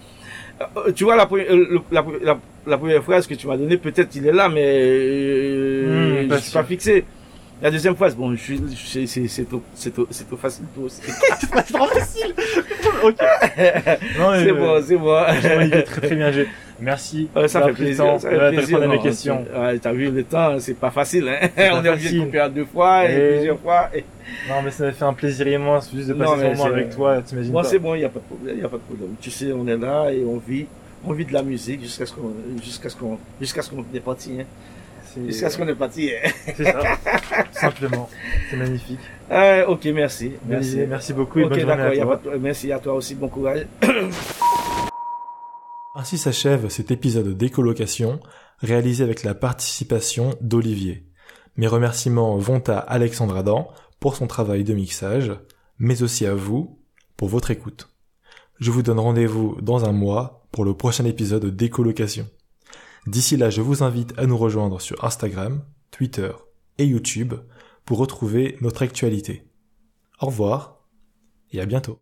euh, 0.78 0.92
tu 0.94 1.04
vois 1.04 1.16
la, 1.16 1.26
première- 1.26 1.52
euh, 1.52 1.68
le- 1.72 1.82
la, 1.92 2.06
la, 2.24 2.38
la 2.68 2.78
première 2.78 3.04
phrase 3.04 3.28
que 3.28 3.34
tu 3.34 3.48
m'as 3.48 3.58
donnée, 3.58 3.78
peut-être 3.78 4.16
il 4.16 4.28
est 4.28 4.32
là, 4.32 4.50
mais 4.50 4.64
euh, 4.66 6.24
je 6.24 6.28
pas 6.28 6.38
suis 6.40 6.54
pas 6.54 6.64
fixé. 6.64 7.06
La 7.62 7.70
deuxième 7.70 7.96
phrase, 7.96 8.16
bon, 8.16 8.36
c'est 8.38 9.06
c'est 9.06 9.50
trop, 9.50 9.62
c'est 9.76 9.94
trop, 9.94 10.08
c'est 10.10 10.26
trop 10.28 10.38
facile. 10.38 10.66
C'est 10.88 11.74
trop 11.74 11.88
facile. 11.88 12.34
ok. 13.04 13.16
C'est 13.18 13.84
euh, 14.00 14.54
bon, 14.54 14.82
c'est 14.82 14.96
bon. 14.96 15.26
est 15.26 15.84
très 15.84 16.02
très 16.02 16.16
bien 16.16 16.32
joué. 16.32 16.48
Merci. 16.80 17.28
Ouais, 17.36 17.50
ça 17.50 17.62
fait 17.64 17.74
plaisir. 17.74 18.20
Ça 18.20 18.30
fait 18.30 18.50
plaisir. 18.56 18.80
mes 18.80 18.88
non, 18.88 19.02
questions. 19.02 19.46
t'as 19.82 19.92
vu 19.92 20.10
le 20.10 20.24
temps, 20.24 20.58
c'est 20.60 20.76
pas 20.76 20.92
facile, 20.92 21.28
hein. 21.28 21.50
pas 21.54 21.74
On 21.74 21.84
est 21.84 21.90
obligé 21.90 22.18
de 22.18 22.24
couper 22.24 22.40
à 22.40 22.48
deux 22.48 22.64
fois 22.64 23.04
et, 23.10 23.36
plusieurs 23.36 23.60
fois. 23.60 23.90
Non, 24.48 24.62
mais 24.64 24.72
ça 24.72 24.86
m'a 24.86 24.92
fait 24.94 25.04
un 25.04 25.14
plaisir 25.14 25.48
immense 25.50 25.92
juste 25.94 26.08
de 26.08 26.14
Non, 26.14 26.26
passer 26.26 26.54
ce 26.54 26.58
moment 26.58 26.66
avec 26.66 26.90
toi. 26.92 27.22
T'imagines 27.22 27.52
pas. 27.52 27.64
c'est 27.66 27.80
bon, 27.80 27.96
il 27.96 28.02
y 28.02 28.06
a 28.06 28.10
pas 28.10 28.20
de 28.20 28.26
problème, 28.26 28.56
il 28.56 28.62
y 28.62 28.66
a 28.66 28.70
pas 28.70 28.78
de 28.78 28.82
problème. 28.84 29.10
Tu 29.20 29.32
sais, 29.32 29.52
on 29.52 29.68
est 29.68 29.78
là 29.78 30.10
et 30.12 30.24
on 30.24 30.38
vit, 30.38 30.66
on 31.06 31.12
vit 31.12 31.26
de 31.26 31.34
la 31.34 31.44
musique 31.44 31.82
jusqu'à 31.82 32.06
ce 32.06 32.14
qu'on, 32.14 32.32
jusqu'à 32.64 32.88
ce 32.88 32.96
qu'on, 32.96 33.18
jusqu'à 33.42 33.62
ce 33.62 33.70
qu'on 33.70 33.84
est 33.94 34.00
parti, 34.00 34.38
hein. 34.40 34.46
Jusqu'à 35.26 35.50
ce 35.50 35.58
qu'on 35.58 35.68
est 35.68 35.76
parti. 35.76 36.12
hein. 36.12 36.30
C'est 36.56 36.64
ça. 36.64 36.82
Simplement. 37.52 38.10
C'est 38.50 38.58
magnifique. 38.58 39.00
Euh, 39.32 39.66
ok, 39.68 39.86
merci. 39.94 40.32
Merci, 40.46 40.76
Merci. 40.78 40.88
merci 40.90 41.14
beaucoup 41.14 41.40
et 41.40 41.46
bonne 41.46 41.60
journée 41.60 41.82
à 41.84 41.92
toi. 42.04 42.18
pas 42.22 42.38
merci 42.40 42.72
à 42.72 42.80
toi 42.80 42.94
aussi, 42.96 43.16
bon 43.16 43.28
courage. 43.30 43.66
Ainsi 45.96 46.18
s'achève 46.18 46.70
cet 46.70 46.92
épisode 46.92 47.36
d'écolocation 47.38 48.20
réalisé 48.60 49.04
avec 49.04 49.24
la 49.24 49.34
participation 49.34 50.36
d'Olivier. 50.42 51.06
Mes 51.58 51.68
remerciements 51.68 52.38
vont 52.38 52.62
à 52.68 52.78
Alexandre 52.78 53.36
Adam 53.38 53.70
pour 54.00 54.16
son 54.16 54.28
travail 54.28 54.64
de 54.64 54.74
mixage, 54.74 55.32
mais 55.78 56.04
aussi 56.04 56.26
à 56.26 56.34
vous 56.36 56.80
pour 57.18 57.28
votre 57.28 57.52
écoute. 57.52 57.90
Je 58.60 58.72
vous 58.72 58.82
donne 58.82 59.00
rendez-vous 59.00 59.58
dans 59.62 59.86
un 59.86 59.92
mois 59.92 60.46
pour 60.52 60.64
le 60.64 60.74
prochain 60.74 61.06
épisode 61.06 61.46
d'écolocation. 61.56 62.28
D'ici 63.08 63.38
là, 63.38 63.50
je 63.50 63.62
vous 63.62 63.84
invite 63.84 64.14
à 64.18 64.26
nous 64.26 64.38
rejoindre 64.38 64.80
sur 64.82 65.04
Instagram, 65.04 65.64
Twitter 65.92 66.32
et 66.78 66.86
YouTube 66.86 67.34
pour 67.86 67.98
retrouver 67.98 68.58
notre 68.62 68.84
actualité. 68.84 69.44
Au 70.22 70.28
revoir 70.28 70.86
et 71.52 71.62
à 71.62 71.66
bientôt. 71.66 71.98